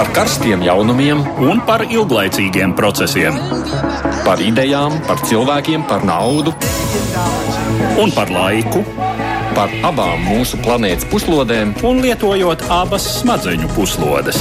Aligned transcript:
par 0.00 0.08
karstiem 0.16 0.62
jaunumiem, 0.64 1.18
un 1.44 1.58
par 1.68 1.82
ilglaicīgiem 1.84 2.72
procesiem. 2.72 3.34
par 4.24 4.40
idejām, 4.40 4.94
par 5.04 5.20
cilvēkiem, 5.28 5.84
par 5.88 6.04
naudu, 6.04 6.54
Un 8.00 8.12
par 8.16 8.30
laiku, 8.32 8.80
par 9.54 9.68
abām 9.84 10.22
mūsu 10.24 10.56
planētas 10.64 11.04
puslodēm. 11.04 11.74
un 11.84 12.00
lietojot 12.00 12.64
abas 12.70 13.20
smadzeņu 13.20 13.68
puslodes. 13.76 14.38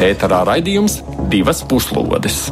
Ēterā 0.00 0.40
raidījums 0.48 1.02
divas 1.28 1.60
puslodes. 1.62 2.48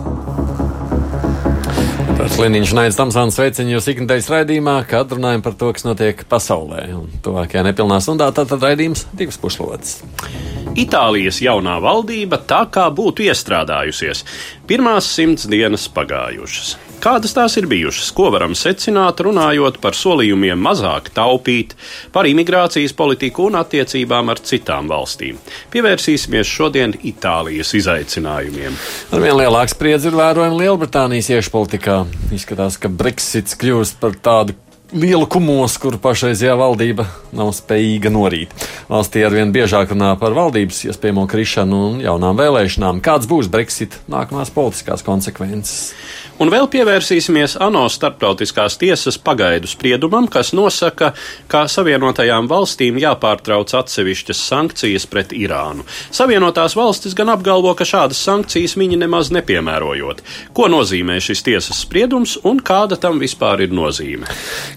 Pēc 2.19 2.37
Liniņš 2.43 2.75
Naids 2.75 2.97
Tamsāns 2.97 3.39
sveicienu 3.39 3.79
jūs 3.79 3.89
ikdienas 3.89 4.29
raidījumā, 4.29 4.87
kad 4.87 5.09
runājam 5.09 5.43
par 5.43 5.55
to, 5.55 5.73
kas 5.73 5.85
notiek 5.85 6.25
pasaulē. 6.29 6.93
Un 6.93 7.09
tuvākajā 7.23 7.65
nepilnā 7.65 8.01
stundā 8.05 8.29
tātad 8.33 8.61
raidījums 8.61 9.07
divas 9.17 9.39
puslodes. 9.39 10.03
Itālijas 10.77 11.39
jaunā 11.41 11.79
valdība 11.81 12.37
tā 12.45 12.67
kā 12.69 12.91
būtu 12.93 13.25
iestrādājusies. 13.31 14.25
Pirmās 14.69 15.09
simts 15.09 15.47
dienas 15.49 15.87
pagājušas. 15.89 16.75
Kādas 17.01 17.33
tās 17.37 17.55
ir 17.61 17.69
bijušas? 17.71 18.09
Ko 18.17 18.31
varam 18.35 18.53
secināt, 18.57 19.21
runājot 19.25 19.79
par 19.81 19.97
solījumiem 19.97 20.61
mazāk 20.61 21.11
taupīt, 21.17 21.73
par 22.13 22.29
imigrācijas 22.29 22.97
politiku 22.97 23.47
un 23.51 23.57
attiecībām 23.61 24.33
ar 24.33 24.41
citām 24.45 24.89
valstīm? 24.91 25.39
Pievērsīsimies 25.73 26.51
šodien 26.51 26.97
Itālijas 27.09 27.73
izaicinājumiem. 27.79 28.77
Arvien 29.17 29.41
lielāks 29.41 29.77
spriedzi 29.77 30.11
ir 30.11 30.19
vērojama 30.19 30.61
Lielbritānijas 30.61 31.31
iekšpolitikā. 31.37 32.03
Izskatās, 32.37 32.81
ka 32.81 32.93
Brexits 32.93 33.57
kļūst 33.61 34.01
par 34.03 34.17
tādu 34.21 34.57
lielu 34.97 35.27
kumosu, 35.29 35.81
kuru 35.83 35.99
pašreizējā 36.03 36.55
valdība 36.59 37.07
nav 37.37 37.53
spējīga 37.57 38.13
norīt. 38.13 38.53
Valstī 38.89 39.25
arvien 39.27 39.53
biežāk 39.55 39.93
runā 39.93 40.15
par 40.21 40.37
valdības 40.37 40.85
iespējamo 40.89 41.27
krišanu 41.31 41.81
un 41.91 41.99
jaunām 42.05 42.39
vēlēšanām. 42.41 43.03
Kāds 43.05 43.29
būs 43.31 43.51
Brexit 43.53 43.99
nākamās 44.13 44.53
politiskās 44.55 45.05
konsekvences? 45.07 45.93
Un 46.37 46.51
vēl 46.53 46.67
pievērsīsimies 46.69 47.55
ANO 47.65 47.87
starptautiskās 47.89 48.75
tiesas 48.77 49.17
pagaidu 49.17 49.71
spriedumam, 49.71 50.27
kas 50.29 50.51
nosaka, 50.53 51.15
ka 51.49 51.63
Savienotajām 51.73 52.45
valstīm 52.51 52.99
jāpārtrauc 53.01 53.73
atsevišķas 53.79 54.43
sankcijas 54.51 55.07
pret 55.09 55.33
Irānu. 55.33 55.87
Savienotās 56.13 56.77
valstis 56.77 57.17
gan 57.17 57.33
apgalvo, 57.33 57.73
ka 57.79 57.87
šādas 57.89 58.21
sankcijas 58.21 58.77
viņi 58.77 58.99
nemaz 59.01 59.31
nepiemērojot. 59.33 60.21
Ko 60.53 60.69
nozīmē 60.69 61.17
šis 61.25 61.41
tiesas 61.47 61.81
spriedums 61.87 62.37
un 62.45 62.61
kāda 62.61 63.01
tam 63.01 63.17
vispār 63.23 63.65
ir 63.65 63.73
nozīme? 63.73 64.29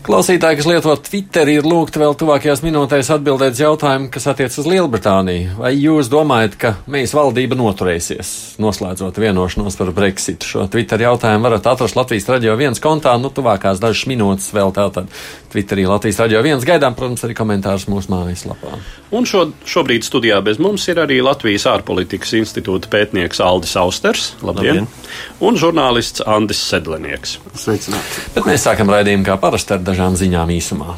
Klausītāji, 0.07 0.61
kas 0.61 0.71
lieto 0.71 0.95
Twitteri, 1.09 1.57
ir 1.59 1.67
lūgti 1.67 1.99
vēl 1.99 2.15
tuvākajās 2.23 2.63
minūtēs 2.63 3.11
atbildēt 3.17 3.59
jautājumu, 3.59 4.07
kas 4.15 4.30
attiec 4.31 4.55
uz 4.55 4.71
Lielbritāniju. 4.77 5.59
Vai 5.59 5.75
jūs 5.75 6.07
domājat, 6.07 6.55
ka 6.63 6.73
mēs 6.87 7.11
valdība 7.19 7.59
noturēsies, 7.59 8.33
noslēdzot 8.63 9.19
vienošanos 9.19 9.75
par 9.75 9.91
Brexitu? 9.99 10.53
Šo 10.55 10.67
Twitter 10.71 11.03
jautājumu 11.03 11.48
varat 11.50 11.67
atrast 11.73 11.97
Latvijas 11.97 12.28
radio 12.30 12.55
viens 12.59 12.80
kontā, 12.83 13.16
nu 13.19 13.31
tuvākās 13.33 13.81
dažas 13.81 14.05
minūtes 14.09 14.52
vēl 14.55 14.73
tātad 14.75 15.09
Twitterī 15.50 15.88
Latvijas 15.89 16.22
radio 16.22 16.44
viens 16.45 16.66
gaidām, 16.67 16.95
protams, 16.97 17.25
arī 17.25 17.36
komentārus 17.38 17.88
mūsu 17.89 18.14
mājaslapā. 18.14 18.78
Un 19.16 19.25
šo, 19.30 19.47
šobrīd 19.67 20.05
studijā 20.05 20.38
bez 20.45 20.61
mums 20.61 20.86
ir 20.92 21.02
arī 21.02 21.20
Latvijas 21.25 21.66
ārpolitikas 21.72 22.36
institūta 22.39 22.92
pētnieks 22.94 23.42
Aldis 23.44 23.73
Austers, 23.81 24.30
labdien, 24.45 24.86
Labdien. 24.86 25.42
un 25.42 25.58
žurnālists 25.59 26.23
Andis 26.30 26.61
Sedlenieks. 26.70 27.39
Sveicināti. 27.58 28.30
Bet 28.38 28.50
mēs 28.50 28.70
sākam 28.70 28.94
raidījumu 28.94 29.25
kā 29.27 29.39
parasti 29.42 29.75
ar 29.77 29.83
dažām 29.83 30.20
ziņām 30.20 30.53
īsumā. 30.59 30.95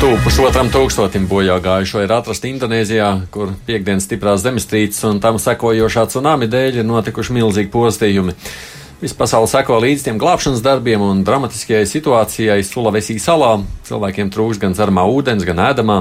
Tuvu 0.00 0.16
pusotram 0.24 0.70
tūkstotim 0.72 1.26
bojā 1.28 1.58
gājušo 1.60 2.00
ir 2.00 2.12
atrasti 2.14 2.48
Indonēzijā, 2.54 3.08
kur 3.34 3.50
piekdienas 3.66 4.06
stiprās 4.06 4.40
zemestrīces 4.40 5.02
un 5.04 5.18
tam 5.20 5.36
sekojošā 5.36 6.06
tsunami 6.08 6.48
dēļ 6.48 6.78
ir 6.80 6.86
notikuši 6.88 7.34
milzīgi 7.36 7.68
postījumi. 7.74 8.32
Visa 9.02 9.18
pasaule 9.18 9.50
seko 9.50 9.76
līdz 9.84 10.06
tiem 10.06 10.20
glābšanas 10.22 10.62
darbiem 10.64 11.04
un 11.04 11.20
dramatiskajai 11.26 11.84
situācijai 11.90 12.62
Sulavesī 12.64 13.18
salā. 13.20 13.58
Cilvēkiem 13.88 14.32
trūks 14.32 14.62
gan 14.62 14.76
dzeramā 14.76 15.04
ūdens, 15.10 15.44
gan 15.44 15.60
ēdamā, 15.66 15.98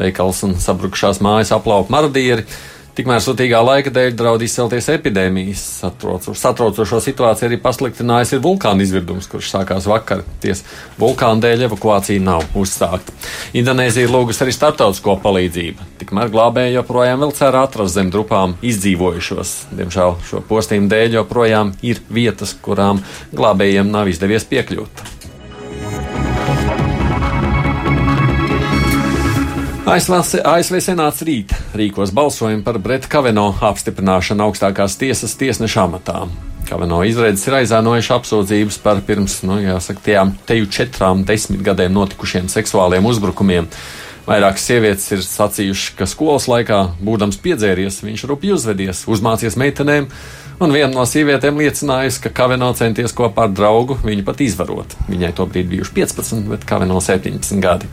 veikals 0.00 0.40
un 0.48 0.56
sabrukušās 0.64 1.20
mājas 1.24 1.52
aplaupa 1.52 1.92
marodieri. 1.92 2.46
Tikmēr 2.94 3.18
sutīgā 3.18 3.58
laika 3.58 3.90
dēļ 3.90 4.12
draud 4.14 4.42
izcelties 4.46 4.86
epidēmijas. 4.92 5.62
Satrocu- 5.82 6.34
Satraucošo 6.38 7.00
situāciju 7.02 7.48
arī 7.48 7.56
pasliktinājis 7.58 8.36
ir 8.36 8.42
vulkāna 8.44 8.86
izvirdums, 8.86 9.26
kurš 9.26 9.48
sākās 9.50 9.88
vakar. 9.90 10.22
Ties 10.38 10.62
vulkāna 11.00 11.42
dēļ 11.42 11.64
evakuācija 11.66 12.22
nav 12.22 12.46
uzsākta. 12.54 13.10
Indonēzija 13.58 14.06
ir 14.06 14.14
lūgusi 14.14 14.46
arī 14.46 14.54
starptautisko 14.54 15.16
palīdzību. 15.26 15.88
Tikmēr 16.04 16.30
glābēji 16.30 16.76
joprojām 16.78 17.26
vēl 17.26 17.34
cer 17.34 17.58
atrast 17.58 17.98
zem 17.98 18.14
drupām 18.14 18.54
izdzīvojušos. 18.62 19.56
Diemžēl 19.74 20.14
šo 20.30 20.44
postījumu 20.46 20.86
dēļ 20.94 21.18
joprojām 21.18 21.74
ir 21.82 21.98
vietas, 22.08 22.54
kurām 22.62 23.02
glābējiem 23.34 23.90
nav 23.90 24.06
izdevies 24.14 24.46
piekļūt. 24.46 25.06
ASV, 29.84 30.38
ASV 30.48 30.78
Senāts 30.80 31.20
rīt 31.28 31.50
rīkos 31.76 32.08
balsojumu 32.16 32.62
par 32.64 32.78
Breta 32.80 33.08
Kaveno 33.12 33.50
apstiprināšanu 33.68 34.46
augstākās 34.46 34.94
tiesas 34.96 35.34
tiesneša 35.36 35.82
amatā. 35.82 36.22
Kaveno 36.64 37.02
izredzes 37.04 37.44
ir 37.50 37.58
aizēnojuši 37.58 38.14
apsūdzības 38.14 38.78
par 38.80 39.02
pirms, 39.04 39.42
nu, 39.44 39.58
jāsaka, 39.60 40.00
tajām 40.06 40.32
teju 40.48 40.70
četrām 40.72 41.26
desmit 41.28 41.60
gadiem 41.66 41.92
notikušiem 41.98 42.48
seksuāliem 42.48 43.04
uzbrukumiem. 43.10 43.68
Vairākas 44.24 44.64
sievietes 44.70 45.04
ir 45.12 45.20
sacījušas, 45.26 45.92
ka 45.98 46.08
skolas 46.08 46.48
laikā, 46.48 46.80
būdams 47.04 47.36
piedzēries, 47.44 48.00
viņš 48.06 48.24
rupji 48.30 48.54
uzvedies, 48.56 49.04
uzmācies 49.04 49.58
meitenēm, 49.60 50.08
un 50.64 50.72
viena 50.72 50.94
no 50.94 51.04
sievietēm 51.04 51.60
liecinājusi, 51.60 52.22
ka 52.24 52.32
Kaveno 52.40 52.72
centies 52.72 53.12
kopā 53.12 53.50
ar 53.50 53.52
draugu 53.52 53.98
viņu 54.00 54.24
pat 54.24 54.40
izvarot. 54.40 54.96
Viņai 55.12 55.34
tobrīd 55.36 55.68
bijuši 55.76 55.98
15, 56.00 56.48
bet 56.54 56.64
Kaveno 56.72 57.04
17 57.04 57.60
gadi. 57.60 57.92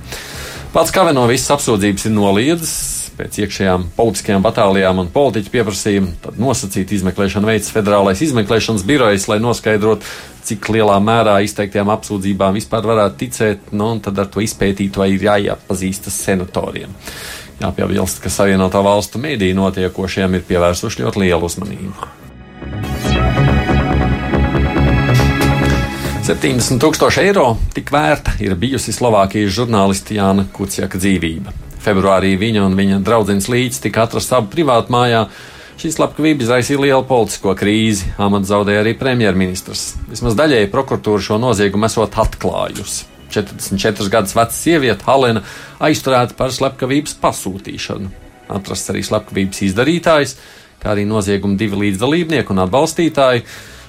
Pats 0.72 0.94
Kaveno 0.96 1.26
visas 1.28 1.52
apsūdzības 1.52 2.06
ir 2.08 2.14
noliedzis. 2.16 2.76
Pēc 3.18 3.42
iekšējām 3.44 3.90
politiskajām 3.98 4.46
batālijām 4.46 5.02
un 5.02 5.10
politiķu 5.12 5.52
pieprasījuma 5.52 6.14
tad 6.24 6.38
nosacīta 6.40 6.96
izmeklēšana 6.96 7.50
veids 7.50 7.74
Federālais 7.76 8.22
izmeklēšanas 8.24 8.86
birojs, 8.88 9.28
lai 9.28 9.42
noskaidrotu, 9.44 10.08
cik 10.48 10.70
lielā 10.72 10.96
mērā 11.04 11.36
izteiktajām 11.44 11.92
apsūdzībām 11.98 12.56
vispār 12.56 12.88
varētu 12.88 13.20
ticēt, 13.20 13.76
nu, 13.76 13.92
un 13.98 14.02
tad 14.08 14.24
ar 14.24 14.32
to 14.32 14.40
izpētīt, 14.48 14.96
vai 14.96 15.12
ir 15.12 15.28
jāiepazīstas 15.28 16.24
senatoriem. 16.24 16.96
Jāpiebilst, 17.60 18.24
ka 18.24 18.32
Savienoto 18.32 18.80
valstu 18.88 19.20
mēdīju 19.22 19.60
notiekošiem 19.60 20.40
ir 20.40 20.48
pievērsuši 20.48 21.04
ļoti 21.04 21.26
lielu 21.28 21.52
uzmanību. 21.52 22.21
70 26.22 26.78
tūkstoši 26.78 27.24
eiro 27.24 27.56
tik 27.74 27.88
vērta 27.90 28.36
ir 28.46 28.54
bijusi 28.60 28.94
Slovākijas 28.94 29.56
žurnālista 29.56 30.14
Jāna 30.14 30.44
Kuciaka 30.54 31.00
dzīvība. 31.02 31.50
Februārī 31.82 32.36
viņa 32.38 32.62
un 32.68 32.76
viņa 32.78 33.00
draudzenes 33.02 33.48
līdzi 33.50 33.82
tika 33.88 34.04
atrasta 34.06 34.38
abu 34.38 34.52
privātu 34.54 34.94
mājā. 34.94 35.24
Šī 35.82 35.90
slepkavība 35.96 36.46
izraisīja 36.46 36.84
lielu 36.84 37.08
politisko 37.10 37.56
krīzi. 37.58 38.12
Amats 38.22 38.52
zaudēja 38.54 38.84
arī 38.84 38.94
premjerministrs. 39.00 39.96
Vismaz 40.12 40.38
daļēji 40.38 40.70
prokuratūra 40.70 41.26
šo 41.26 41.40
noziegumu 41.42 41.90
esot 41.90 42.20
atklājusi. 42.22 43.10
44 43.34 44.14
gadus 44.14 44.38
veca 44.38 44.54
sieviete 44.54 45.10
Halena 45.10 45.42
aizturēta 45.82 46.38
par 46.38 46.54
slepkavības 46.54 47.18
pasūtīšanu. 47.24 48.14
Atrasts 48.54 48.94
arī 48.94 49.02
slepkavības 49.10 49.66
izdarītājs, 49.72 50.38
kā 50.84 50.94
arī 50.94 51.10
nozieguma 51.10 51.58
divi 51.58 51.88
līdzdalībnieki 51.88 52.54
un 52.54 52.68
atbalstītāji. 52.68 53.48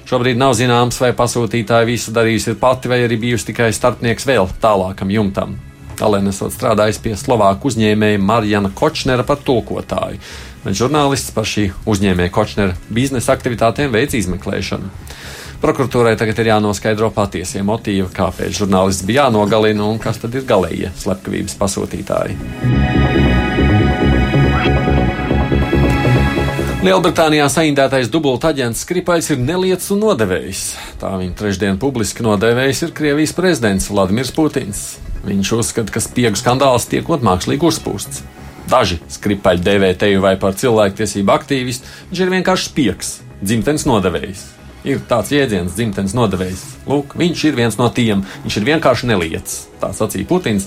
Šobrīd 0.08 0.40
nav 0.40 0.54
zināms, 0.58 0.98
vai 1.00 1.12
pasūtītāja 1.16 1.88
visu 1.88 2.14
darījusi 2.14 2.56
pati, 2.60 2.90
vai 2.90 3.02
arī 3.06 3.18
bijusi 3.22 3.52
tikai 3.52 3.70
starpnieks 3.74 4.26
vēl 4.28 4.50
tālākam 4.62 5.12
jumtam. 5.14 5.54
Alēna 6.02 6.32
esot 6.32 6.54
strādājis 6.54 6.98
pie 7.02 7.12
Slovāku 7.18 7.70
uzņēmēja 7.70 8.22
Marijana 8.22 8.72
Kočnera 8.74 9.24
par 9.26 9.38
tulkotāju, 9.46 10.18
bet 10.64 10.78
žurnālists 10.78 11.34
par 11.36 11.46
šī 11.46 11.68
uzņēmēja 11.86 12.34
Kočnera 12.34 12.74
biznesa 12.90 13.36
aktivitātēm 13.36 13.94
veic 13.94 14.16
izmeklēšanu. 14.18 14.90
Prokuratūrai 15.62 16.16
tagad 16.18 16.40
ir 16.42 16.50
jānoskaidro 16.50 17.12
patiesie 17.14 17.62
motīvi, 17.62 18.08
kāpēc 18.16 18.64
žurnālists 18.64 19.06
bija 19.06 19.28
jānogalina 19.28 19.86
un 19.86 20.02
kas 20.02 20.18
tad 20.18 20.34
ir 20.34 20.48
galējie 20.48 20.90
slepkavības 21.04 21.54
pasūtītāji. 21.60 23.81
Lielbritānijā 26.82 27.44
saindētais 27.46 28.08
dubulta 28.10 28.48
aģents 28.50 28.80
Skripais 28.82 29.28
ir 29.30 29.38
neliets 29.38 29.92
un 29.94 30.00
nodevējs. 30.02 30.62
Tā 30.98 31.12
viņa 31.14 31.36
trešdien 31.38 31.76
publiski 31.78 32.24
nodevējs 32.26 32.80
ir 32.82 32.94
Krievijas 32.98 33.30
prezidents 33.36 33.86
Vladimirs 33.86 34.32
Putins. 34.34 34.80
Viņš 35.22 35.52
uzskata, 35.60 35.94
ka 35.94 36.00
spiegu 36.02 36.40
skandāls 36.40 36.88
tiekot 36.90 37.22
mākslīgi 37.22 37.68
uzpūsts. 37.68 38.24
Daži 38.66 38.98
skripaļi 39.14 39.62
dēvē 39.62 39.92
teju 40.00 40.24
vai 40.24 40.32
par 40.42 40.56
cilvēktiesību 40.58 41.30
aktīvistu, 41.30 41.86
viņš 42.10 42.22
ir 42.24 42.32
vienkārši 42.34 42.66
spiegs, 42.72 43.12
dzimtenes 43.38 43.86
nodevējs. 43.86 44.42
Ir 44.82 45.04
tāds 45.06 45.30
jēdziens, 45.30 45.76
dzimtenes 45.78 46.16
nodevējs. 46.18 46.64
Lūk, 46.90 47.14
viņš 47.22 47.44
ir 47.46 47.60
viens 47.60 47.78
no 47.78 47.86
tiem, 47.94 48.26
viņš 48.42 48.58
ir 48.58 48.66
vienkārši 48.72 49.12
neliets. 49.12 49.60
Tā 49.78 49.92
sacīja 49.94 50.26
Putins. 50.26 50.66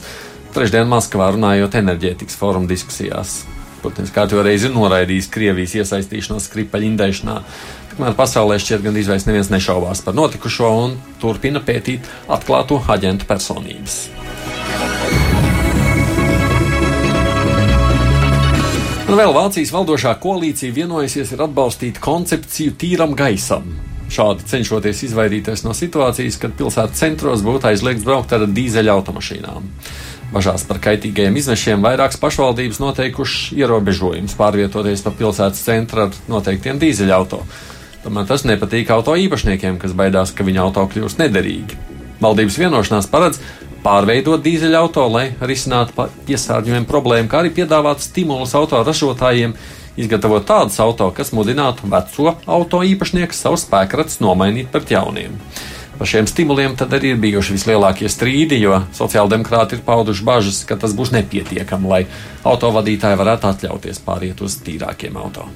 trešdien 0.56 0.88
Maskavā 0.88 1.34
runājot 1.36 1.76
enerģētikas 1.76 2.40
fóruma 2.40 2.72
diskusijās. 2.72 3.42
Putins 3.86 4.10
kārtībā 4.10 4.42
reizi 4.42 4.66
ir 4.66 4.72
noraidījis 4.74 5.28
Krievijas 5.30 5.76
iesaistīšanos 5.78 6.48
skripaļu 6.50 6.88
indēšanā. 6.88 7.36
Tikmēr 7.92 8.16
pasaulē 8.18 8.58
šķiet 8.58 8.82
gan 8.82 8.96
izvērs 8.98 9.28
neviens 9.28 9.52
nešaubās 9.54 10.02
par 10.02 10.16
notikušo 10.18 10.72
un 10.80 10.96
turpina 11.22 11.62
pētīt 11.62 12.08
atklāto 12.34 12.80
aģentu 12.90 13.28
personības. 13.30 14.00
Un 19.06 19.20
vēl 19.20 19.36
Vācijas 19.38 19.70
valdošā 19.76 20.16
koalīcija 20.18 20.74
vienojusies 20.74 21.36
atbalstīt 21.38 22.02
koncepciju 22.02 22.74
tīram 22.82 23.14
gaisam. 23.14 23.70
Šādi 24.10 24.50
cenšoties 24.50 25.04
izvairīties 25.12 25.62
no 25.68 25.78
situācijas, 25.78 26.42
kad 26.42 26.58
pilsētas 26.58 27.06
centros 27.06 27.46
būtu 27.46 27.70
aizliegts 27.70 28.06
braukt 28.06 28.34
ar 28.34 28.50
dīzeļa 28.50 28.98
automašīnām. 28.98 29.70
Bažās 30.34 30.66
par 30.66 30.80
kaitīgajiem 30.82 31.38
izmešiem 31.38 31.84
vairākas 31.86 32.18
pašvaldības 32.20 32.80
noteikušas 32.82 33.54
ierobežojumus 33.60 34.34
pārvietoties 34.40 35.04
pa 35.06 35.14
pilsētas 35.14 35.62
centru 35.68 36.08
ar 36.08 36.18
noteiktiem 36.32 36.82
dīzeļauto. 36.82 37.44
Tomēr 38.06 38.26
tas 38.30 38.46
nepatīk 38.46 38.90
auto 38.94 39.16
īpašniekiem, 39.18 39.78
kas 39.82 39.94
baidās, 39.98 40.34
ka 40.36 40.46
viņa 40.46 40.66
auto 40.66 40.84
kļūs 40.92 41.20
nederīgi. 41.22 41.78
Valdības 42.22 42.58
vienošanās 42.62 43.10
paredz 43.12 43.40
pārveidot 43.86 44.42
dīzeļauto, 44.46 45.06
lai 45.14 45.28
risinātu 45.42 46.08
piesārņojumu 46.28 46.90
problēmu, 46.90 47.30
kā 47.30 47.44
arī 47.44 47.54
piedāvāt 47.54 48.02
stimulus 48.02 48.56
autoražotājiem 48.58 49.54
izgatavot 50.02 50.46
tādus 50.48 50.80
auto, 50.84 51.12
kas 51.16 51.32
mudinātu 51.38 51.90
veco 51.92 52.36
auto 52.50 52.82
īpašnieku 52.86 53.38
savus 53.38 53.68
spēkratus 53.68 54.20
nomainīt 54.26 54.74
pret 54.74 54.98
jauniem. 54.98 55.38
Par 55.96 56.10
šiem 56.12 56.28
stimuliem 56.28 56.76
tad 56.76 56.92
arī 56.98 57.14
ir 57.14 57.20
bijuši 57.24 57.56
vislielākie 57.56 58.10
strīdi, 58.12 58.60
jo 58.60 58.82
sociāldemokrāti 58.96 59.78
ir 59.78 59.86
pauduši 59.88 60.28
bažas, 60.28 60.64
ka 60.68 60.76
tas 60.80 60.96
būs 60.98 61.14
nepietiekami, 61.16 61.88
lai 61.88 62.02
autovadītāji 62.44 63.20
varētu 63.22 63.52
atļauties 63.54 64.04
pāriet 64.04 64.44
uz 64.44 64.60
tīrākiem 64.66 65.16
auto. 65.16 65.48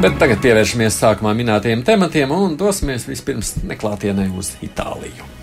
Bet 0.00 0.18
tagad 0.20 0.40
pievēršamies 0.44 0.96
sākumā 1.00 1.32
minētajiem 1.36 1.84
tematiem 1.84 2.32
un 2.32 2.56
dosimies 2.60 3.08
vispirms 3.08 3.56
neklātienē 3.68 4.30
uz 4.36 4.54
Itāliju. 4.64 5.35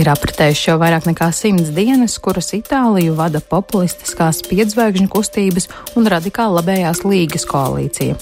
Ir 0.00 0.08
apritējuši 0.08 0.70
jau 0.70 0.78
vairāk 0.80 1.04
nekā 1.10 1.26
simts 1.36 1.74
dienas, 1.76 2.14
kuras 2.24 2.54
Itāliju 2.56 3.12
vada 3.18 3.42
populistiskās 3.44 4.38
piedzvaigžņu 4.48 5.10
kustības 5.12 5.68
un 5.98 6.08
radikāla 6.08 6.62
labējās 6.62 7.02
līgas 7.04 7.44
koalīcija. 7.50 8.16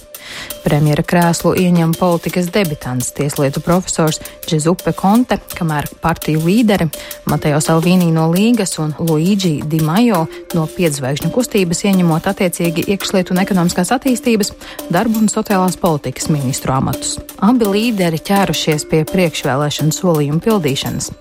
Premjera 0.65 1.03
krēslu 1.07 1.55
ieņem 1.59 1.95
politikas 1.99 2.49
debitants, 2.53 3.13
tieslietu 3.17 3.63
profesors 3.65 4.21
Giuseppe 4.47 4.93
Conte, 4.97 5.39
kamēr 5.55 5.89
partiju 6.03 6.43
līderi 6.45 6.89
Mateo 7.31 7.61
Salvini 7.65 8.11
no 8.13 8.27
Līgas 8.33 8.79
un 8.83 8.95
Luigi 8.99 9.59
Di 9.65 9.81
Maio 9.85 10.25
no 10.57 10.67
piedzvaigžņu 10.75 11.31
kustības 11.35 11.85
ieņemot 11.89 12.29
attiecīgi 12.33 12.87
iekšlietu 12.95 13.35
un 13.35 13.43
ekonomiskās 13.45 13.93
attīstības, 13.97 14.53
darbu 14.93 15.23
un 15.23 15.31
sociālās 15.33 15.79
politikas 15.81 16.31
ministru 16.33 16.75
amatus. 16.77 17.17
Abi 17.45 17.69
līderi 17.69 18.21
ķērušies 18.25 18.89
pie 18.91 19.05
priekšvēlēšanu 19.09 19.95
solījumu 19.95 20.43
pildīšanas. 20.45 21.13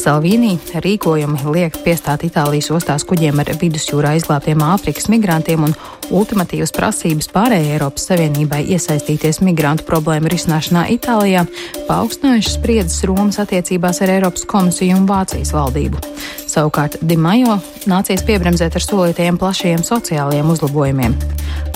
Salvini 0.00 0.54
rīkojumi 0.70 1.46
liek 1.50 1.76
piestāt 1.82 2.22
Itālijas 2.26 2.68
ostās 2.74 3.04
kuģiem 3.08 3.40
ar 3.42 3.50
vidusjūrā 3.60 4.12
izglābtiem 4.18 4.62
Āfrikas 4.62 5.08
migrantiem 5.10 5.64
un 5.66 5.74
ultimatīvas 6.14 6.74
prasības 6.76 7.30
pārējai 7.34 7.74
Eiropas 7.74 8.06
Savienībai 8.10 8.62
iesaistīties 8.86 9.40
migrantu 9.42 9.82
problēmu 9.88 10.30
risināšanā 10.30 10.86
Itālijā, 10.94 11.42
paaugstinājuši 11.88 12.52
spriedzes 12.54 13.02
Romas 13.08 13.40
attiecībās 13.42 13.98
ar 14.04 14.12
Eiropas 14.14 14.46
komisiju 14.46 15.00
un 15.00 15.08
Vācijas 15.10 15.50
valdību. 15.56 15.98
Savukārt 16.46 17.00
Dimajo 17.02 17.58
nācies 17.90 18.22
piebremzēt 18.26 18.78
ar 18.78 18.86
solītajiem 18.86 19.40
plašajiem 19.42 19.82
sociālajiem 19.86 20.52
uzlabojumiem. 20.54 21.16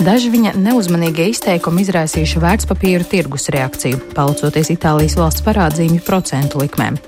Daži 0.01 0.31
viņa 0.31 0.55
neuzmanīgie 0.55 1.27
izteikumi 1.33 1.83
izraisījuši 1.83 2.41
vērtspapīru 2.45 3.09
tirgus 3.11 3.51
reakciju, 3.51 3.99
palcoties 4.15 4.71
Itālijas 4.71 5.19
valsts 5.19 5.43
parādzīmju 5.45 6.05
procentu 6.07 6.63
likmēm. 6.63 7.01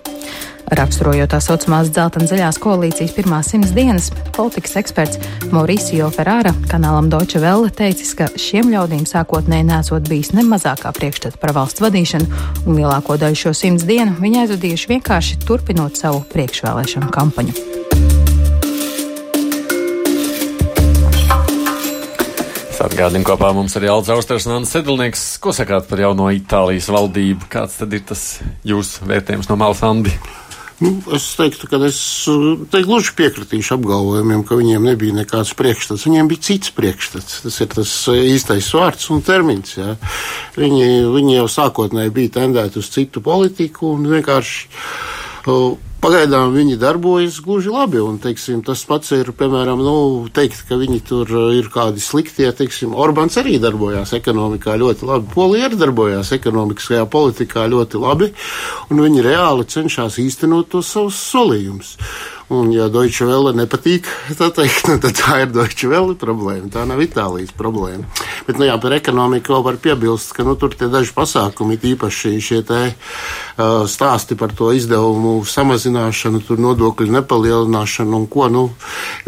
Raksturojot 0.71 1.33
tā 1.33 1.39
saucamās 1.43 1.91
dzeltenzaļās 1.91 2.59
koalīcijas 2.63 3.11
pirmās 3.17 3.51
simts 3.51 3.73
dienas, 3.75 4.07
politikas 4.35 4.77
eksperts 4.79 5.19
Mauricio 5.51 6.07
Ferrara 6.15 6.53
kanālam 6.71 7.11
Deutsche 7.11 7.41
Welle 7.43 7.71
teicis, 7.73 8.15
ka 8.15 8.29
šiem 8.39 8.71
ļaudīm 8.71 9.03
sākotnēji 9.09 9.67
nesot 9.67 10.07
bijis 10.09 10.31
ne 10.37 10.47
mazākā 10.47 10.93
priekšstata 10.95 11.41
par 11.41 11.53
valsts 11.59 11.83
vadīšanu, 11.83 12.41
un 12.63 12.79
lielāko 12.79 13.19
daļu 13.19 13.41
šo 13.45 13.55
simts 13.57 13.85
dienu 13.89 14.15
viņi 14.23 14.45
aizvadījuši 14.45 14.93
vienkārši 14.95 15.39
turpinot 15.45 15.99
savu 15.99 16.23
priekšvēlēšanu 16.33 17.11
kampaņu. 17.13 17.73
Atgādījumi 22.83 23.25
kopā 23.25 23.47
mums 23.55 23.73
ir 23.79 23.87
Jānis 23.87 24.09
Austers 24.13 24.45
un 24.45 24.57
Anna 24.57 24.67
Sedlnieks. 24.69 25.21
Ko 25.41 25.49
sakāt 25.55 25.87
par 25.89 26.01
jauno 26.03 26.27
Itālijas 26.35 26.91
valdību? 26.91 27.47
Kāds 27.49 27.79
tad 27.79 27.95
ir 27.95 28.03
tas 28.05 28.41
jūsu 28.67 29.07
vērtējums 29.09 29.47
no 29.49 29.57
malas 29.57 29.81
Andi? 29.87 30.11
Nu, 30.83 30.91
es 31.15 31.25
teiktu, 31.39 31.67
ka 31.71 31.79
es 31.87 31.97
te 32.73 32.81
gluži 32.83 33.13
piekritīšu 33.15 33.77
apgalvojumiem, 33.77 34.41
ka 34.47 34.57
viņiem 34.59 34.87
nebija 34.89 35.15
nekāds 35.15 35.53
priekšstats. 35.55 36.03
Viņiem 36.09 36.31
bija 36.31 36.43
cits 36.49 36.73
priekšstats. 36.75 37.39
Tas 37.45 37.59
ir 37.63 37.69
tas 37.71 37.93
īstais 38.11 38.67
vārds 38.75 39.07
un 39.13 39.23
termins. 39.23 39.77
Jā. 39.79 39.95
Viņi, 40.59 40.89
viņi 41.13 41.37
jau 41.37 41.47
sākotnēji 41.55 42.15
bija 42.17 42.35
tendēti 42.41 42.81
uz 42.83 42.91
citu 42.91 43.23
politiku 43.23 43.93
un 43.95 44.09
vienkārši. 44.11 44.67
Pagaidām 46.03 46.49
viņi 46.51 46.73
darbojas 46.75 47.37
gluži 47.39 47.71
labi, 47.71 48.01
un 48.03 48.17
teiksim, 48.19 48.59
tas 48.67 48.81
pats 48.83 49.13
ir, 49.15 49.29
piemēram, 49.39 49.79
nu, 49.79 49.93
teikt, 50.35 50.65
ka 50.67 50.75
viņi 50.81 50.99
tur 51.07 51.29
ir 51.55 51.69
kādi 51.71 52.03
sliktie, 52.03 52.49
teiksim, 52.51 52.91
Orbāns 52.91 53.39
arī 53.39 53.53
darbojās 53.63 54.11
ekonomikā 54.17 54.75
ļoti 54.81 55.07
labi, 55.07 55.31
Polija 55.31 55.69
arī 55.69 55.79
darbojās 55.79 56.33
ekonomiskajā 56.35 57.05
politikā 57.07 57.69
ļoti 57.71 58.03
labi, 58.03 58.33
un 58.91 58.99
viņi 59.05 59.23
reāli 59.29 59.69
cenšas 59.71 60.19
īstenot 60.19 60.73
tos 60.75 60.91
savus 60.91 61.23
solījumus. 61.31 61.95
Un, 62.51 62.73
ja 62.75 62.89
Deutsche 62.91 63.23
Welle 63.25 63.53
nepatīk, 63.55 64.07
tā, 64.39 64.49
teikt, 64.53 64.85
nu, 64.91 64.97
tad 65.01 65.13
tā 65.17 65.33
ir 65.43 65.49
Deutsche 65.53 65.87
Welle 65.91 66.15
problēma. 66.19 66.69
Tā 66.73 66.81
nav 66.89 66.99
Itālijas 67.03 67.51
problēma. 67.55 68.03
Bet, 68.47 68.55
nu, 68.59 68.65
jā, 68.67 68.75
par 68.83 68.91
ekonomiku 68.97 69.53
vēl 69.55 69.63
var 69.69 69.77
piebilst, 69.81 70.29
ka 70.35 70.41
nu, 70.45 70.53
tur 70.59 70.71
ir 70.75 70.89
daži 70.91 71.11
pasākumi, 71.15 71.79
īpaši 71.93 72.29
šie 72.43 72.61
te, 72.67 72.81
uh, 72.91 72.95
stāsti 73.89 74.33
par 74.39 74.51
to 74.57 74.67
izdevumu 74.75 75.33
samazināšanu, 75.47 76.37
tur 76.47 76.57
nodokļu 76.63 77.09
nepalielināšanu 77.15 78.11
un 78.19 78.25
ko. 78.27 78.43
Nu, 78.53 78.63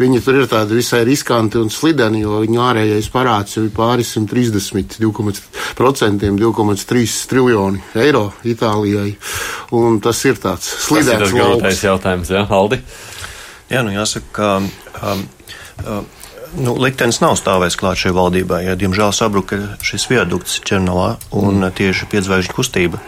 viņi 0.00 0.18
tur 0.22 0.34
ir 0.42 0.46
tādi 0.50 0.76
visai 0.76 1.02
riskanti 1.08 1.56
un 1.60 1.68
slideni, 1.72 2.18
jo 2.26 2.32
viņu 2.44 2.58
ārējais 2.68 3.08
parāds 3.14 3.56
jau 3.56 3.62
ir 3.64 3.72
pāri 3.74 4.04
130, 4.06 5.00
2,3 5.00 7.16
triljoni 7.30 7.78
eiro 7.96 8.26
Itālijai. 8.46 9.10
Un 9.76 10.00
tas 10.04 10.18
ir 10.28 10.36
tāds 10.38 10.66
slidens. 10.86 11.08
Tas 11.08 11.16
ir 11.16 11.20
tas 11.24 11.32
grūtais 11.34 11.80
jautājums, 11.88 12.28
jā, 12.36 12.42
Aldi. 12.46 12.78
Jā, 13.66 13.82
nu 13.82 13.90
jāsaka, 13.90 14.28
ka 14.36 14.50
um, 15.10 15.24
um, 15.82 16.04
nu, 16.54 16.74
liktenis 16.78 17.18
nav 17.22 17.36
stāvējis 17.40 17.78
klāt 17.80 18.00
šai 18.00 18.12
valdībai. 18.16 18.60
Ja, 18.68 18.76
diemžēl 18.78 19.12
sabruka 19.14 19.58
šis 19.84 20.06
viadukts 20.10 20.60
Černavā, 20.66 21.16
un 21.34 21.58
mm. 21.60 21.72
tieši 21.78 22.08
piedzvaigžņu 22.12 22.54
kustība 22.56 23.00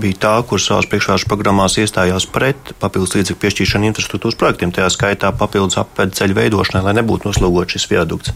bija 0.00 0.20
tā, 0.24 0.34
kur 0.48 0.62
savās 0.62 0.88
priekšvēlēšanu 0.90 1.30
programmās 1.30 1.76
iestājās 1.78 2.26
pret 2.30 2.72
papildus 2.82 3.14
līdzekļu 3.14 3.40
piešķiršanu 3.42 3.90
infrastruktūras 3.90 4.38
projektiem, 4.38 4.72
tajā 4.74 4.90
skaitā 4.94 5.30
papildus 5.38 5.78
apvedu 5.82 6.16
ceļu 6.18 6.38
veidošanai, 6.38 6.82
lai 6.88 6.96
nebūtu 6.98 7.30
noslogots 7.30 7.76
šis 7.76 7.86
viadukts. 7.92 8.34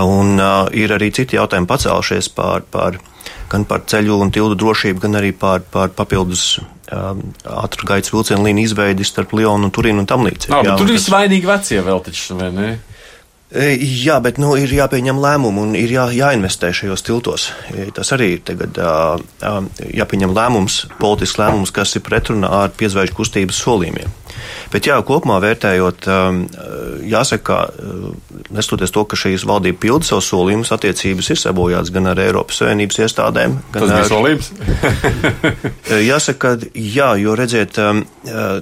Un 0.00 0.36
uh, 0.36 0.68
ir 0.76 0.92
arī 0.94 1.08
citi 1.16 1.38
jautājumi 1.38 1.68
pacēlušies 1.70 2.28
par, 2.36 2.66
par, 2.70 3.00
gan 3.50 3.64
par 3.68 3.86
ceļu 3.90 4.20
un 4.20 4.32
tildu 4.34 4.58
drošību, 4.60 5.02
gan 5.06 5.20
arī 5.20 5.32
par, 5.36 5.64
par 5.72 5.92
papildus 5.96 6.60
ātrā 6.90 7.86
gaisa 7.94 8.14
vilcienu 8.14 8.44
līniju 8.48 8.70
izveidi 8.70 9.06
starp 9.06 9.34
Lionu 9.38 9.68
un 9.68 9.74
Turīnu 9.74 10.02
un 10.02 10.08
tam 10.10 10.26
līdzīgi. 10.26 10.76
Tur 10.80 10.90
viss 10.90 11.10
vainīgi 11.12 11.48
vecie 11.48 11.80
vēl 11.86 12.02
taču, 12.06 12.36
vai 12.40 12.50
ne? 12.54 12.70
Jā, 13.50 14.20
bet 14.22 14.36
nu, 14.38 14.52
ir 14.54 14.70
jāpieņem 14.70 15.18
lēmumi 15.18 15.62
un 15.64 15.72
ir 15.74 15.90
jā, 15.90 16.04
jāinvestē 16.14 16.70
šajos 16.76 17.02
tiltos. 17.02 17.48
Tas 17.96 18.12
arī 18.14 18.36
ir 18.36 18.44
tagad 18.46 18.78
jāpieņem 19.90 20.34
lēmums, 20.36 20.84
politisks 21.00 21.40
lēmums, 21.40 21.72
kas 21.74 21.96
ir 21.98 22.04
pretrunā 22.06 22.50
ar 22.60 22.70
piezvaigžņu 22.78 23.16
kustības 23.18 23.58
solījumiem. 23.64 24.14
Bet 24.70 24.86
jā, 24.86 25.00
kopumā 25.02 25.40
vērtējot, 25.42 26.06
jāsaka, 27.10 27.58
nestoties 28.54 28.94
to, 28.94 29.02
ka 29.10 29.18
šīs 29.18 29.44
valdība 29.50 29.82
pilda 29.82 30.06
savus 30.06 30.30
solījumus, 30.30 30.70
attiecības 30.76 31.32
ir 31.34 31.42
sabojāts 31.42 31.90
gan 31.94 32.06
ar 32.12 32.22
Eiropas 32.22 32.62
Savienības 32.62 33.02
iestādēm, 33.02 33.58
gan 33.74 33.88
Tas 33.88 33.96
ar 33.98 34.08
solījums. 34.12 34.52
jāsaka, 36.12 36.54
jā, 36.78 37.12
jo 37.18 37.34
redziet, 37.38 37.82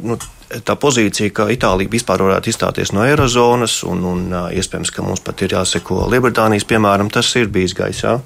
nu, 0.01 0.19
tā 0.65 0.77
pozīcija, 0.81 1.33
ka 1.35 1.49
Itālija 1.53 1.91
vispār 1.93 2.23
varētu 2.25 2.51
izstāties 2.51 2.93
no 2.97 3.05
Eirozonas, 3.05 3.81
un, 3.89 4.05
un 4.09 4.23
iespējams, 4.57 4.93
ka 4.95 5.05
mums 5.05 5.23
pat 5.25 5.45
ir 5.45 5.55
jāseko 5.57 6.07
Lielbritānijas 6.13 6.67
piemēram, 6.69 7.11
tas 7.13 7.31
ir 7.41 7.51
bijis 7.53 7.77
gaisā. 7.79 8.19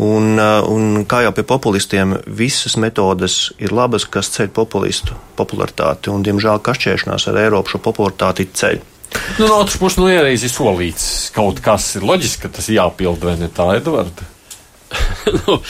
Un, 0.00 0.38
un 0.40 1.04
kā 1.10 1.24
jau 1.26 1.34
pie 1.34 1.44
populistiem, 1.46 2.16
visas 2.26 2.76
metodes 2.80 3.40
ir 3.58 3.74
labas, 3.74 4.06
kas 4.06 4.30
ceļ 4.36 4.52
populistu 4.54 5.18
popularitāti, 5.38 6.12
un, 6.14 6.24
diemžēl, 6.26 6.62
kašķēšanās 6.66 7.28
ar 7.30 7.42
Eiropu 7.44 7.74
šo 7.74 7.82
popularitāti 7.82 8.50
ceļ. 8.54 8.82
Nu, 9.40 9.48
no 9.48 9.56
otras 9.58 9.78
puses, 9.80 9.98
nu, 9.98 10.06
ir 10.10 10.38
solīts 10.38 11.32
kaut 11.34 11.58
kas, 11.64 11.96
ir 11.98 12.06
loģiski, 12.06 12.44
ka 12.44 12.54
tas 12.60 12.70
jāpild, 12.70 13.24
vai 13.26 13.34
ne 13.40 13.50
tā, 13.50 13.72
Edvards? 13.80 14.28
nu, 15.46 15.60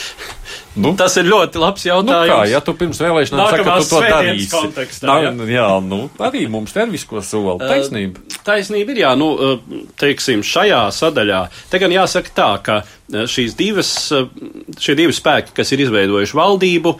Nu? 0.79 0.93
Tas 0.95 1.17
ir 1.19 1.27
ļoti 1.27 1.59
labs 1.59 1.83
jautājums. 1.83 2.29
Nu 2.29 2.31
kā, 2.31 2.43
ja 2.47 2.61
tu 2.63 2.73
pirms 2.79 3.01
vēlēšanām 3.03 3.49
saki, 3.51 3.63
ka 3.67 3.73
tu 3.81 3.87
to 3.89 3.99
darīsi, 4.05 4.47
kontekstā, 4.53 5.15
jā. 5.25 5.31
jā, 5.51 5.67
nu, 5.83 5.99
arī 6.23 6.45
mums 6.51 6.71
te 6.71 6.85
ir 6.85 6.93
visko 6.93 7.19
soli. 7.25 7.57
Taisnība. 7.59 8.21
Uh, 8.23 8.37
taisnība 8.47 8.93
ir, 8.95 9.01
jā, 9.03 9.11
nu, 9.19 9.27
teiksim, 9.99 10.45
šajā 10.47 10.85
sadaļā. 10.95 11.41
Te 11.71 11.81
gan 11.81 11.95
jāsaka 11.95 12.35
tā, 12.37 12.49
ka 12.63 12.77
šīs 13.11 13.57
divas, 13.59 13.91
šie 14.79 14.95
divi 14.95 15.15
spēki, 15.15 15.51
kas 15.57 15.73
ir 15.75 15.83
izveidojuši 15.83 16.37
valdību, 16.39 16.93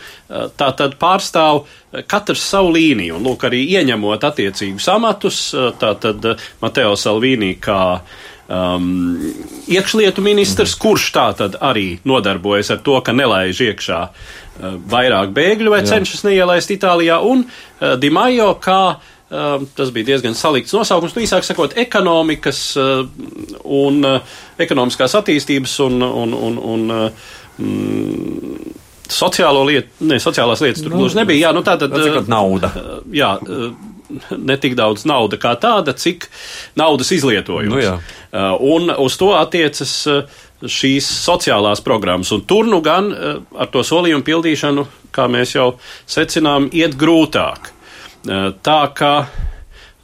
tā 0.59 0.67
tad 0.75 0.97
pārstāv 0.99 1.63
katrs 2.11 2.43
savu 2.51 2.73
līniju. 2.75 3.15
Un, 3.15 3.29
lūk, 3.29 3.47
arī 3.47 3.63
ieņemot 3.77 4.27
attiecīgus 4.27 4.89
amatus, 4.91 5.39
tā 5.79 5.93
tad 6.03 6.27
Mateo 6.59 6.97
Salvīnī 6.99 7.53
kā 7.63 7.79
um, 8.51 9.17
iekšlietu 9.71 10.23
ministrs, 10.25 10.75
kurš 10.79 11.07
tā 11.15 11.27
tad 11.39 11.57
arī 11.63 11.95
nodarbojas 12.07 12.73
ar 12.75 12.83
to, 12.83 12.97
ka 13.05 13.15
nelaiž 13.15 13.63
iekšā 13.69 14.01
uh, 14.03 14.75
vairāk 14.91 15.31
bēgļu 15.37 15.73
vai 15.73 15.81
Jā. 15.83 15.93
cenšas 15.95 16.25
neielaist 16.27 16.73
Itālijā, 16.75 17.21
un 17.23 17.45
uh, 17.47 17.95
Dimajo 18.01 18.53
kā 18.63 18.83
Uh, 19.31 19.61
tas 19.79 19.93
bija 19.95 20.09
diezgan 20.09 20.33
salikts 20.35 20.73
nosaukums. 20.75 21.13
Nu, 21.15 21.21
īsāk 21.23 21.45
sakot, 21.47 21.71
ekonomikas 21.79 22.57
uh, 22.75 23.05
un 23.63 24.01
uh, 24.03 24.33
ekonomiskās 24.59 25.15
attīstības 25.21 25.77
un, 25.85 26.03
un, 26.03 26.33
un, 26.35 26.57
un 26.73 26.83
mm, 27.55 28.73
sociālo 29.07 29.63
lietu, 29.69 30.03
ne, 30.09 30.19
sociālās 30.19 30.59
lietas 30.65 30.83
tur 30.83 30.91
nu, 30.91 30.99
gluži 30.99 31.21
nebija. 31.21 31.45
Jā, 31.47 31.53
nu 31.55 31.63
tā 31.63 31.77
tad. 31.79 31.95
Nauda. 32.27 32.73
Jā, 33.15 33.31
ne 34.35 34.57
tik 34.59 34.75
daudz 34.79 35.05
nauda 35.07 35.39
kā 35.39 35.53
tāda, 35.61 35.95
cik 35.97 36.27
naudas 36.79 37.11
izlietojums. 37.15 37.71
Nu, 37.71 37.79
jā. 37.79 37.95
Uh, 38.31 38.55
un 38.59 38.87
uz 38.95 39.17
to 39.19 39.33
attiecas 39.35 39.91
uh, 40.07 40.21
šīs 40.63 41.03
sociālās 41.03 41.81
programmas. 41.83 42.31
Un 42.31 42.45
tur 42.47 42.69
nu 42.69 42.79
gan 42.83 43.09
uh, 43.11 43.41
ar 43.59 43.67
to 43.73 43.83
solījumu 43.83 44.23
pildīšanu, 44.23 44.85
kā 45.11 45.25
mēs 45.27 45.57
jau 45.57 45.73
secinām, 46.07 46.69
iet 46.71 46.95
grūtāk. 46.95 47.73
Tā 48.21 48.81
kā, 48.93 49.13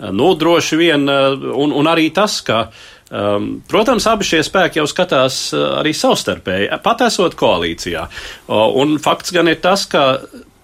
nu, 0.10 0.32
droši 0.42 0.78
vien, 0.80 1.04
un, 1.06 1.74
un 1.78 1.90
arī 1.94 2.10
tas, 2.12 2.42
ka 2.42 2.68
Um, 3.08 3.62
protams, 3.64 4.04
abi 4.12 4.26
šie 4.28 4.42
spēki 4.44 4.82
jau 4.82 4.84
skatās 4.92 5.38
arī 5.56 5.94
savstarpēji, 5.96 6.66
pat 6.84 7.06
esot 7.06 7.38
koalīcijā. 7.40 8.02
Un 8.52 8.98
fakts 9.00 9.32
gan 9.32 9.48
ir 9.48 9.62
tas, 9.64 9.86
ka 9.88 10.18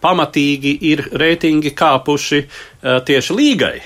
pamatīgi 0.03 0.73
ir 0.89 1.05
reitingi 1.15 1.71
kāpuši 1.71 2.41
tieši 3.07 3.37
līgai 3.39 3.77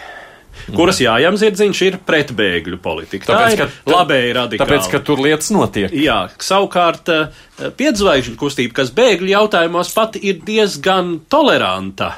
kuras 0.75 0.99
jājams 1.03 1.41
zirdziņš 1.43 1.81
ir 1.87 1.97
pretbēgļu 2.07 2.79
politika. 2.83 3.31
Tāpēc, 3.31 3.55
tā 3.55 3.67
ka, 3.67 3.93
labēji 3.93 4.35
radikāli. 4.37 4.63
Tāpēc, 4.63 4.91
ka 4.91 5.01
tur 5.07 5.23
lietas 5.23 5.51
notiek. 5.55 5.93
Jā, 5.95 6.19
savukārt 6.43 7.11
uh, 7.13 7.41
piedzvaigžņu 7.79 8.37
kustība, 8.39 8.79
kas 8.81 8.93
bēgļu 8.97 9.31
jautājumos 9.33 9.93
pat 9.95 10.19
ir 10.19 10.41
diezgan 10.47 11.17
toleranta. 11.31 12.13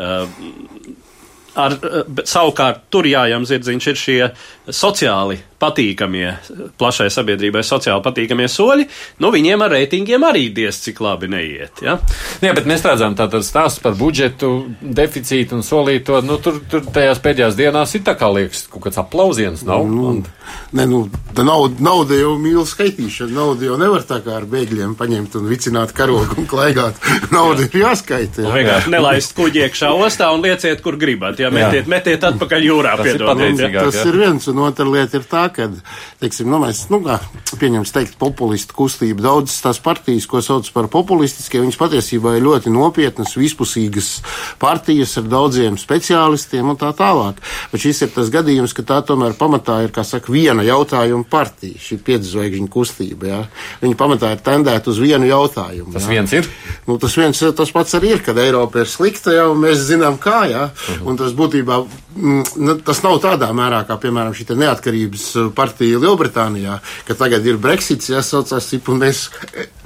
Uh, 0.00 0.26
ar, 1.58 1.76
savukārt 2.24 2.86
tur 2.92 3.08
jājams 3.10 3.50
zirdziņš 3.50 3.90
ir 3.90 4.02
šie 4.06 4.18
sociāli 4.70 5.40
patīkamie, 5.60 6.32
plašai 6.80 7.10
sabiedrībai 7.12 7.62
sociāli 7.66 8.02
patīkamie 8.04 8.48
soļi, 8.50 8.86
nu 9.20 9.30
viņiem 9.34 9.64
ar 9.66 9.74
reitingiem 9.76 10.24
arī 10.26 10.48
diez 10.56 10.80
cik 10.84 11.02
labi 11.04 11.30
neiet. 11.30 11.82
Ja? 11.84 11.98
Jā, 12.40 12.54
bet 12.56 12.68
mēs 12.70 12.84
redzam 12.86 13.16
tātad 13.18 13.44
stāsts 13.46 13.82
par 13.84 13.96
budžetu, 13.98 14.52
deficītu 14.80 15.58
un 15.58 15.64
solīto, 15.66 16.20
nu 16.24 16.40
tur, 16.42 16.62
tur 16.70 16.86
tajās 16.88 17.20
pēdējās 17.24 17.58
dienās 17.58 17.94
ir 17.96 18.04
tā 18.06 18.16
kā 18.18 18.30
liekas, 18.32 18.66
kaut 18.72 18.88
kāds 18.88 19.00
aplausiens 19.02 19.64
nav. 19.68 19.86
Nu, 19.90 20.06
un... 20.14 20.22
Ne, 20.74 20.84
nu, 20.86 21.04
nauda, 21.36 21.76
nauda 21.82 22.16
jau 22.18 22.32
mīl 22.40 22.62
skaitīšana, 22.66 23.32
nauda 23.34 23.66
jau 23.68 23.76
nevar 23.78 24.02
tā 24.06 24.20
kā 24.24 24.36
ar 24.38 24.46
bēgļiem 24.50 24.96
paņemt 24.98 25.36
un 25.38 25.48
vicināt 25.50 25.92
karogu 25.96 26.40
un 26.42 26.48
klaigāt. 26.50 26.98
nauda 27.34 27.66
ir 27.66 27.76
jāskaita. 27.82 28.44
Jā. 28.44 28.48
Nu, 28.48 28.54
vienkārši 28.56 28.92
nelaist 28.96 29.34
kuģi 29.38 29.64
iekšā 29.66 29.90
ostā 30.06 30.30
un 30.34 30.44
lieciet, 30.46 30.82
kur 30.84 30.98
gribat. 31.00 31.40
Jā, 31.42 31.50
metiet, 31.54 31.90
metiet 31.90 32.26
atpakaļ 32.30 32.66
jūrā. 32.66 32.96
Tas, 33.00 33.10
piedodiet, 33.10 33.62
ir, 33.66 33.78
tas 33.78 34.00
ir 34.04 34.20
viens, 34.22 34.48
un 34.50 34.62
otra 34.66 34.86
lieta 34.88 35.20
ir 35.20 35.26
tā, 35.30 35.44
kad, 35.54 35.74
teiksim, 36.20 36.48
nu, 36.50 36.60
mēs, 36.62 36.84
nu, 36.92 37.00
kā, 37.04 37.18
pieņems 37.60 37.92
teikt, 37.94 38.16
populistu 38.20 38.76
kustība, 38.76 39.24
daudzas 39.24 39.60
tās 39.64 39.80
partijas, 39.82 40.26
ko 40.30 40.42
sauc 40.44 40.68
par 40.74 40.88
populistiskiem, 40.92 41.64
viņas 41.66 41.80
patiesībā 41.80 42.36
ir 42.36 42.46
ļoti 42.46 42.72
nopietnas, 42.74 43.36
vispusīgas 43.38 44.10
partijas 44.60 45.16
ar 45.20 45.28
daudziem 45.30 45.78
speciālistiem 45.80 46.72
un 46.72 46.78
tā 46.80 46.92
tālāk. 46.96 47.40
Bet 47.72 47.84
šis 47.84 48.04
ir 48.06 48.12
tas 48.14 48.32
gadījums, 48.32 48.74
ka 48.76 48.86
tā 48.86 49.00
tomēr 49.06 49.36
pamatā 49.38 49.80
ir, 49.86 49.94
kā 49.94 50.04
saka, 50.06 50.32
viena 50.32 50.64
jautājuma 50.66 51.26
partija, 51.30 51.80
šī 51.80 52.00
piedzvaigžņu 52.06 52.70
kustība, 52.72 53.30
jā. 53.30 53.40
Viņa 53.84 53.98
pamatā 54.00 54.34
ir 54.34 54.44
tendēta 54.44 54.92
uz 54.92 55.00
vienu 55.02 55.28
jautājumu. 55.28 55.92
Tas 55.96 56.06
jā. 56.06 56.14
viens 56.16 56.36
ir? 56.36 56.50
Nu, 56.88 56.98
tas 57.00 57.16
viens, 57.18 57.42
tas 57.56 57.74
pats 57.74 57.96
arī 57.98 58.14
ir, 58.16 58.24
kad 58.26 58.38
Eiropa 58.40 58.82
ir 58.82 58.90
slikta 58.90 59.34
jau, 59.34 59.52
mēs 59.58 59.84
zinām 59.88 60.18
kā, 60.20 60.42
jā. 60.50 60.68
Uh 60.70 60.88
-huh. 60.90 61.08
Un 61.10 61.16
tas 61.16 61.32
būtībā, 61.36 61.80
tas 62.84 63.00
nav 63.04 63.18
tādā 63.22 63.50
mērā, 63.54 63.84
kā, 63.86 63.96
piemēram, 64.00 64.34
šī 64.34 64.56
neatkarības 64.58 65.26
partija 65.56 66.00
Lielbritānijā, 66.02 66.78
ka 67.06 67.14
tagad 67.18 67.46
ir 67.46 67.60
Brexits, 67.62 68.10
jāsaucās, 68.10 68.66
un 68.90 68.98
mēs, 69.00 69.22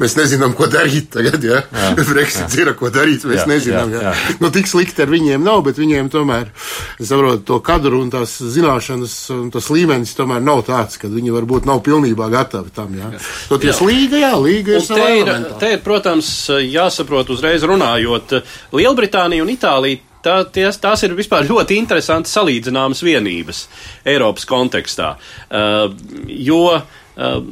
mēs 0.01 0.17
nezinām, 0.17 0.55
ko 0.57 0.69
darīt 0.73 1.11
tagad, 1.15 1.45
ja? 1.45 1.61
jā. 1.69 1.91
Brexits 2.13 2.57
jā. 2.57 2.65
ir, 2.65 2.73
ko 2.79 2.89
darīt, 2.95 3.27
mēs 3.29 3.43
jā, 3.43 3.49
nezinām, 3.51 3.93
jā, 3.93 4.01
jā. 4.01 4.15
jā. 4.15 4.39
Nu, 4.41 4.51
tik 4.55 4.71
slikti 4.71 5.05
ar 5.05 5.13
viņiem 5.13 5.45
nav, 5.45 5.61
bet 5.67 5.81
viņiem 5.81 6.09
tomēr, 6.13 6.49
es 6.97 7.11
saprotu, 7.13 7.45
to 7.51 7.61
kadru 7.65 8.01
un 8.01 8.09
tās 8.15 8.39
zināšanas 8.55 9.19
un 9.37 9.53
tas 9.55 9.69
līmenis 9.75 10.17
tomēr 10.17 10.41
nav 10.45 10.65
tāds, 10.69 10.97
ka 11.01 11.13
viņi 11.13 11.35
varbūt 11.35 11.69
nav 11.69 11.85
pilnībā 11.85 12.31
gatavi 12.33 12.73
tam, 12.75 12.97
jā. 12.97 13.13
Toties 13.53 13.83
jā. 13.83 13.91
līga, 13.91 14.23
jā, 14.25 14.33
līga 14.41 14.79
ir 14.79 14.89
te 14.89 15.13
ir, 15.21 15.35
te 15.61 15.75
ir, 15.77 15.85
protams, 15.85 16.33
jāsaprot 16.65 17.37
uzreiz 17.37 17.69
runājot, 17.69 18.39
Lielbritānija 18.75 19.45
un 19.45 19.53
Itālija 19.53 20.14
tā, 20.25 20.41
ties, 20.53 20.79
tās 20.83 21.05
ir 21.07 21.15
vispār 21.17 21.47
ļoti 21.49 21.79
interesanti 21.79 22.33
salīdzināmas 22.33 23.03
vienības 23.05 23.65
Eiropas 24.09 24.47
kontekstā. 24.49 25.15
Uh, 25.49 25.89
jo 26.27 26.61
uh, 26.75 26.85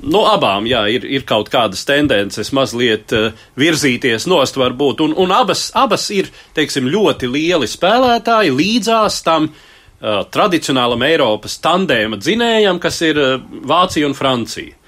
no 0.02 0.24
abām 0.30 0.66
jā, 0.70 0.84
ir, 0.94 1.06
ir 1.06 1.26
kaut 1.28 1.52
kādas 1.52 1.84
tendences 1.88 2.52
mazliet 2.56 3.14
uh, 3.16 3.30
virzīties 3.60 4.26
nost, 4.30 4.58
varbūt, 4.60 5.04
un, 5.06 5.16
un 5.20 5.34
abas, 5.36 5.68
abas 5.78 6.08
ir 6.14 6.32
teiksim, 6.56 6.90
ļoti 6.92 7.30
lieli 7.30 7.68
spēlētāji 7.70 8.54
līdzās 8.56 9.20
tam 9.26 9.50
uh, 9.52 10.22
tradicionālam 10.32 11.04
Eiropas 11.08 11.58
tandēma 11.62 12.20
dzinējam, 12.20 12.80
kas 12.82 13.02
ir 13.06 13.20
uh, 13.20 13.36
Vācija 13.68 14.08
un 14.08 14.18
Francija. 14.18 14.78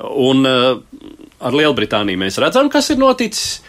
Un 0.00 0.46
uh, 0.48 0.78
ar 1.40 1.56
Lielbritāniju 1.56 2.20
mēs 2.20 2.38
redzam, 2.40 2.70
kas 2.72 2.92
ir 2.92 3.00
noticis. 3.00 3.60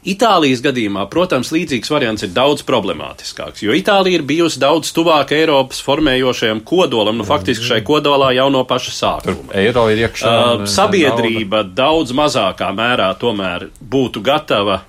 Itālijas 0.00 0.62
gadījumā, 0.64 1.02
protams, 1.12 1.50
līdzīgs 1.52 1.90
variants 1.92 2.24
ir 2.24 2.30
daudz 2.32 2.62
problemātiskāks, 2.64 3.60
jo 3.66 3.74
Itālija 3.76 4.16
ir 4.16 4.24
bijusi 4.24 4.56
daudz 4.62 4.94
tuvāk 4.96 5.34
Eiropas 5.36 5.82
formējošajam 5.84 6.62
kodolam, 6.64 7.18
nu 7.20 7.26
faktiski 7.28 7.68
šai 7.68 7.82
kodolā 7.84 8.30
jau 8.38 8.48
no 8.48 8.64
paša 8.64 8.94
sākuma. 8.96 9.52
Eiro 9.60 9.84
ir 9.92 10.06
iekšā. 10.06 10.32
Uh, 10.32 10.64
sabiedrība 10.64 11.60
nauda. 11.60 11.76
daudz 11.82 12.16
mazākā 12.16 12.70
mērā 12.72 13.10
tomēr 13.20 13.68
būtu 13.92 14.24
gatava 14.24 14.80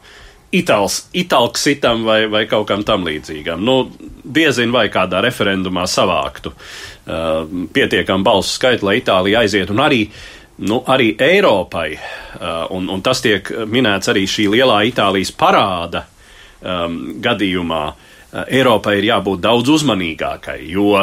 itāls, 0.56 1.02
itālksitam 1.12 2.08
vai, 2.08 2.22
vai 2.32 2.46
kaut 2.48 2.70
kam 2.72 2.88
tam 2.88 3.04
līdzīgam. 3.04 3.60
Nu, 3.68 3.82
diezin 4.24 4.72
vai 4.72 4.88
kādā 4.94 5.20
referendumā 5.28 5.90
savāktu 5.92 6.56
uh, 6.56 7.44
pietiekam 7.76 8.24
balsu 8.24 8.56
skaitu, 8.56 8.88
lai 8.88 9.02
Itālija 9.04 9.44
aiziet 9.44 9.76
un 9.76 9.84
arī 9.84 10.06
uh, 10.08 10.41
nu, 10.62 10.84
arī 10.88 11.16
Eiropai, 11.18 11.94
uh, 11.94 12.72
un, 12.76 12.90
un 12.90 13.02
tas 13.02 13.22
tiek 13.24 13.48
minēts 13.70 14.12
arī 14.12 14.28
šī 14.30 14.48
lielā 14.54 14.82
Itālijas 14.92 15.34
parāda 15.34 16.06
um, 16.06 17.00
gadījumā, 17.22 17.82
uh, 17.90 18.46
Eiropai 18.46 19.00
ir 19.00 19.10
jābūt 19.10 19.42
daudz 19.42 19.72
uzmanīgākai, 19.74 20.60
jo, 20.70 20.94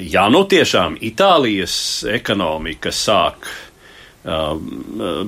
ja 0.00 0.26
nu 0.32 0.44
tiešām 0.48 0.96
Itālijas 1.04 1.76
ekonomika 2.08 2.92
sāk 2.94 3.48
uh, 3.50 4.54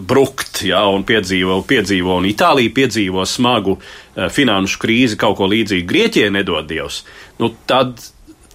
brukt, 0.01 0.63
ja, 0.65 0.87
un 0.89 1.05
piedzīvo, 1.09 1.61
piedzīvo, 1.69 2.17
un 2.23 2.29
Itālija 2.31 2.73
piedzīvo 2.79 3.27
smagu 3.29 3.77
uh, 3.77 4.31
finanšu 4.33 4.81
krīzi, 4.81 5.19
kaut 5.21 5.37
ko 5.43 5.51
līdzīgu 5.53 5.91
Grieķijai 5.93 6.33
nedod 6.39 6.71
Dievs, 6.73 7.03
nu, 7.43 7.53
tad, 7.69 8.01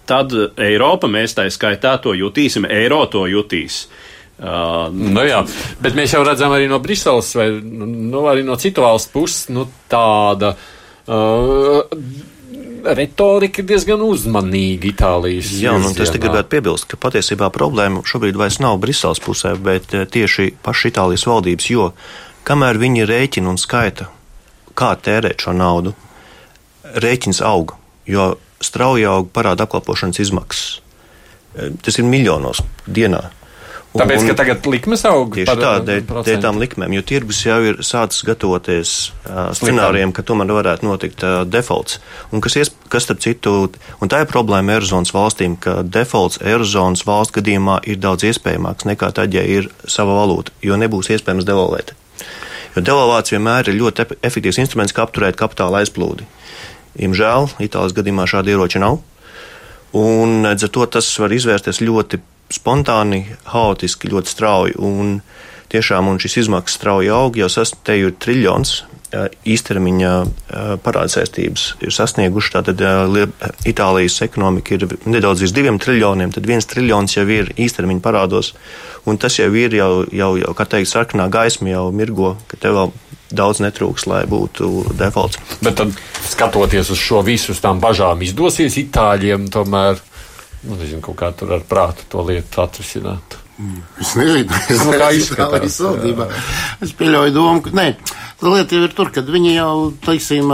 tad 0.10 0.34
Eiropa, 0.58 1.06
mēs 1.06 1.38
tā 1.38 1.46
skaitā 1.54 2.00
to 2.02 2.18
jutīsim, 2.18 2.66
eiro 2.66 3.06
to 3.14 3.28
jutīs. 3.30 3.84
Uh, 3.86 4.10
Uh, 4.44 4.90
nu 4.92 5.24
jā, 5.24 5.40
bet 5.80 5.96
mēs 5.96 6.18
jau 6.18 6.24
redzam 6.28 6.52
arī 6.52 6.68
no 6.68 6.82
Briseles 6.84 7.30
vai 7.40 7.48
nu, 7.64 8.26
arī 8.28 8.44
no 8.44 8.58
citu 8.60 8.84
valstu 8.84 9.14
puses 9.16 9.48
nu, 9.56 9.70
tāda. 9.92 10.52
Uh, 11.08 11.80
retorika 12.84 13.64
diezgan 13.64 14.02
uzmanīga 14.04 14.90
Itālijas. 14.92 15.52
Jā, 15.62 15.74
un 15.78 15.86
es 15.88 16.12
te 16.12 16.20
gribētu 16.22 16.52
piebilst, 16.52 16.88
ka 16.92 17.00
patiesībā 17.00 17.50
problēma 17.54 18.04
šobrīd 18.08 18.38
vairs 18.40 18.60
nav 18.64 18.80
Briseles 18.84 19.22
pusē, 19.24 19.56
bet 19.56 19.94
eh, 19.96 20.06
tieši 20.10 20.54
paši 20.64 20.92
Itālijas 20.92 21.26
valdības, 21.30 21.70
jo 21.72 21.92
kamēr 22.48 22.80
viņi 22.82 23.08
rēķina 23.10 23.54
un 23.54 23.60
skaita, 23.62 24.10
kā 24.78 24.94
tērēt 25.00 25.46
šo 25.46 25.56
naudu, 25.56 25.94
rēķins 26.94 27.42
aug, 27.48 27.76
jo 28.10 28.34
strauji 28.64 29.08
aug 29.08 29.32
parāda 29.34 29.68
apkalpošanas 29.68 30.22
izmaksas. 30.24 30.82
Eh, 31.56 31.72
tas 31.84 32.00
ir 32.00 32.10
miljonos 32.10 32.64
dienā. 32.88 33.30
Tāpēc, 33.94 34.24
un, 34.24 34.30
ka 34.32 34.34
tagad 34.40 34.66
likmes 34.66 35.04
aug 35.06 35.36
tieši 35.36 35.54
tā, 35.54 35.72
dēļ, 35.86 36.00
dēļ 36.26 36.40
tām 36.42 36.58
likmēm, 36.58 36.96
jo 36.98 37.04
tirgus 37.06 37.44
jau 37.46 37.60
ir 37.62 37.78
sācis 37.86 38.24
gatavoties 38.26 38.94
uh, 39.28 39.52
scenārijiem, 39.54 40.10
ka 40.16 40.26
tomēr 40.26 40.50
varētu 40.58 40.88
notikt 40.88 41.22
uh, 41.22 41.44
defaults. 41.46 42.00
Un 42.34 42.42
kas, 42.42 42.58
ies, 42.58 42.74
kas 42.90 43.06
starp 43.06 43.22
citu, 43.22 43.54
un 44.02 44.10
tā 44.10 44.24
ir 44.24 44.32
problēma 44.32 44.80
Eirozonas 44.80 45.14
valstīm, 45.14 45.60
ka 45.62 45.84
defaults 45.86 46.42
Eirozonas 46.42 47.06
valsts 47.06 47.38
gadījumā 47.38 47.84
ir 47.86 48.02
daudz 48.02 48.26
iespējamāks 48.32 48.90
nekā 48.90 49.12
tad, 49.14 49.38
ja 49.38 49.46
ir 49.46 49.70
sava 49.86 50.18
valūta, 50.24 50.56
jo 50.66 50.80
nebūs 50.82 51.14
iespējams 51.14 51.46
devalvēt. 51.46 51.94
Jo 52.74 52.82
devalvācija 52.82 53.38
vienmēr 53.38 53.70
ir 53.70 53.78
ļoti 53.78 54.10
efektīvs 54.26 54.64
instruments, 54.66 54.98
kā 54.98 55.06
apturēt 55.06 55.38
kapitāla 55.38 55.84
aizplūdi. 55.84 56.26
Diemžēl 56.98 57.52
Itālijas 57.62 57.94
gadījumā 57.98 58.26
šādi 58.30 58.54
ieroči 58.54 58.82
nav. 58.82 59.04
Un, 59.94 60.42
ar 60.50 60.58
to 60.58 60.86
tas 60.90 61.06
var 61.22 61.34
izvērsties 61.36 61.84
ļoti 61.86 62.18
spontāni, 62.54 63.26
haotiski, 63.50 64.12
ļoti 64.14 64.34
strauji. 64.34 64.80
Un 64.82 65.20
tiešām 65.74 66.12
un 66.12 66.20
šis 66.22 66.44
izmaksas 66.46 66.78
strauji 66.80 67.14
aug, 67.14 67.38
jau 67.38 67.50
ir 67.98 68.18
triljons. 68.22 68.84
Īstermiņa 69.46 70.12
parādsaistības 70.82 71.66
ir 71.86 71.94
sasnieguši. 71.94 72.54
Tātad 72.56 72.80
Itālijas 73.70 74.16
ekonomika 74.26 74.74
ir 74.74 74.88
nedaudz 75.06 75.44
virs 75.44 75.54
diviem 75.54 75.78
triljoniem, 75.78 76.34
tad 76.34 76.50
viens 76.50 76.66
triljons 76.66 77.14
jau 77.14 77.28
ir 77.30 77.52
īstermiņa 77.54 78.02
parādos. 78.02 78.56
Un 79.06 79.22
tas 79.22 79.38
jau 79.38 79.52
ir, 79.54 79.76
jau, 79.78 79.92
jau, 80.10 80.32
jau 80.42 80.56
kā 80.58 80.66
teikt, 80.66 80.90
sarkanā 80.90 81.28
gaisma 81.30 81.76
jau 81.76 81.92
mirgo, 81.94 82.34
ka 82.50 82.58
tev 82.58 82.80
vēl 82.80 82.96
daudz 83.34 83.62
netrūks, 83.66 84.08
lai 84.10 84.24
būtu 84.30 84.96
defaults. 84.98 85.38
Bet 85.66 85.78
tad, 85.82 85.94
skatoties 86.30 86.90
uz 86.94 87.02
šo 87.02 87.22
visu, 87.26 87.54
uz 87.54 87.62
tām 87.62 87.82
bažām, 87.84 88.22
izdosies 88.26 88.78
Itāļiem 88.82 89.50
tomēr 89.54 90.02
nu, 90.64 90.80
nezinu, 90.80 91.04
kaut 91.04 91.20
kā 91.20 91.32
tur 91.38 91.56
ar 91.58 91.64
prātu 91.68 92.08
to 92.12 92.26
lietu 92.28 92.64
atrisināt. 92.64 93.40
Es 94.02 94.16
nezinu, 94.18 94.50
es 94.74 94.82
nu, 94.82 94.94
kā 94.98 95.12
izskatās. 95.14 95.78
Es 96.84 96.94
pieļauju 96.98 97.34
domu, 97.36 97.62
ka 97.62 97.74
nē, 97.78 97.86
lieta 98.42 98.76
jau 98.76 98.88
ir 98.88 98.96
tur, 98.98 99.12
kad 99.14 99.30
viņi 99.30 99.54
jau, 99.54 99.76
teiksim, 100.04 100.50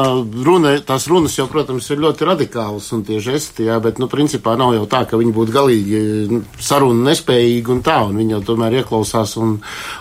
runa, 0.45 0.75
tās 0.85 1.07
runas 1.09 1.37
jau, 1.39 1.47
protams, 1.51 1.87
ir 1.89 2.03
ļoti 2.03 2.27
radikālas 2.27 2.89
un 2.95 3.05
tie 3.07 3.21
žesti, 3.23 3.69
jā, 3.69 3.79
bet, 3.83 4.01
nu, 4.03 4.09
principā 4.11 4.57
nav 4.59 4.75
jau 4.75 4.83
tā, 4.91 5.05
ka 5.07 5.19
viņi 5.21 5.33
būtu 5.35 5.55
galīgi 5.55 6.03
nu, 6.33 6.43
sarunu 6.59 7.07
nespējīgi 7.07 7.75
un 7.77 7.81
tā, 7.87 8.01
un 8.09 8.19
viņi 8.19 8.35
jau 8.35 8.43
tomēr 8.51 8.81
ieklausās 8.81 9.37
un 9.39 9.57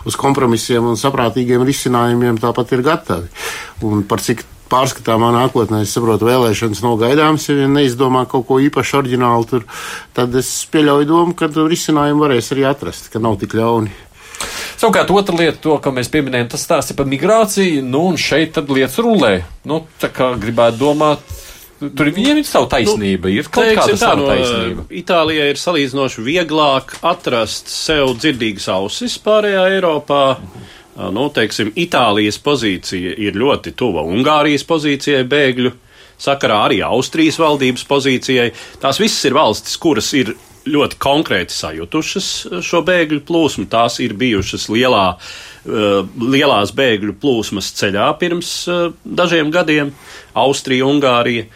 uz 0.09 0.19
kompromisiem 0.19 0.91
un 0.91 0.99
saprātīgiem 0.99 1.65
risinājumiem 1.69 2.43
tāpat 2.43 2.75
ir 2.77 2.87
gatavi. 2.87 3.31
Un 3.87 4.03
par 4.11 4.25
cik 4.25 4.43
pārskatāmā 4.71 5.31
nākotnē, 5.35 5.83
es 5.85 5.95
saprotu, 5.97 6.29
vēlēšanas 6.29 6.83
nav 6.85 6.99
gaidāmas, 7.01 7.49
ja 7.51 7.69
neizdomā 7.71 8.25
kaut 8.31 8.47
ko 8.49 8.61
īpaši 8.65 8.99
oriģinālu, 9.01 9.49
tur, 9.51 9.65
tad 10.17 10.37
es 10.39 10.51
pieļauju 10.73 11.09
domu, 11.09 11.37
ka 11.39 11.49
risinājumu 11.49 12.27
varēs 12.27 12.53
arī 12.55 12.69
atrast, 12.69 13.11
ka 13.13 13.23
nav 13.23 13.41
tik 13.43 13.57
ļauni. 13.59 13.95
Savukārt, 14.79 15.11
otra 15.11 15.35
lieta, 15.35 15.59
to, 15.65 15.75
ko 15.83 15.91
mēs 15.95 16.11
pieminējam, 16.13 16.53
tas 16.53 16.63
stāsta 16.63 16.95
par 16.95 17.09
migrāciju, 17.11 17.83
nu, 17.83 18.05
un 18.13 18.21
šeit 18.21 18.55
tad 18.55 18.71
lietas 18.71 19.01
rulē. 19.03 19.33
Nu, 19.67 19.83
tā 19.99 20.13
kā 20.15 20.33
gribētu 20.39 20.85
domāt, 20.85 21.37
Tur 21.79 22.09
viņiem 22.11 22.41
ir 22.41 22.47
sava 22.47 22.67
taisnība. 22.73 23.29
Nu, 23.31 23.39
ir 23.39 23.47
kaut 23.55 23.69
kāda 23.79 23.95
tā, 23.95 24.09
no, 24.19 24.25
taisnība. 24.27 24.87
Itālijai 24.99 25.53
ir 25.53 25.61
salīdzinoši 25.63 26.25
vieglāk 26.27 26.97
atrast 27.07 27.71
sev 27.71 28.17
dzirdīgas 28.19 28.67
ausis 28.75 29.15
pārējā 29.23 29.63
Eiropā. 29.77 30.25
Mhm 30.43 30.75
nu, 31.15 31.29
teiksim, 31.35 31.71
Itālijas 31.79 32.41
pozīcija 32.43 33.15
ir 33.23 33.39
ļoti 33.39 33.75
tuva 33.79 34.03
Ungārijas 34.07 34.67
pozīcijai 34.67 35.23
bēgļu 35.29 35.73
sakarā, 36.19 36.65
arī 36.67 36.83
Austrijas 36.83 37.39
valdības 37.39 37.87
pozīcijai. 37.89 38.51
Tās 38.83 38.99
visas 39.01 39.23
ir 39.29 39.37
valstis, 39.39 39.79
kuras 39.79 40.11
ir 40.19 40.35
ļoti 40.69 40.99
konkrēti 41.01 41.55
sajutušas 41.55 42.29
šo 42.67 42.83
bēgļu 42.85 43.23
plūsmu. 43.29 43.69
Tās 43.71 44.01
ir 44.05 44.17
bijušas 44.19 44.67
lielā, 44.75 45.07
lielās 45.65 46.75
bēgļu 46.77 47.15
plūsmas 47.23 47.71
ceļā 47.79 48.11
pirms 48.21 48.53
dažiem 49.05 49.55
gadiem- 49.55 49.95
Austrija, 50.45 50.87
Ungārija, 50.91 51.47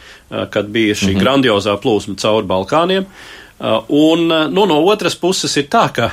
kad 0.50 0.70
bija 0.72 0.94
šī 0.96 1.12
mhm. 1.12 1.20
grandiozā 1.20 1.76
plūsma 1.82 2.16
cauri 2.16 2.48
Balkāniem. 2.48 3.04
Uh, 3.04 3.41
un 3.88 4.30
uh, 4.30 4.50
nu, 4.50 4.64
no 4.66 4.80
otras 4.90 5.14
puses 5.16 5.54
ir 5.60 5.68
tā, 5.70 5.86
ka 5.94 6.10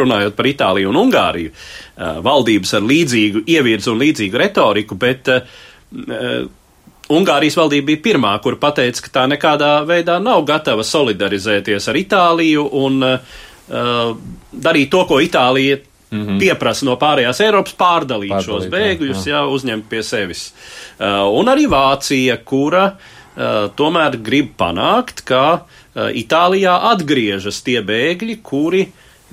runājot 0.00 0.36
par 0.36 0.48
Itāliju 0.50 0.90
un 0.90 0.98
Ungāriju, 1.06 1.52
uh, 1.52 2.18
valdības 2.24 2.74
ar 2.76 2.88
līdzīgu 2.88 3.44
ievirzu 3.48 3.94
un 3.94 4.02
līdzīgu 4.04 4.42
retoriku, 4.42 4.98
bet 5.00 5.30
Ungārijas 7.12 7.56
valdība 7.58 7.90
bija 7.90 8.00
pirmā, 8.00 8.30
kur 8.40 8.56
pateica, 8.56 9.02
ka 9.04 9.10
tā 9.12 9.24
nekādā 9.28 9.72
veidā 9.84 10.14
nav 10.22 10.40
gatava 10.48 10.84
solidarizēties 10.88 11.88
ar 11.92 11.98
Itāliju 12.00 12.62
un 12.80 13.02
darīt 13.68 14.88
to, 14.88 15.02
ko 15.08 15.20
Itālija 15.20 15.82
Mm 16.12 16.26
-hmm. 16.26 16.38
pieprasa 16.38 16.84
no 16.84 16.96
pārējās 17.00 17.38
Eiropas 17.40 17.72
pārdalīt, 17.72 18.32
pārdalīt 18.32 18.44
šos 18.44 18.66
bēgļus, 18.68 19.22
jā. 19.26 19.32
Jā, 19.32 19.46
uzņemt 19.48 19.84
pie 19.88 20.02
sevis. 20.02 20.52
Uh, 21.00 21.38
un 21.40 21.48
arī 21.48 21.64
Vācija, 21.64 22.36
kura 22.44 22.84
uh, 22.84 23.70
tomēr 23.76 24.18
grib 24.20 24.50
panākt, 24.58 25.24
ka 25.24 25.54
uh, 25.54 25.81
Itālijā 25.92 26.72
atgriežas 26.92 27.60
tie 27.64 27.82
bēgļi, 27.84 28.38
kuri 28.44 28.86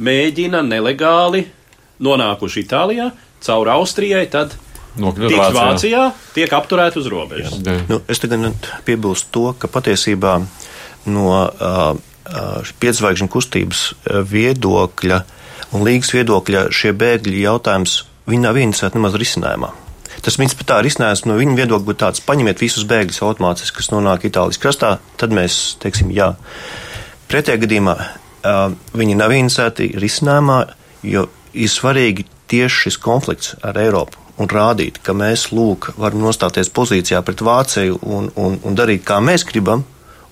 mēģina 0.04 0.60
nelegāli 0.66 1.46
nonākuši 2.04 2.66
Itālijā 2.66 3.12
caur 3.44 3.72
Austrijai, 3.78 4.26
tad 4.32 4.58
Nokļūt 5.00 5.32
Vācijā. 5.38 5.56
Vācijā, 5.56 6.04
tiek 6.36 6.54
apturēti 6.58 7.00
uz 7.00 7.08
robežas. 7.12 7.60
Nu, 7.88 8.02
es 8.10 8.20
tagad 8.20 8.70
piebilstu 8.88 9.32
to, 9.32 9.44
ka 9.62 9.70
patiesībā 9.72 10.40
no 11.08 11.28
uh, 11.40 11.94
piedzvaigžņu 12.82 13.30
kustības 13.32 13.84
viedokļa 14.30 15.20
un 15.78 15.86
līgas 15.86 16.12
viedokļa 16.18 16.66
šie 16.76 16.92
bēgļi 16.98 17.46
jautājums 17.46 18.02
viņi 18.30 18.44
nav 18.46 18.60
interesēti 18.60 19.00
nemaz 19.00 19.16
risinājumā. 19.22 19.72
Tas 20.26 20.36
principā 20.40 20.66
tā 20.68 20.80
risinājums 20.84 21.26
no 21.30 21.38
viņa 21.40 21.58
viedokļa 21.62 21.88
būtu 21.88 22.02
tāds: 22.04 22.24
paņemiet 22.28 22.62
visus 22.64 22.88
bēgļus 22.90 23.22
automātiski, 23.26 23.78
kas 23.80 23.92
nonāk 23.94 24.28
Itālijas 24.28 24.62
krastā, 24.62 24.98
tad 25.20 25.36
mēs 25.36 25.78
teiksim 25.84 26.12
jā. 26.16 26.34
Pretējā 27.30 27.62
gadījumā 27.64 27.96
uh, 28.00 28.74
viņi 28.98 29.20
nav 29.20 29.36
interesēti 29.36 29.92
risinājumā, 30.02 30.64
jo 31.08 31.28
ir 31.54 31.72
svarīgi 31.72 32.26
tieši 32.50 32.86
šis 32.86 33.00
konflikts 33.04 33.56
ar 33.64 33.78
Eiropu 33.80 34.20
un 34.40 34.48
rādīt, 34.48 35.02
ka 35.04 35.14
mēs 35.16 35.50
lūk, 35.52 35.92
varam 36.00 36.24
nostāties 36.24 36.72
pozīcijā 36.72 37.20
pret 37.28 37.44
Vāciju 37.44 38.00
un, 38.08 38.30
un, 38.40 38.56
un 38.64 38.78
darīt, 38.78 39.04
kā 39.08 39.20
mēs 39.24 39.44
gribam, 39.48 39.84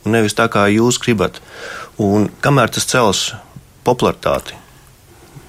un 0.06 0.16
nevis 0.16 0.38
tā, 0.38 0.48
kā 0.52 0.68
jūs 0.72 1.00
gribat. 1.04 1.42
Un 2.00 2.30
kamēr 2.44 2.72
tas 2.72 2.88
cels 2.88 3.24
popularitāti 3.88 4.56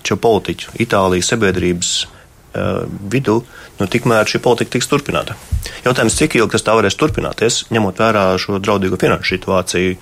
šo 0.09 0.17
politiķu, 0.25 0.73
Itālijas 0.81 1.29
sabiedrības 1.35 1.93
vidū, 3.13 3.43
nu, 3.79 3.87
tikmēr 3.87 4.29
šī 4.29 4.41
politika 4.43 4.77
tiks 4.77 4.89
turpināta. 4.91 5.37
Jautājums, 5.85 6.17
cik 6.19 6.39
ilgi 6.39 6.57
tas 6.57 6.65
tā 6.67 6.75
varēs 6.79 6.97
turpināties, 6.99 7.59
ņemot 7.75 8.01
vērā 8.01 8.23
šo 8.41 8.59
draudīgo 8.63 8.99
finanšu 9.01 9.37
situāciju, 9.37 9.97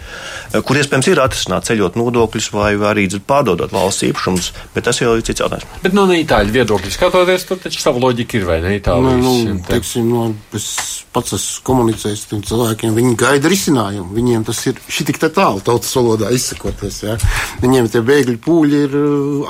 kur 0.66 0.80
iespējams 0.80 1.10
ir 1.10 1.22
atrisināt 1.22 1.66
ceļot 1.68 1.98
nodokļus 1.98 2.50
vai 2.54 2.72
arī 2.90 3.08
pārdodot 3.26 3.72
valsts 3.74 4.06
īpašumus, 4.08 4.52
bet 4.74 4.86
tas 4.88 5.00
jau 5.02 5.16
ir 5.16 5.24
cits 5.26 5.42
jautājums. 5.42 5.66
Bet 5.82 5.96
no 5.96 6.06
nu, 6.08 6.16
itāļu 6.20 6.54
viedokļa 6.54 6.94
skatoties, 6.94 7.48
tur 7.48 7.60
taču 7.62 7.82
sava 7.82 8.02
loģika 8.02 8.38
ir 8.38 8.46
vai 8.48 8.60
ne 8.64 8.76
itāļu? 8.78 9.16
Nu, 9.22 9.34
nu, 9.48 9.58
teiksim, 9.66 10.08
no, 10.12 10.28
es 10.56 10.70
pats 11.16 11.32
esmu 11.36 11.64
komunicējis 11.66 12.24
ar 12.24 12.30
tiem 12.32 12.42
cilvēkiem, 12.46 12.96
viņi 12.96 13.16
gaida 13.20 13.50
risinājumu. 13.50 14.12
Viņiem 14.16 14.44
tas 14.46 14.60
ir 14.68 14.80
šitik 14.92 15.20
tā 15.22 15.30
tālu, 15.32 15.62
tautas 15.64 15.94
valodā 15.96 16.30
izsakoties. 16.34 17.00
Ja? 17.06 17.16
Viņiem 17.62 17.88
tie 17.92 18.02
bēgļu 18.04 18.36
pūļi 18.44 18.82
ir 18.86 18.96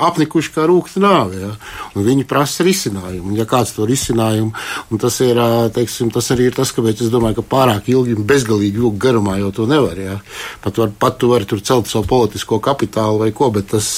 apnikuši 0.07 0.53
kā 0.55 0.67
rūkta 0.69 1.03
nāve, 1.03 1.41
ja? 1.43 1.51
un 1.93 2.07
viņi 2.07 2.27
prasa 2.29 2.65
risinājumu. 2.67 2.86
Un, 2.95 3.35
ja 3.37 3.45
kāds 3.49 3.73
to 3.75 3.85
risinājumu, 3.87 4.53
un 4.91 5.01
tas 5.01 5.19
ir, 5.25 5.39
teiksim, 5.75 6.11
tas 6.13 6.29
arī 6.33 6.49
ir 6.49 6.57
tas, 6.57 6.71
kāpēc 6.75 7.03
es 7.05 7.11
domāju, 7.13 7.39
ka 7.39 7.45
pārāk 7.51 7.89
ilgi 7.91 8.15
un 8.17 8.27
bezgalīgi 8.27 8.81
ilgi 8.81 9.01
garumā 9.01 9.37
jau 9.41 9.51
to 9.55 9.67
nevar. 9.69 9.99
Ja? 9.99 10.17
Pat, 10.63 10.79
var, 10.79 10.93
pat 10.99 11.19
tu 11.21 11.31
vari 11.31 11.47
tur 11.49 11.61
celt 11.65 11.89
savu 11.89 12.07
politisko 12.09 12.59
kapitālu 12.63 13.23
vai 13.23 13.31
ko, 13.35 13.49
bet 13.55 13.71
tas 13.73 13.89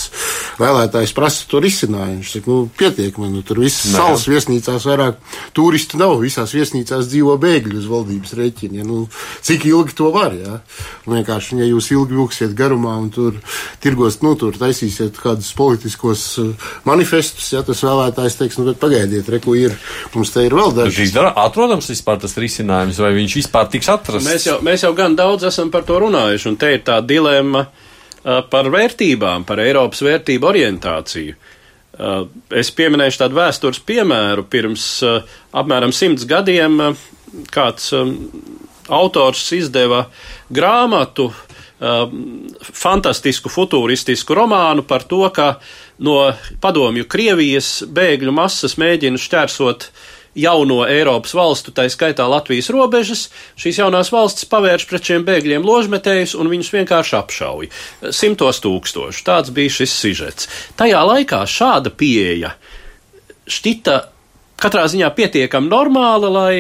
vēlētājs 0.59 1.13
prasa 1.17 1.47
to 1.49 1.61
risinājumu. 1.63 2.19
Viņš 2.19 2.33
saka, 2.35 2.51
nu, 2.51 2.69
pietiek 2.79 3.19
man, 3.21 3.33
nu, 3.35 3.43
tur 3.45 3.61
viss 3.63 3.85
salas 3.93 4.25
viesnīcās 4.29 4.87
vairāk 4.89 5.19
turistu 5.55 5.99
nav, 6.01 6.17
visās 6.23 6.53
viesnīcās 6.55 7.07
dzīvo 7.09 7.35
bēgļi 7.41 7.79
uz 7.79 7.87
valdības 7.89 8.35
rēķina. 8.39 8.81
Ja, 8.81 8.87
nu, 8.87 9.05
cik 9.45 9.67
ilgi 9.69 9.95
to 9.97 10.11
var? 10.15 10.35
Ja? 10.35 10.59
Vienkārši, 11.09 11.59
ja 11.61 11.69
jūs 11.69 11.91
ilgi 11.95 12.17
vilksiet 12.17 12.55
garumā 12.57 12.95
un 12.99 13.09
tur 13.13 13.39
tirgos, 13.83 14.19
nu, 14.25 14.35
tur 14.39 14.57
taisīsiet 14.59 15.19
kādus 15.19 15.51
politiskos 15.57 16.25
manifestus, 16.87 17.51
ja 17.53 17.63
tas 17.65 17.83
vēlētājs 17.85 18.39
teiks, 18.39 18.59
nu, 18.59 18.73
pagaidiet, 18.79 19.27
re, 19.29 19.41
ko 19.43 19.55
ir. 19.57 19.75
Mums 20.13 20.33
te 20.33 20.45
ir 20.47 20.55
vēl 20.57 20.73
daži. 20.77 21.05
Izdara, 21.07 21.33
atrodams, 21.43 21.89
vispār 21.91 22.19
tas 22.23 22.35
risinājums, 22.39 22.99
vai 23.03 23.11
viņš 23.17 23.37
vispār 23.41 23.69
tiks 23.73 23.91
atrasts? 23.91 24.27
Mēs 24.27 24.47
jau, 24.49 24.57
mēs 24.65 24.85
jau 24.87 24.93
gan 24.97 25.17
daudz 25.19 25.47
esam 25.49 25.71
par 25.73 25.85
to 25.87 25.99
runājuši, 26.05 26.49
un 26.51 26.57
te 26.59 26.73
ir 26.77 26.83
tā 26.87 26.99
dilemma 27.05 27.65
uh, 27.67 28.41
par 28.51 28.71
vērtībām, 28.73 29.45
par 29.49 29.61
Eiropas 29.63 30.03
vērtību 30.05 30.51
orientāciju. 30.53 31.37
Uh, 31.99 32.23
es 32.55 32.71
pieminēšu 32.71 33.25
tādu 33.25 33.39
vēstures 33.41 33.81
piemēru. 33.83 34.47
Pirms 34.47 34.87
uh, 35.03 35.19
apmēram 35.59 35.91
simts 35.95 36.23
gadiem 36.29 36.79
uh, 36.79 37.07
kāds 37.51 37.91
autors 38.89 39.43
izdeva 39.53 40.07
grāmatu, 40.49 41.29
fantastisku, 41.79 43.51
futuristisku 43.53 44.35
romānu 44.35 44.83
par 44.83 45.05
to, 45.07 45.21
ka 45.31 45.59
no 46.03 46.31
padomju 46.63 47.07
Krievijas 47.09 47.79
bēgļu 47.87 48.33
masas 48.35 48.77
mēģina 48.79 49.19
šķērsot 49.19 49.89
jauno 50.39 50.83
Eiropas 50.87 51.33
valstu, 51.35 51.73
tā 51.75 51.87
skaitā 51.91 52.27
Latvijas 52.29 52.69
robežas, 52.73 53.25
šīs 53.59 53.81
jaunās 53.81 54.11
valstis 54.13 54.47
pavērš 54.49 54.85
pret 54.89 55.09
šiem 55.09 55.25
bēgļiem 55.27 55.65
ložmetējus 55.65 56.35
un 56.39 56.51
viņus 56.51 56.71
vienkārši 56.75 57.17
apšauj. 57.19 57.71
Simtos 58.15 58.61
tūkstoši. 58.63 59.25
Tāds 59.27 59.53
bija 59.55 59.79
šis 59.79 59.95
sižets. 59.97 60.49
Tajā 60.79 61.01
laikā 61.09 61.41
šāda 61.49 61.91
pieeja 61.91 62.53
šķita 63.49 63.99
katrā 64.59 64.85
ziņā 64.91 65.09
pietiekami 65.15 65.71
normāla, 65.71 66.29
lai 66.29 66.55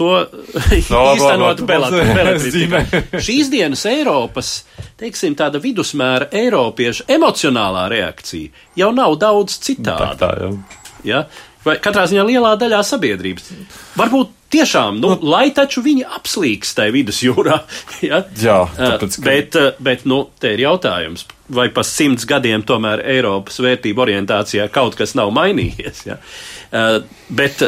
to 0.00 0.10
no, 0.94 1.02
īstenotu 1.14 1.68
beletritikā. 1.68 2.82
Šīs 3.20 3.52
dienas 3.52 3.84
Eiropas, 3.90 4.54
teiksim, 5.00 5.36
tāda 5.38 5.60
vidusmēra 5.62 6.30
Eiropiešu 6.40 7.08
emocionālā 7.12 7.86
reakcija 7.92 8.66
jau 8.80 8.90
nav 8.96 9.16
daudz 9.20 9.60
citāda. 9.60 10.12
Tā, 10.18 10.34
tā, 10.40 10.52
ja? 11.06 11.24
vai 11.64 11.76
katrā 11.82 12.06
ziņā 12.08 12.24
lielā 12.28 12.54
daļā 12.60 12.80
sabiedrības. 12.86 13.50
Varbūt 13.98 14.36
tiešām, 14.50 14.98
nu, 15.02 15.12
nu 15.14 15.30
lai 15.32 15.50
taču 15.54 15.82
viņi 15.84 16.06
apslīks 16.18 16.72
tajā 16.78 16.94
vidusjūrā. 16.94 17.58
ja? 18.08 18.22
Jā, 18.40 18.60
tāpēc, 18.76 19.18
ka... 19.18 19.26
bet, 19.26 19.58
bet, 19.90 20.06
nu, 20.10 20.22
te 20.40 20.54
ir 20.56 20.64
jautājums, 20.64 21.26
vai 21.52 21.68
pa 21.74 21.84
simts 21.86 22.26
gadiem 22.28 22.64
tomēr 22.66 23.04
Eiropas 23.16 23.60
vērtību 23.62 24.06
orientācijā 24.06 24.70
kaut 24.72 24.96
kas 24.98 25.16
nav 25.18 25.32
mainījies. 25.36 26.06
Ja? 26.08 26.18
Bet 27.28 27.64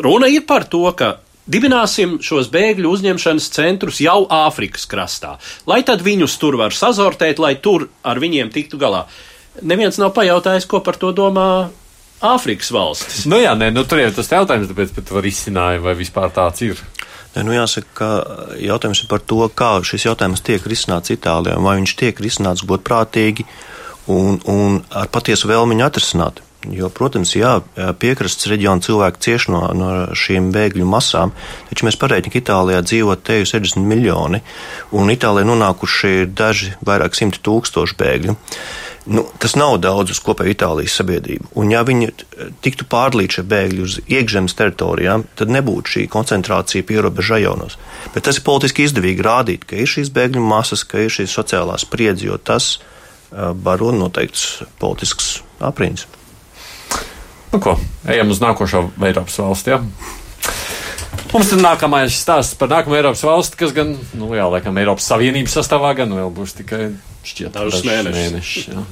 runa 0.00 0.30
ir 0.30 0.46
par 0.48 0.68
to, 0.70 0.84
ka 0.96 1.16
Dibināsim 1.50 2.18
šos 2.22 2.50
bēgļu 2.52 2.90
uzņemšanas 2.92 3.48
centrus 3.54 4.00
jau 4.04 4.22
Āfrikas 4.30 4.84
krastā, 4.90 5.38
lai 5.66 5.80
tad 5.86 6.04
viņus 6.04 6.36
tur 6.38 6.58
var 6.60 6.76
sazortēt, 6.76 7.40
lai 7.42 7.56
tur 7.56 7.88
ar 8.06 8.20
viņiem 8.22 8.52
tiktu 8.54 8.78
galā. 8.80 9.06
Neviens 9.62 9.98
nav 9.98 10.12
pajautājis, 10.14 10.68
ko 10.70 10.82
par 10.84 10.98
to 11.00 11.10
domā 11.16 11.70
Āfrikas 12.20 12.68
valstis. 12.74 13.24
Nu 13.30 13.40
jā, 13.40 13.54
nē, 13.56 13.70
nu, 13.72 13.86
tur 13.88 14.02
jau 14.02 14.10
tas 14.12 14.28
jautājums, 14.28 14.68
tāpēc 14.68 14.92
pat 14.98 15.12
var 15.16 15.26
izcināt, 15.26 15.80
vai 15.80 15.96
vispār 15.96 16.28
tāds 16.36 16.60
ir. 16.66 16.82
Ne, 17.34 17.44
nu 17.46 17.54
jāsaka, 17.54 17.88
ka 17.96 18.10
jautājums 18.60 19.00
ir 19.04 19.08
par 19.10 19.24
to, 19.24 19.40
kā 19.56 19.72
šis 19.86 20.04
jautājums 20.10 20.44
tiek 20.44 20.64
risināts 20.68 21.14
Itālijā, 21.14 21.56
vai 21.62 21.78
viņš 21.80 21.96
tiek 21.96 22.20
risināts 22.20 22.66
godprātīgi 22.68 23.46
un, 24.12 24.36
un 24.50 24.80
ar 24.92 25.08
patiesu 25.14 25.48
vēlmi 25.48 25.76
viņu 25.76 25.86
atrisināt. 25.86 26.42
Jo, 26.68 26.90
protams, 26.92 27.30
jā, 27.38 27.54
piekrastes 27.96 28.50
reģiona 28.50 28.84
cilvēki 28.84 29.22
cieš 29.24 29.46
no, 29.48 29.62
no 29.72 29.88
šīm 30.12 30.50
bēgļu 30.52 30.84
masām, 30.84 31.32
taču 31.70 31.86
mēs 31.88 31.96
pareiķinām, 31.96 32.34
ka 32.34 32.40
Itālijā 32.42 32.82
dzīvo 32.84 33.16
te 33.16 33.38
jau 33.38 33.46
60 33.54 33.80
miljoni, 33.88 34.42
un 34.92 35.08
Itālijā 35.08 35.48
nonākuši 35.48 36.12
ir 36.18 36.28
daži 36.36 36.74
vairāk 36.84 37.16
simti 37.16 37.40
tūkstoši 37.46 37.96
bēgļu. 38.02 38.36
Nu, 39.08 39.24
tas 39.40 39.56
nav 39.56 39.78
daudz 39.80 40.12
uz 40.12 40.20
kopēju 40.20 40.52
Itālijas 40.52 40.98
sabiedrību. 41.00 41.48
Un, 41.56 41.72
ja 41.72 41.80
viņi 41.88 42.10
tiktu 42.60 42.84
pārdalīti 42.92 43.38
šie 43.38 43.46
bēgļi 43.48 43.80
uz 43.86 43.96
iekšzemes 44.04 44.58
teritorijām, 44.60 45.24
tad 45.40 45.56
nebūtu 45.56 45.96
šī 45.96 46.06
koncentrācija 46.12 46.84
pierobežu 46.84 47.38
rajonos. 47.38 47.80
Bet 48.12 48.28
tas 48.28 48.36
ir 48.36 48.44
politiski 48.44 48.84
izdevīgi 48.84 49.24
rādīt, 49.24 49.64
ka 49.64 49.80
ir 49.80 49.88
šīs 49.88 50.12
bēgļu 50.12 50.44
masas, 50.44 50.84
ka 50.84 51.00
ir 51.06 51.16
šī 51.16 51.24
sociālā 51.32 51.80
spriedze, 51.80 52.28
jo 52.28 52.36
tas 52.36 52.74
uh, 52.76 53.56
baro 53.56 53.94
noteikts 53.96 54.66
politisks 54.76 55.38
aprīns. 55.64 56.04
Nu, 57.50 57.58
ko, 57.58 57.74
ejam 58.06 58.30
uz 58.30 58.38
nākošo 58.42 58.84
Eiropas 59.02 59.38
valsti. 59.42 59.74
Ja? 59.74 59.80
Mums 61.30 61.50
ir 61.54 61.60
nākamais 61.62 62.14
stāsts 62.14 62.56
par 62.58 62.70
nākamo 62.70 62.98
Eiropas 62.98 63.22
valsti, 63.26 63.58
kas 63.58 63.74
gan, 63.74 63.96
nu, 64.18 64.30
jā, 64.38 64.46
laikam, 64.50 64.78
Eiropas 64.78 65.10
Savienības 65.10 65.58
sastāvā 65.58 65.92
gan 65.98 66.14
vēl 66.14 66.30
būs 66.34 66.56
tikai 66.62 66.92
šķiet 67.26 67.54
dažus 67.58 67.86
mēnešus. 67.86 68.70
mēnešus 68.70 68.88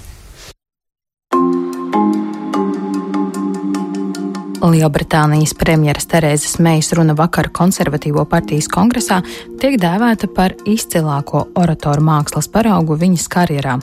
Lielbritānijas 4.68 5.54
premjeras 5.56 6.08
Terēzes 6.10 6.58
Meijas 6.62 6.90
runa 6.96 7.14
vakar 7.16 7.48
konservatīvo 7.54 8.24
partijas 8.28 8.66
kongresā 8.70 9.20
tiek 9.62 9.78
dēvēta 9.80 10.28
par 10.34 10.54
izcilāko 10.68 11.46
oratoru 11.58 12.04
mākslas 12.04 12.50
paraugu 12.52 12.98
viņas 12.98 13.28
karjerā. 13.32 13.78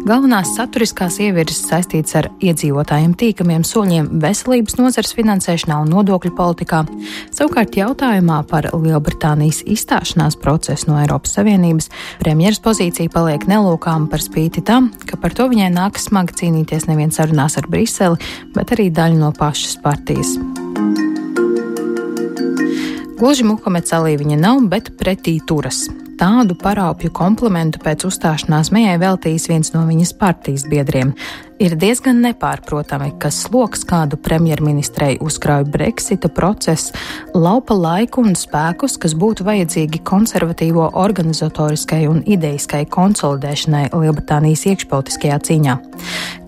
Galvenās 0.00 0.54
saturiskās 0.56 1.18
ievirzes 1.20 1.66
saistītas 1.68 2.14
ar 2.16 2.28
iedzīvotājiem 2.40 3.12
tīkamiem 3.20 3.64
soļiem 3.68 4.06
veselības 4.22 4.78
nozars 4.78 5.12
finansēšanā 5.16 5.76
un 5.82 5.92
nodokļu 5.92 6.32
politikā. 6.38 6.80
Savukārt 7.36 7.76
jautājumā 7.76 8.38
par 8.48 8.70
Lielbritānijas 8.72 9.60
izstāšanās 9.68 10.38
procesu 10.40 10.88
no 10.88 10.96
Eiropas 11.02 11.36
Savienības 11.36 11.90
premjeras 12.22 12.62
pozīcija 12.64 13.12
paliek 13.12 13.44
nelūkām 13.50 14.08
par 14.10 14.24
spīti 14.24 14.64
tam, 14.64 14.88
ka 15.04 15.20
par 15.20 15.36
to 15.36 15.50
viņai 15.52 15.68
nākas 15.76 16.08
smagi 16.08 16.38
cīnīties 16.40 16.88
nevien 16.88 17.12
sarunās 17.12 17.60
ar 17.60 17.68
Briseli, 17.68 18.16
bet 18.56 18.72
arī 18.72 18.88
daļu 18.88 19.20
no 19.20 19.34
pašas 19.36 19.76
partijas. 19.84 20.38
Gluži 23.20 23.44
Muhameds 23.44 23.92
Alī 23.92 24.16
viņa 24.16 24.40
nav, 24.40 24.64
bet 24.72 24.94
pretī 24.96 25.42
turas. 25.44 25.90
Tādu 26.20 26.52
paraupju 26.60 27.08
komplimentu 27.16 27.80
pēc 27.80 28.04
uzstāšanās 28.04 28.68
mējai 28.76 28.98
veltījis 29.00 29.46
viens 29.48 29.70
no 29.72 29.86
viņas 29.88 30.12
partijas 30.20 30.66
biedriem 30.68 31.14
Ir 31.60 31.74
diezgan 31.76 32.22
nepārprotami, 32.24 33.10
ka 33.20 33.28
sloks 33.28 33.82
kādu 33.84 34.16
premjerministrei 34.16 35.18
uzkrāja 35.20 35.66
Brexita 35.68 36.30
process, 36.32 36.88
laupa 37.36 37.74
laiku 37.76 38.22
un 38.24 38.32
spēkus, 38.32 38.94
kas 38.96 39.12
būtu 39.12 39.44
vajadzīgi 39.44 40.00
konservatīvo 40.08 40.86
organizatoriskai 40.96 42.06
un 42.08 42.22
idejiskai 42.24 42.86
konsolidēšanai 42.88 43.90
Lielbritānijas 43.92 44.64
iekšpolitiskajā 44.72 45.36
cīņā. 45.50 45.74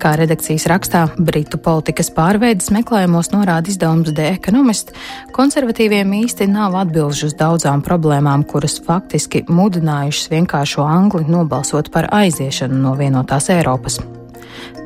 Kā 0.00 0.14
redakcijas 0.16 0.64
rakstā 0.72 1.04
Britu 1.20 1.60
politikas 1.60 2.08
pārveidas 2.16 2.72
meklējumos 2.72 3.34
norāda 3.34 3.68
izdevums 3.68 4.14
The 4.16 4.30
Economist, 4.38 4.94
konservatīviem 5.36 6.16
īsti 6.22 6.48
nav 6.54 6.80
atbilžu 6.86 7.28
uz 7.28 7.36
daudzām 7.36 7.84
problēmām, 7.84 8.48
kuras 8.48 8.80
faktiski 8.88 9.44
mudinājušas 9.52 10.32
vienkāršo 10.32 10.88
Angli 10.88 11.28
nobalsot 11.28 11.92
par 11.92 12.08
aiziešanu 12.16 12.80
no 12.88 12.96
vienotās 12.96 13.52
Eiropas. 13.52 14.00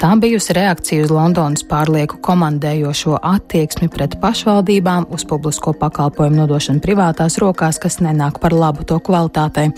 Tā 0.01 0.11
bijusi 0.21 0.53
reakcija 0.57 1.07
uz 1.07 1.13
Londonas 1.15 1.65
pārlieku 1.65 2.19
komandējošo 2.25 3.17
attieksmi 3.25 3.89
pret 3.93 4.19
pašvaldībām, 4.21 5.07
uz 5.11 5.25
publisko 5.29 5.73
pakalpojumu 5.81 6.43
nodošanu 6.43 6.83
privātās 6.85 7.39
rokās, 7.41 7.81
kas 7.81 8.01
nenāk 8.05 8.41
par 8.43 8.53
labu 8.53 8.85
to 8.85 8.99
kvalitātei, 9.01 9.71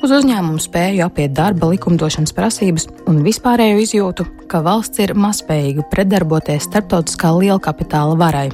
uz 0.00 0.14
uzņēmumu 0.16 0.62
spēju 0.62 1.04
apiet 1.06 1.36
darba 1.36 1.68
likumdošanas 1.74 2.32
prasības 2.36 2.88
un 3.06 3.20
vispārējo 3.26 3.82
izjūtu, 3.84 4.26
ka 4.48 4.62
valsts 4.64 5.04
ir 5.04 5.12
mazspējīga 5.18 5.84
pretdarboties 5.92 6.70
starptautiskā 6.70 7.36
liela 7.36 7.60
kapitāla 7.60 8.16
varai. 8.16 8.48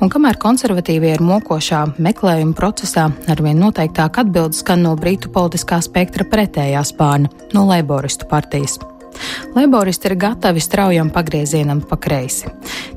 Un 0.00 0.10
kamēr 0.12 0.38
konservatīvie 0.40 1.16
ir 1.16 1.24
mokošā 1.24 1.84
meklējuma 1.98 2.56
procesā, 2.58 3.08
arvien 3.30 3.58
noteiktāk 3.60 4.20
atbildes 4.22 4.62
skan 4.62 4.86
no 4.86 4.94
brītu 4.98 5.32
politiskā 5.34 5.80
spektra 5.84 6.26
pretējā 6.28 6.84
spārna, 6.86 7.32
no 7.54 7.66
Leiboristu 7.68 8.30
partijas. 8.30 8.78
Leiboristi 9.56 10.10
ir 10.10 10.16
gatavi 10.20 10.60
straujam 10.60 11.10
pagriezienam 11.10 11.80
pa 11.80 11.96
kreisi. 11.96 12.50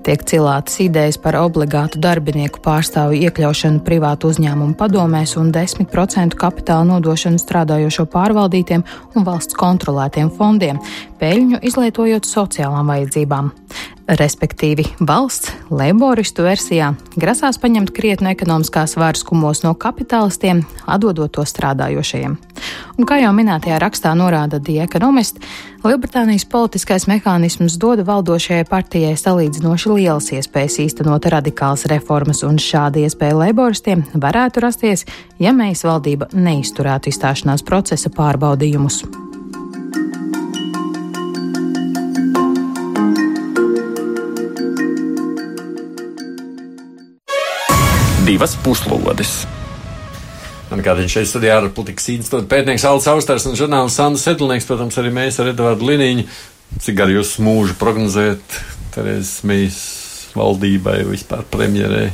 Tiek 0.05 0.23
cilātas 0.25 0.79
idejas 0.84 1.19
par 1.21 1.38
obligātu 1.39 1.99
darbinieku 2.01 2.62
pārstāvju 2.65 3.21
iekļaušanu 3.27 3.84
privātu 3.86 4.31
uzņēmumu 4.34 4.75
padomēs 4.79 5.36
un 5.41 5.51
10% 5.53 6.38
kapitāla 6.39 6.88
nodošanu 6.89 7.41
strādājošo 7.41 8.07
pārvaldītiem 8.12 8.86
un 9.15 9.27
valsts 9.27 9.57
kontrolētiem 9.57 10.31
fondiem, 10.38 10.81
peļņu 11.21 11.62
izlietojot 11.69 12.29
sociālām 12.29 12.93
vajadzībām. 12.93 13.53
Respektīvi, 14.10 14.84
valsts 15.06 15.52
leiboristu 15.70 16.44
versijā 16.44 16.90
grasās 17.22 17.60
paņemt 17.62 17.94
krietnu 17.94 18.32
ekonomiskās 18.34 18.98
varas 18.98 19.22
kumos 19.24 19.62
no 19.64 19.76
kapitālistiem, 19.78 20.64
atdodot 20.90 21.32
to 21.38 21.46
strādājošajiem. 21.46 22.34
Un 22.98 23.08
kā 23.08 23.20
jau 23.22 23.32
minētajā 23.38 23.78
rakstā 23.82 24.12
norāda 24.18 24.60
The 24.60 24.82
Economist, 24.84 25.40
Lielbritānijas 25.86 26.48
politiskais 26.50 27.08
mehānisms 27.10 27.78
dod 27.82 28.04
valdošajai 28.06 28.68
partijai 28.70 29.16
salīdzinoši 29.18 29.96
lielas 29.96 30.30
iespējas 30.36 30.82
īstenot 30.84 31.30
radikālas 31.32 31.88
reformas, 31.90 32.44
un 32.46 32.60
šāda 32.62 33.06
iespēja 33.06 33.38
leiboristiem 33.46 34.06
varētu 34.14 34.66
rasties, 34.66 35.06
ja 35.40 35.54
mēs 35.54 35.86
valdība 35.88 36.30
neizturētu 36.34 37.14
izstāšanās 37.14 37.66
procesa 37.66 38.14
pārbaudījumus. 38.14 39.04
Divas 48.32 48.56
puslodes. 48.63 49.41
Man 50.72 50.80
kā 50.86 50.96
viņš 50.96 51.15
šeit 51.17 51.28
studijā 51.28 51.58
ar 51.60 51.67
politikas 51.76 52.08
institūta 52.13 52.48
pētnieks 52.54 52.86
Alts 52.88 53.10
Austers 53.12 53.48
un 53.50 53.58
žurnālists 53.60 54.00
Sandra 54.00 54.22
Sedlnieks, 54.22 54.67
protams, 54.70 54.96
arī 55.02 55.12
mēs 55.12 55.41
ar 55.44 55.52
Edvardu 55.52 55.89
Liniņu. 55.89 56.24
Cik 56.80 56.96
gar 56.96 57.12
jūs 57.12 57.36
mūžu 57.44 57.76
prognozēt 57.82 58.60
Terēzes 58.96 59.41
Mīs 59.48 59.80
valdībai, 60.38 61.02
vispār 61.10 61.44
premjerei? 61.52 62.08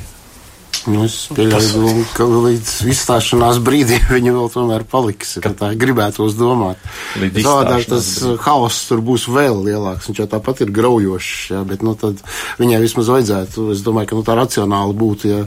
Nu, 0.88 1.04
es 1.04 1.15
pieļauju, 1.36 2.06
ka 2.15 2.26
līdz 2.28 2.73
izstāšanās 2.93 3.60
brīdim 3.63 4.06
viņa 4.15 4.34
vēl 4.36 4.52
tomēr 4.54 4.86
paliks. 4.88 5.36
Tā 5.43 5.71
gribētos 5.80 6.38
domāt. 6.39 6.82
Savādāk 7.17 7.88
tas 7.91 8.10
haoss 8.45 8.88
tur 8.89 9.04
būs 9.06 9.28
vēl 9.32 9.60
lielāks. 9.67 10.08
Viņš 10.08 10.21
jau 10.23 10.28
tāpat 10.32 10.63
ir 10.63 10.71
graujošs. 10.76 11.34
Jā, 11.52 11.63
bet 11.67 11.84
nu, 11.86 11.95
viņai 12.62 12.80
vismaz 12.84 13.12
vajadzētu. 13.12 13.67
Es 13.76 13.84
domāju, 13.86 14.12
ka 14.12 14.19
nu, 14.19 14.26
tā 14.28 14.38
racionāli 14.39 14.95
būtu, 14.97 15.32
ja 15.32 15.41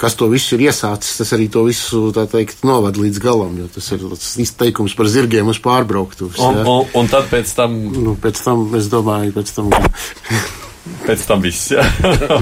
kas 0.00 0.18
to 0.20 0.28
visu 0.32 0.58
ir 0.58 0.66
iesācis, 0.68 1.16
tas 1.20 1.32
arī 1.36 1.48
to 1.52 1.64
visu 1.68 2.10
teikt, 2.14 2.64
novad 2.66 3.00
līdz 3.00 3.22
galam. 3.24 3.56
Tas 3.74 3.88
ir 3.94 4.04
tas 4.10 4.34
izteikums 4.44 4.96
par 4.98 5.08
zirgiem 5.12 5.48
uz 5.52 5.62
pārbrauktuves. 5.64 6.42
Un, 6.44 6.60
un, 6.60 6.92
un 7.00 7.08
tad 7.12 7.30
pēc 7.32 7.56
tam? 7.56 7.80
Nu, 7.94 8.18
pēc 8.20 8.44
tam, 8.44 8.68
es 8.76 8.92
domāju, 8.92 9.32
pēc 9.38 9.56
tam. 9.56 9.72
Pēc 10.84 11.22
tam 11.24 11.40
viss, 11.40 11.70
jā. 11.72 11.84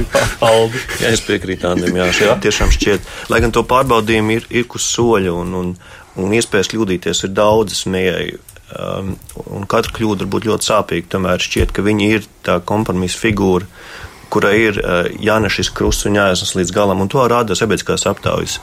jā 1.03 1.11
es 1.13 1.21
piekrītu 1.23 1.69
Andrim, 1.71 1.99
jā, 2.01 2.09
šeit 2.17 2.41
tiešām 2.43 2.73
šķiet, 2.75 3.05
lai 3.31 3.39
gan 3.45 3.55
to 3.55 3.63
pārbaudījumu 3.71 4.35
ir, 4.35 4.49
ir 4.51 4.67
uz 4.67 4.87
soļa 4.97 5.35
un, 5.45 5.53
un, 5.61 5.69
un 6.19 6.35
iespējas 6.35 6.73
kļūdīties 6.73 7.23
ir 7.29 7.37
daudzas 7.37 7.85
mējai. 7.87 8.33
Um, 8.73 9.13
un 9.53 9.67
katra 9.69 9.93
kļūda 9.95 10.25
var 10.25 10.31
būt 10.33 10.47
ļoti 10.49 10.67
sāpīga. 10.67 11.11
Tomēr 11.13 11.45
šķiet, 11.45 11.75
ka 11.77 11.85
viņi 11.87 12.09
ir 12.17 12.27
tā 12.43 12.57
kompromisa 12.67 13.21
figūra, 13.21 13.69
kurai 14.33 14.55
ir 14.65 14.81
uh, 14.81 15.05
jānes 15.23 15.55
šis 15.59 15.71
krusts 15.77 16.09
un 16.09 16.17
jāiesnas 16.19 16.57
līdz 16.57 16.73
galam, 16.75 17.03
un 17.05 17.11
to 17.13 17.23
rāda 17.31 17.55
sabiedriskās 17.59 18.09
aptaujas. 18.11 18.59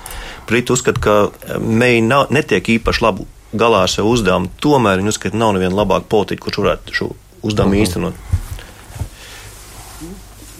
Briti 0.49 0.73
uzskata, 0.75 1.03
ka 1.03 1.19
uh, 1.29 1.59
meija 1.61 2.25
netiek 2.33 2.73
īpaši 2.79 3.05
labi 3.05 3.29
galā 3.53 3.85
ar 3.85 3.93
savu 3.93 4.11
uzdevumu, 4.17 4.51
tomēr 4.61 4.99
viņi 4.99 5.13
uzskata, 5.13 5.37
ka 5.37 5.43
nav 5.45 5.55
neviena 5.55 5.77
labāka 5.77 6.09
politika, 6.09 6.47
kurš 6.47 6.63
varētu 6.65 6.99
šo 6.99 7.13
uzdevumu 7.45 7.77
uh 7.77 7.79
-huh. 7.79 7.85
īstenot. 7.85 8.28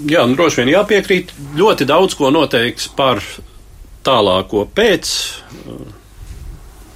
Jā, 0.08 0.24
nu, 0.24 0.38
droši 0.40 0.62
vien 0.62 0.74
jāpiekrīt. 0.78 1.34
Ļoti 1.60 1.88
daudz 1.90 2.16
ko 2.16 2.30
noteiks 2.32 2.88
par 2.96 3.20
tālāko 4.06 4.64
pēc 4.76 5.10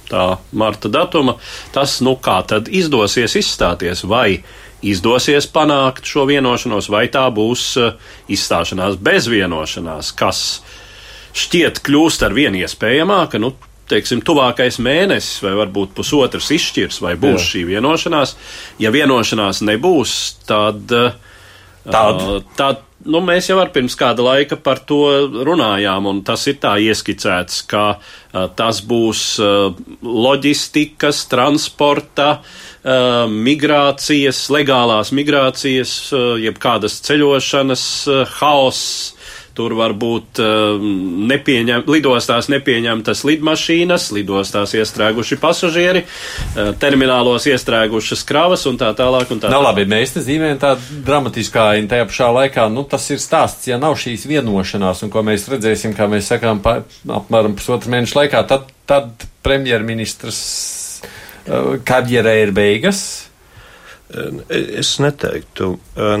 tā 0.08 0.24
marta 0.52 0.90
datuma. 0.92 1.36
Tas, 1.74 1.98
nu 2.04 2.16
kā 2.22 2.38
tad 2.48 2.70
izdosies 2.72 3.36
izstāties, 3.40 4.04
vai 4.08 4.44
izdosies 4.84 5.48
panākt 5.52 6.08
šo 6.08 6.26
vienošanos, 6.28 6.90
vai 6.92 7.06
tā 7.12 7.24
būs 7.34 7.66
uh, 7.80 7.94
izstāšanās 8.32 8.98
bez 9.00 9.28
vienošanās, 9.32 10.12
kas 10.16 10.40
šķiet 11.34 11.80
kļūst 11.84 12.26
ar 12.26 12.36
vien 12.36 12.56
iespējamāka. 12.60 13.40
Nu, 13.42 13.54
teiksim, 13.90 14.22
tuvākais 14.24 14.78
mēnesis 14.80 15.42
vai 15.44 15.54
varbūt 15.58 15.92
pusotrs 15.96 16.50
izšķirs, 16.56 17.02
vai 17.04 17.16
būs 17.20 17.40
Jā. 17.40 17.46
šī 17.50 17.66
vienošanās. 17.74 18.36
Ja 18.80 18.92
vienošanās 18.94 19.64
nebūs, 19.64 20.16
tad, 20.48 20.84
tad. 21.84 22.24
Uh, 22.24 22.42
tad 22.56 22.84
nu, 23.04 23.20
mēs 23.24 23.48
jau 23.50 23.58
pirms 23.72 23.96
kāda 23.98 24.24
laika 24.24 24.58
par 24.60 24.80
to 24.88 25.00
runājām, 25.46 26.08
un 26.10 26.22
tas 26.26 26.46
ir 26.50 26.58
tā 26.62 26.74
ieskicēts, 26.82 27.62
ka 27.70 27.84
uh, 27.96 28.46
tas 28.56 28.80
būs 28.84 29.24
uh, 29.42 29.72
loģistikas, 30.02 31.24
transporta, 31.30 32.28
uh, 32.40 33.24
migrācijas, 33.30 34.46
legālās 34.54 35.12
migrācijas, 35.16 35.96
jeb 36.42 36.60
kādas 36.62 37.00
ceļošanas 37.04 37.84
haoss 38.38 39.13
Tur 39.54 39.76
var 39.78 39.92
būt 39.94 40.40
uh, 40.42 40.82
nepieņem, 41.30 41.84
lidostās 41.86 42.48
nepieņemtas 42.50 43.22
lidmašīnas, 43.28 44.08
lidostās 44.16 44.74
iestrēguši 44.74 45.38
pasažieri, 45.42 46.02
uh, 46.04 46.72
terminālos 46.82 47.46
iestrēgušas 47.50 48.24
kravas 48.26 48.66
un 48.70 48.80
tā 48.80 48.90
tālāk. 48.98 49.30
Un 49.30 49.42
tā 49.42 49.52
nu, 49.52 49.60
labi, 49.62 49.86
mēs 49.90 50.16
te 50.16 50.24
zīmējam 50.24 50.58
tā 50.62 50.72
dramatiskā, 51.06 51.68
un 51.78 51.90
tajā 51.90 52.08
pašā 52.10 52.30
laikā, 52.38 52.66
nu, 52.74 52.82
tas 52.90 53.06
ir 53.14 53.22
stāsts, 53.22 53.68
ja 53.70 53.78
nav 53.78 53.94
šīs 54.00 54.26
vienošanās, 54.30 55.04
un 55.06 55.12
ko 55.14 55.22
mēs 55.26 55.46
redzēsim, 55.52 55.94
kā 55.94 56.08
mēs 56.10 56.32
sakām, 56.34 56.62
pa, 56.64 56.80
apmēram 57.20 57.54
pusotru 57.58 57.94
mēnešu 57.94 58.18
laikā, 58.24 58.42
tad, 58.50 58.66
tad 58.90 59.28
premjerministrs 59.46 60.42
uh, 61.46 61.76
karjerē 61.86 62.40
ir 62.42 62.56
beigas 62.56 63.04
Es 64.48 64.98
neteiktu, 65.00 65.70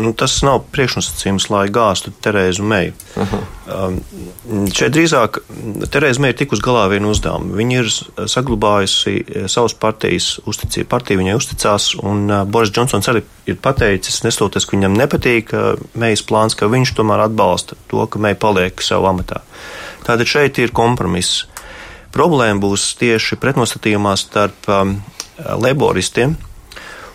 nu, 0.00 0.10
tas 0.16 0.38
nav 0.42 0.62
priekšnosacījums, 0.72 1.46
lai 1.52 1.66
gāztu 1.70 2.14
Terēzu 2.24 2.64
Meiju. 2.66 2.94
Aha. 3.20 3.40
Šeit 4.74 4.94
drīzāk 4.96 5.36
Terēza 5.92 6.22
Meija 6.24 6.32
ir 6.32 6.38
tikus 6.40 6.62
galā 6.64 6.86
vienu 6.90 7.12
uzdevumu. 7.12 7.52
Viņa 7.58 7.82
ir 7.82 7.90
saglabājusi 8.32 9.44
savas 9.52 9.76
partijas 9.78 10.30
uzticību. 10.48 10.88
Partija 10.90 11.20
viņai 11.20 11.34
uzticās, 11.36 11.90
un 12.00 12.24
Boris 12.48 12.72
Džonsons 12.72 13.10
arī 13.12 13.22
ir 13.52 13.60
pateicis, 13.62 14.22
nestoties, 14.24 14.64
ka 14.64 14.78
viņam 14.78 14.96
nepatīk 14.98 15.52
Meijas 16.00 16.24
plāns, 16.24 16.56
ka 16.56 16.70
viņš 16.72 16.94
tomēr 16.96 17.26
atbalsta 17.28 17.78
to, 17.92 18.08
ka 18.08 18.22
Meija 18.22 18.40
paliek 18.40 18.80
savā 18.82 19.12
amatā. 19.12 19.44
Tātad 20.08 20.24
šeit 20.30 20.58
ir 20.64 20.72
kompromiss. 20.74 21.44
Problēma 22.16 22.64
būs 22.64 22.94
tieši 22.96 23.36
pretnostatījumā 23.42 24.16
starp 24.18 24.72
um, 24.72 24.98
laboristiem 25.36 26.38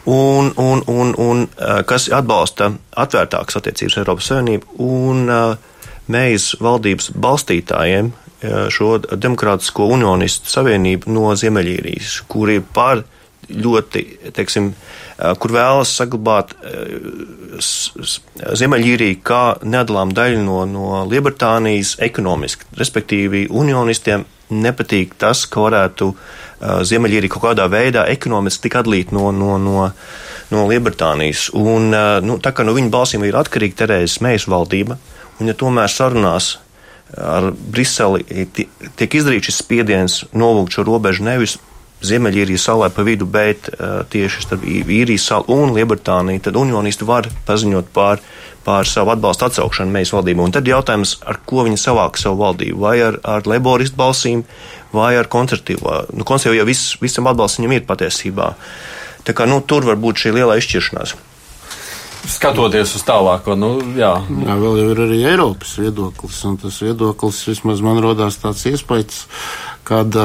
un, 0.09 0.53
un, 0.55 0.83
un, 0.85 1.13
un 1.17 1.43
eh, 1.45 1.81
kas 1.85 2.07
atbalsta 2.13 2.71
atvērtākas 2.97 3.59
attiecības 3.59 3.97
ar 3.97 4.03
Eiropas 4.03 4.29
Savienību 4.31 4.79
un 4.85 5.29
eh, 5.29 5.51
mēs 6.09 6.55
valdības 6.63 7.11
balstītājiem 7.13 8.09
eh, 8.09 8.65
šo 8.73 8.95
demokrātisko 9.13 9.85
unionistu 9.93 10.49
savienību 10.49 11.13
no 11.13 11.35
Ziemeļīrijas, 11.37 12.23
kuri 12.31 12.57
par 12.73 13.05
ļoti, 13.49 14.03
teiksim, 14.37 14.67
kur 15.41 15.51
vēlas 15.55 15.89
saglabāt 15.97 16.51
Ziemeļīriju 17.57 19.21
kā 19.25 19.39
nedalām 19.65 20.11
daļu 20.13 20.43
no, 20.45 20.59
no 20.69 20.99
Lielbritānijas 21.09 21.95
ekonomiski. 22.05 22.67
Respektīvi, 22.77 23.47
unionistiem 23.49 24.27
nepatīk 24.53 25.17
tas, 25.17 25.47
ka 25.49 25.65
varētu 25.65 26.11
uh, 26.11 26.21
Ziemeļīrija 26.59 27.31
kaut 27.31 27.45
kādā 27.49 27.67
veidā 27.71 28.05
ekonomiski 28.11 28.67
tik 28.67 28.79
atlīt 28.81 29.13
no, 29.15 29.29
no, 29.31 29.57
no, 29.61 29.89
no 30.51 30.65
Lielbritānijas. 30.67 31.47
Un, 31.55 31.93
nu, 32.25 32.39
tā 32.43 32.51
kā 32.55 32.65
no 32.67 32.75
viņa 32.75 32.91
balsīm 32.93 33.23
ir 33.27 33.37
atkarīga 33.39 33.83
Terēzes 33.83 34.19
Mejas 34.25 34.47
valdība, 34.51 34.99
un 35.39 35.51
ja 35.51 35.55
tomēr 35.55 35.91
sarunās 35.91 36.57
ar 37.17 37.49
Briseli 37.53 38.45
tiek 38.99 39.15
izdarīts 39.17 39.49
šis 39.49 39.61
spiediens 39.63 40.19
novūkt 40.37 40.75
šo 40.75 40.85
robežu 40.85 41.25
nevis 41.25 41.57
Ziemeļīrijas 42.05 42.63
salai 42.69 42.87
pa 42.95 43.03
vidu, 43.03 43.27
bet 43.27 43.67
uh, 43.73 44.01
tieši 44.07 44.45
starp 44.45 44.63
īrijas 44.63 45.25
salu 45.31 45.57
un 45.59 45.73
Lielbritāniju, 45.75 46.43
tad 46.45 46.59
unionisti 46.59 47.07
var 47.07 47.27
paziņot 47.47 47.89
pār, 47.95 48.21
pār 48.63 48.87
savu 48.87 49.11
atbalstu 49.11 49.49
atsaukšanu 49.49 49.91
mēs 49.97 50.13
valdību. 50.15 50.45
Un 50.45 50.55
tad 50.55 50.69
jautājums, 50.69 51.17
ar 51.27 51.41
ko 51.49 51.65
viņi 51.67 51.81
savāk 51.81 52.19
savu 52.21 52.39
valdību, 52.45 52.79
vai 52.85 52.95
ar, 53.03 53.19
ar 53.27 53.49
laboristu 53.49 53.99
balsīm, 53.99 54.45
vai 54.95 55.11
ar 55.19 55.27
koncertīvo. 55.27 56.05
Nu, 56.15 56.27
koncertīvo 56.27 56.61
jau 56.61 56.69
vis, 56.69 56.85
visam 57.03 57.27
atbalsts 57.31 57.59
viņam 57.59 57.75
ir 57.75 57.89
patiesībā. 57.89 58.53
Tā 59.27 59.35
kā 59.35 59.49
nu, 59.49 59.59
tur 59.59 59.83
var 59.89 59.99
būt 59.99 60.23
šī 60.23 60.37
liela 60.39 60.55
izšķiršanās. 60.61 61.17
Skatoties 62.29 62.91
uz 62.97 63.03
tālāko, 63.07 63.55
nu, 63.55 63.71
jā. 63.97 64.11
jā. 64.27 64.55
Vēl 64.59 64.79
jau 64.81 64.87
ir 64.91 65.01
arī 65.05 65.19
Eiropas 65.31 65.77
viedoklis, 65.79 66.39
un 66.47 66.57
tas 66.61 66.79
viedoklis 66.83 67.39
vismaz 67.47 67.83
man 67.83 68.01
rodās 68.03 68.37
tāds 68.41 68.65
iespējas, 68.69 69.23
kad 69.87 70.15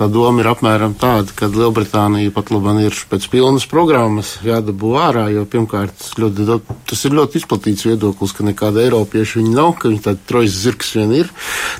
tā 0.00 0.08
doma 0.08 0.40
ir 0.40 0.48
apmēram 0.48 0.94
tāda, 0.96 1.34
ka 1.36 1.50
Lielbritānija 1.52 2.32
pat 2.32 2.48
labi 2.54 2.86
ir 2.86 2.96
pēc 3.10 3.26
pilnas 3.32 3.66
programmas 3.68 4.38
jādabū 4.46 4.94
ārā, 4.96 5.26
jo 5.34 5.44
pirmkārt 5.50 6.06
ļoti, 6.20 6.46
tas 6.88 7.04
ir 7.04 7.16
ļoti 7.18 7.42
izplatīts 7.42 7.84
viedoklis, 7.84 8.32
ka 8.36 8.46
nekāda 8.48 8.80
Eiropieša 8.86 9.42
viņi 9.42 9.52
nav, 9.52 9.74
ka 9.76 9.90
viņi 9.92 10.04
tādi 10.06 10.24
trojas 10.30 10.56
zirgs 10.62 10.94
vien 10.96 11.12
ir. 11.18 11.28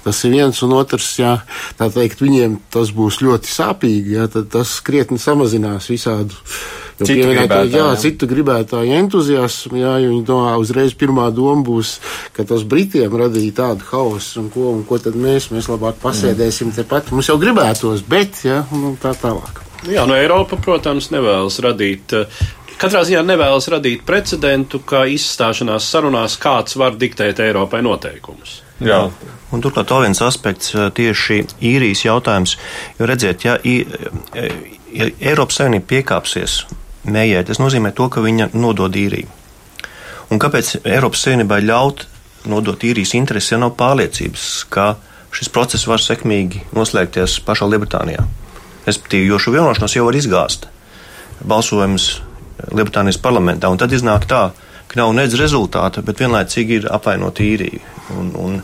Tas 0.04 0.20
ir 0.28 0.36
viens 0.36 0.60
un 0.66 0.76
otrs, 0.76 1.14
jā, 1.22 1.38
tā 1.80 1.88
teikt, 1.94 2.20
viņiem 2.20 2.60
tas 2.74 2.92
būs 2.92 3.22
ļoti 3.24 3.48
sāpīgi, 3.54 4.18
jā, 4.18 4.28
tad 4.36 4.52
tas 4.52 4.76
krietni 4.84 5.20
samazinās 5.20 5.88
visādu 5.88 6.36
citu 7.06 7.28
gribētāju, 7.28 7.72
jā, 7.72 7.86
citu 8.00 8.28
gribētāju 8.30 8.96
entuziasmu, 8.98 9.78
jā, 9.80 9.94
jo 10.04 10.12
viņi 10.12 10.24
domā, 10.28 10.52
uzreiz 10.60 10.94
pirmā 10.98 11.28
doma 11.34 11.64
būs, 11.66 11.94
ka 12.36 12.44
tas 12.48 12.64
Britiem 12.68 13.14
radīja 13.22 13.56
tādu 13.62 13.86
hausu, 13.90 14.42
un 14.42 14.50
ko, 14.52 14.66
un 14.74 14.84
ko 14.88 15.00
tad 15.02 15.16
mēs, 15.18 15.50
mēs 15.54 15.70
labāk 15.70 16.00
pasēdēsim 16.02 16.74
tepat. 16.76 17.12
Mums 17.14 17.30
jau 17.30 17.38
gribētos, 17.40 18.04
bet, 18.10 18.44
jā, 18.46 18.62
un 18.76 18.96
tā 19.00 19.14
tālāk. 19.18 19.62
Jā, 19.88 20.04
no 20.04 20.16
Eiropa, 20.18 20.58
protams, 20.60 21.08
nevēlas 21.14 21.56
radīt 21.64 22.12
Katrā 22.80 23.02
ziņā 23.04 23.20
nevēlas 23.28 23.66
radīt 23.68 24.06
precedentu, 24.08 24.78
ka 24.88 25.02
izstāšanās 25.12 25.84
sarunās 25.92 26.38
kāds 26.40 26.78
var 26.80 26.94
diktēt 26.96 27.42
Eiropai 27.44 27.82
noteikumus. 27.84 28.62
Jā. 28.80 29.02
Un 29.52 29.60
turklāt 29.60 29.92
vēl 29.92 30.06
viens 30.06 30.22
aspekts 30.24 30.72
tieši 30.96 31.42
īrijas 31.68 32.06
jautājums, 32.06 32.54
jo 32.96 33.08
redziet, 33.10 33.44
ja, 33.44 33.58
ja 33.60 35.10
Eiropas 35.20 35.60
Savienība 35.60 35.90
piekāpsies 35.90 36.62
mējai, 37.04 37.44
tas 37.50 37.60
nozīmē 37.60 37.92
to, 37.96 38.08
ka 38.08 38.24
viņa 38.24 38.48
nodod 38.56 38.96
īriju. 38.96 39.28
Un 40.32 40.40
kāpēc 40.40 40.78
Eiropas 40.80 41.26
Savienībai 41.26 41.60
ļaut 41.66 42.06
nodot 42.48 42.80
īrijas 42.80 43.12
intereses, 43.18 43.52
ja 43.52 43.60
nav 43.60 43.74
pārliecības, 43.76 44.48
ka 44.72 44.94
šis 45.34 45.52
process 45.54 45.86
var 45.90 46.02
sekmīgi 46.02 46.64
noslēgties 46.76 47.38
pašā 47.46 47.68
Lielbritānijā. 47.70 48.24
Respektīvi, 48.86 49.28
jo 49.30 49.38
šo 49.38 49.54
vienošanos 49.54 49.94
jau 49.96 50.06
var 50.08 50.18
izgāzt 50.18 50.66
balsojums 51.46 52.10
Lielbritānijas 52.70 53.20
parlamentā, 53.22 53.70
un 53.72 53.80
tad 53.80 53.92
iznāk 53.96 54.26
tā, 54.28 54.50
ka 54.90 54.98
nav 54.98 55.14
nedz 55.16 55.36
rezultāta, 55.38 56.02
bet 56.04 56.20
vienlaicīgi 56.20 56.80
ir 56.80 56.88
apvainota 56.92 57.44
īrija. 57.46 57.80
Un, 58.10 58.32
un, 58.34 58.56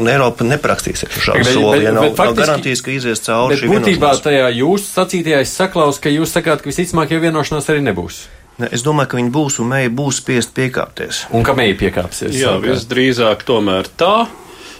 un 0.00 0.08
Eiropa 0.08 0.46
neprakstīsies 0.48 1.12
ar 1.12 1.24
šādu 1.26 1.44
soli, 1.52 1.84
ja 1.84 1.92
nav, 1.92 2.08
bet, 2.08 2.22
nav 2.22 2.34
garantijas, 2.38 2.80
ka 2.84 2.94
izies 2.94 3.20
cauri 3.26 3.58
šī 3.60 3.68
būtībā 3.74 4.14
tajā 4.24 4.48
jūsu 4.56 4.88
sacītajā 4.94 5.42
es 5.44 5.52
saklaus, 5.60 6.00
ka 6.00 6.12
jūs 6.12 6.32
sakāt, 6.32 6.64
ka 6.64 6.72
visticamāk 6.72 7.12
jau 7.12 7.20
vienošanās 7.22 7.68
arī 7.68 7.84
nebūs. 7.90 8.24
Ne, 8.58 8.72
es 8.74 8.82
domāju, 8.82 9.12
ka 9.12 9.20
viņi 9.20 9.30
būs 9.34 9.60
un 9.62 9.68
mēja 9.70 9.92
būs 10.00 10.22
spiest 10.22 10.56
piekāpties. 10.56 11.26
Un 11.36 11.44
ka 11.46 11.54
mēja 11.54 11.76
piekāpsies? 11.84 12.34
Jā, 12.40 12.56
visdrīzāk 12.64 13.44
tomēr 13.46 13.92
tā. 14.00 14.26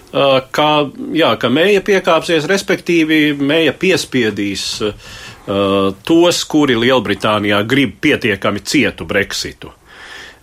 Kā, 0.09 0.69
jā, 1.13 1.33
ka 1.37 1.51
mēja 1.53 1.83
piekāpsies, 1.85 2.47
respektīvi 2.49 3.35
mēja 3.37 3.75
piespiedīs 3.77 4.63
uh, 4.87 5.09
tos, 6.05 6.45
kuri 6.45 6.77
Lielbritānijā 6.77 7.63
grib 7.69 7.99
pietiekami 8.01 8.61
cietu 8.61 9.07
Brexitu. 9.09 9.73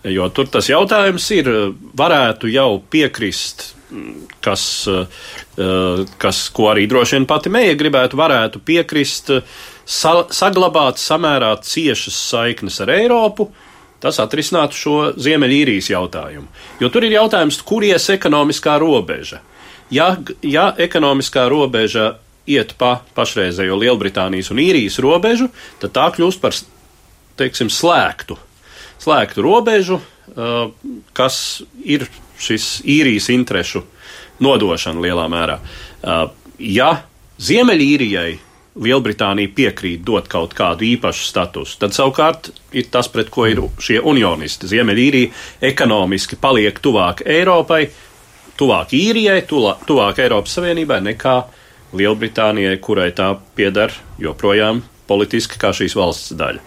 Jo 0.06 0.28
tur 0.30 0.46
tas 0.50 0.68
jautājums 0.70 1.24
ir, 1.34 1.48
varētu 1.98 2.50
jau 2.50 2.78
piekrist, 2.90 3.72
kas, 4.42 4.86
kas 6.18 6.42
ko 6.54 6.68
arī 6.70 6.86
droši 6.90 7.16
vien 7.16 7.26
pati 7.26 7.50
mēja 7.50 7.74
gribētu, 7.78 8.18
varētu 8.18 8.62
piekrist, 8.66 9.32
sa, 9.82 10.12
saglabāt 10.30 11.02
samērā 11.02 11.56
ciešas 11.62 12.18
saiknes 12.30 12.78
ar 12.84 12.94
Eiropu. 12.98 13.50
Tas 13.98 14.18
atrisinātu 14.20 14.76
šo 14.76 14.96
Ziemeļīrijas 15.16 15.88
jautājumu. 15.88 16.50
Jo 16.82 16.90
tur 16.92 17.06
ir 17.06 17.14
jautājums, 17.16 17.62
kur 17.66 17.82
ies 17.86 18.10
ekonomiskā 18.12 18.76
robeža. 18.78 19.40
Ja, 19.90 20.16
ja 20.42 20.72
ekonomiskā 20.82 21.46
robeža 21.52 22.16
iet 22.46 22.74
pa 22.78 23.00
pašreizējo 23.14 23.78
Lielbritānijas 23.78 24.50
un 24.54 24.62
Īrijas 24.62 24.98
robežu, 25.02 25.50
tad 25.82 25.94
tā 25.94 26.08
kļūst 26.14 26.42
par, 26.42 26.54
teiksim, 27.38 27.70
slēgtu 27.70 28.38
slēgtu 29.02 29.44
robežu, 29.44 30.00
uh, 30.00 30.70
kas 31.16 31.62
ir 31.84 32.06
šis 32.40 32.80
īrijas 32.84 33.30
interešu 33.32 33.84
nodošana 34.44 35.04
lielā 35.04 35.28
mērā. 35.32 35.60
Uh, 35.60 36.26
ja 36.58 36.90
Ziemeļīrijai 37.36 38.38
Lielbritānija 38.76 39.48
piekrīt 39.56 40.02
dot 40.04 40.26
kaut 40.28 40.52
kādu 40.56 40.84
īpašu 40.84 41.24
statusu, 41.30 41.78
tad 41.80 41.94
savukārt 41.96 42.50
ir 42.76 42.90
tas, 42.92 43.08
pret 43.08 43.30
ko 43.32 43.46
ir 43.48 43.62
šie 43.80 44.02
unionisti. 44.04 44.68
Ziemeļīrija 44.68 45.30
ekonomiski 45.64 46.36
paliek 46.40 46.80
tuvāk 46.84 47.22
Eiropai, 47.24 47.86
tuvāk 48.58 48.92
īrijai, 48.96 49.40
tuvāk 49.48 50.20
Eiropas 50.24 50.58
Savienībai 50.58 51.00
nekā 51.12 51.36
Lielbritānijai, 51.96 52.76
kurai 52.82 53.10
tā 53.16 53.30
pieder 53.56 53.94
joprojām 54.20 54.82
politiski 55.06 55.60
kā 55.60 55.70
šīs 55.76 55.94
valsts 55.96 56.34
daļa. 56.38 56.62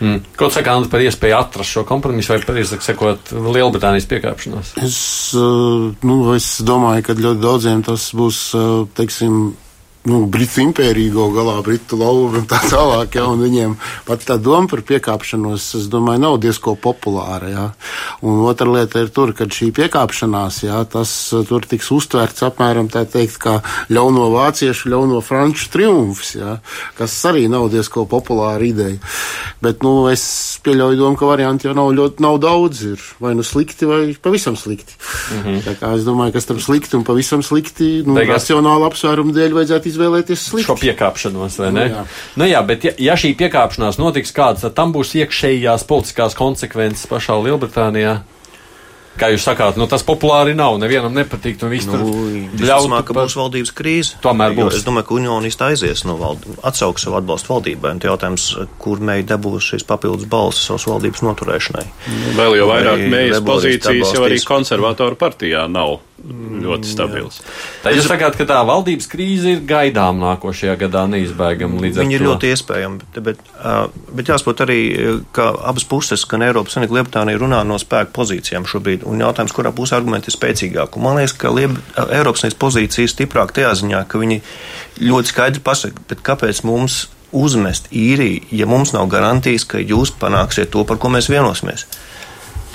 Mm. 0.00 0.20
Ko 0.38 0.48
saka 0.48 0.72
Anna 0.78 0.88
par 0.88 1.02
iespēju 1.04 1.36
atrast 1.36 1.74
šo 1.74 1.82
kompromisu 1.88 2.32
vai 2.32 2.38
pareizāk 2.44 2.84
sakot, 2.84 3.32
Lielbritānijas 3.34 4.08
piekāpšanos? 4.08 4.70
Es, 4.80 5.00
uh, 5.36 5.90
nu, 6.06 6.20
es 6.32 6.54
domāju, 6.64 7.04
ka 7.04 7.18
ļoti 7.18 7.42
daudziem 7.42 7.82
tas 7.84 8.06
būs, 8.16 8.38
uh, 8.56 8.86
teiksim, 8.96 9.50
nu, 10.08 10.22
Britu 10.26 10.62
impērija 10.64 11.12
gal 11.12 11.32
galā, 11.34 11.56
Britu 11.64 11.98
lauva 12.00 12.40
un 12.40 12.46
tā 12.48 12.60
tālāk. 12.70 13.18
Ja, 13.18 13.26
un 13.28 13.42
viņiem 13.44 13.74
pat 14.06 14.24
tā 14.28 14.38
doma 14.40 14.70
par 14.70 14.82
piekāpšanos, 14.88 15.66
es 15.76 15.88
domāju, 15.92 16.22
nav 16.24 16.38
diezko 16.40 16.74
populāra. 16.80 17.50
Ja. 17.52 17.66
Un 18.24 18.40
otra 18.48 18.68
lieta 18.70 19.02
ir 19.04 19.10
tur, 19.14 19.34
kad 19.36 19.52
šī 19.52 19.70
piekāpšanās, 19.76 20.62
ja, 20.64 20.80
tas 20.88 21.12
uh, 21.36 21.44
tur 21.46 21.66
tiks 21.68 21.90
uztverts 21.92 22.46
apmēram 22.46 22.88
tā 22.92 23.04
teikt, 23.04 23.36
kā 23.42 23.58
ļauno 23.92 24.30
vāciešu, 24.32 24.88
ļauno 24.94 25.20
franču 25.24 25.68
triumfs, 25.74 26.34
ja, 26.38 26.56
kas 26.98 27.18
arī 27.28 27.46
nav 27.52 27.68
diezko 27.72 28.06
populāra 28.08 28.64
ideja. 28.64 28.98
Bet, 29.60 29.84
nu, 29.84 30.08
es 30.08 30.24
pieļauju 30.64 30.96
domu, 30.96 31.18
ka 31.20 31.28
varianti 31.28 31.68
jau 31.68 31.76
nav 31.76 31.92
ļoti 31.96 32.24
nav 32.24 32.40
daudz. 32.40 32.82
Ir 32.94 33.04
vai 33.20 33.34
nu 33.36 33.44
slikti, 33.44 33.84
vai 33.88 34.00
pavisam 34.22 34.56
slikti. 34.56 34.96
Mm 34.96 35.42
-hmm. 35.44 35.62
Tā 35.66 35.74
kā 35.76 35.92
es 35.98 36.06
domāju, 36.08 36.32
ka 36.32 36.40
tam 36.40 36.60
slikti 36.60 36.96
un 36.96 37.04
pavisam 37.04 37.42
slikti, 37.42 38.02
nu, 38.06 38.14
Beigās... 38.14 38.40
racionāla 38.40 38.88
apsvēruma 38.88 39.32
dēļ 39.36 39.52
vajadzētu 39.58 39.89
izvēlēties 39.90 40.48
slikti. 40.50 40.68
Šo 40.70 40.78
piekāpšanos, 40.80 41.60
vai 41.62 41.70
ne? 41.74 41.86
Nu, 41.86 41.94
jā, 41.94 42.04
nu, 42.40 42.50
jā 42.54 42.64
bet 42.66 42.88
ja, 42.88 42.96
ja 43.10 43.16
šī 43.20 43.34
piekāpšanās 43.40 44.00
notiks 44.00 44.34
kāds, 44.36 44.66
tad 44.66 44.76
tam 44.78 44.94
būs 44.96 45.14
iekšējās 45.20 45.86
politiskās 45.90 46.38
konsekvences 46.38 47.08
pašā 47.10 47.38
Lielbritānijā. 47.44 48.20
Kā 49.20 49.28
jūs 49.32 49.42
sakāt, 49.44 49.76
nu, 49.76 49.84
tas 49.90 50.04
populāri 50.06 50.54
nav. 50.56 50.76
Nevienam 50.80 51.12
nepatīk. 51.12 51.60
Nu, 51.60 51.68
nu, 51.98 52.10
Ļaut, 52.62 52.92
ka 53.04 53.16
būs 53.16 53.34
valdības 53.36 53.72
krīze. 53.76 54.20
Tomēr 54.24 54.54
būs. 54.56 54.78
Es 54.78 54.86
domāju, 54.86 55.08
ka 55.08 55.16
unionisti 55.18 55.66
aizies 55.66 56.04
no 56.08 56.14
valdības, 56.20 56.60
atsauks 56.70 57.04
savu 57.04 57.18
atbalstu 57.18 57.52
valdībai. 57.52 57.96
Un 57.96 58.02
jautājums, 58.06 58.46
kur 58.80 59.02
mēģi 59.04 59.26
dabūs 59.32 59.72
šīs 59.74 59.84
papildus 59.88 60.30
balsis 60.30 60.70
savas 60.70 60.86
valdības 60.88 61.24
noturēšanai. 61.26 61.88
Vēl 62.38 62.60
jau 62.62 62.70
vairāk 62.70 63.02
mēģis 63.12 63.42
pozīcijas 63.50 64.14
jau 64.16 64.24
arī 64.28 64.40
konservatoru 64.46 65.20
partijā 65.20 65.66
nav 65.68 65.98
ļoti 66.20 66.90
stabils. 66.90 67.40
Tā 67.84 67.92
jūs 67.94 68.08
sakāt, 68.08 68.36
ka 68.38 68.46
tā 68.48 68.58
valdības 68.68 69.08
krīze 69.10 69.54
ir 69.54 69.62
gaidām 69.68 70.20
nākošajā 70.20 70.76
gadā 70.82 71.06
neizbēgama 71.10 71.80
līdz 71.80 71.98
ar 71.98 72.04
to? 72.04 72.06
Viņa 72.06 72.18
ir 72.18 72.24
ļoti 72.26 72.50
iespējama, 72.54 72.98
bet, 73.00 73.20
bet, 73.26 73.52
bet 74.18 74.32
jāsaprot 74.32 74.64
arī, 74.66 74.80
ka 75.36 75.48
abas 75.70 75.86
puses, 75.88 76.26
gan 76.28 76.44
Eiropas 76.46 76.76
Savienība, 76.76 77.00
Lietuvānija 77.00 77.40
runā 77.40 77.62
no 77.66 77.78
spēku 77.80 78.12
pozīcijām 78.20 78.68
šobrīd, 78.68 79.06
un 79.08 79.24
jautājums, 79.24 79.54
kurā 79.56 79.72
pusē 79.76 79.96
argumenti 79.98 80.32
ir 80.32 80.36
spēcīgāki. 80.36 81.02
Man 81.02 81.20
liekas, 81.20 81.36
ka 81.40 81.54
Lieb 81.56 81.78
Eiropas 82.08 82.44
Savienības 82.44 82.60
pozīcija 82.66 83.06
ir 83.08 83.14
stiprāka 83.14 83.60
tajā 83.60 83.72
ziņā, 83.80 84.04
ka 84.10 84.20
viņi 84.20 84.42
ļoti 85.00 85.32
skaidri 85.32 85.64
pasaka, 85.64 86.04
bet 86.12 86.22
kāpēc 86.26 86.62
mums 86.68 87.06
uzmest 87.32 87.86
īriju, 87.94 88.42
ja 88.54 88.66
mums 88.66 88.92
nav 88.94 89.08
garantijas, 89.10 89.64
ka 89.64 89.78
jūs 89.78 90.12
panāksiet 90.20 90.72
to, 90.74 90.84
par 90.84 90.98
ko 91.00 91.12
mēs 91.14 91.30
vienosimies. 91.30 91.86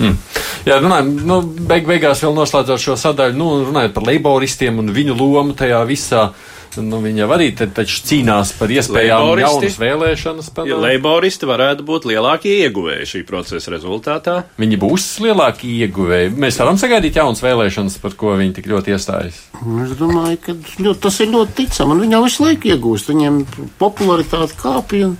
Mm. 0.02 0.18
Jā, 0.66 0.80
runājot, 0.82 1.24
nu, 1.28 1.40
beig 1.68 1.86
beigās 1.88 2.20
vēl 2.24 2.34
noslēdzot 2.36 2.82
šo 2.82 2.98
sadaļu, 3.00 3.38
nu, 3.38 3.48
runājot 3.70 3.96
par 3.96 4.06
laboristiem 4.08 4.82
un 4.82 4.92
viņu 4.94 5.16
lomu 5.16 5.56
tajā 5.56 5.80
visā. 5.88 6.28
Nu, 6.76 6.98
viņi 7.00 7.22
jau 7.22 7.28
arī 7.32 7.46
te, 7.56 7.64
cīnās 7.88 8.50
par 8.58 8.68
iespējām 8.68 9.30
jaunas 9.40 9.78
vēlēšanas. 9.80 10.50
Par... 10.52 10.66
Ja 10.68 10.76
laboristi 10.76 11.48
varētu 11.48 11.86
būt 11.88 12.08
lielākie 12.10 12.52
ieguvēji 12.66 13.08
šī 13.14 13.22
procesa 13.28 13.72
rezultātā. 13.72 14.34
Viņi 14.60 14.76
būs 14.82 15.06
lielākie 15.24 15.70
ieguvēji. 15.86 16.34
Mēs 16.36 16.60
varam 16.60 16.76
sagaidīt 16.80 17.16
jaunas 17.16 17.40
vēlēšanas, 17.44 17.96
par 18.02 18.16
ko 18.20 18.34
viņi 18.36 18.58
tik 18.58 18.68
ļoti 18.72 18.92
iestājas. 18.92 19.38
Es 19.86 19.94
domāju, 19.96 20.42
ka 20.42 20.56
ļoti, 20.58 21.00
tas 21.06 21.22
ir 21.24 21.32
ļoti 21.32 21.56
ticami. 21.62 21.96
Viņi 22.02 22.18
jau 22.18 22.24
visu 22.26 22.44
laiku 22.44 22.74
iegūst. 22.74 23.08
Viņiem 23.14 23.40
popularitāte 23.80 24.60
kāpj. 24.60 25.06
Un... 25.08 25.16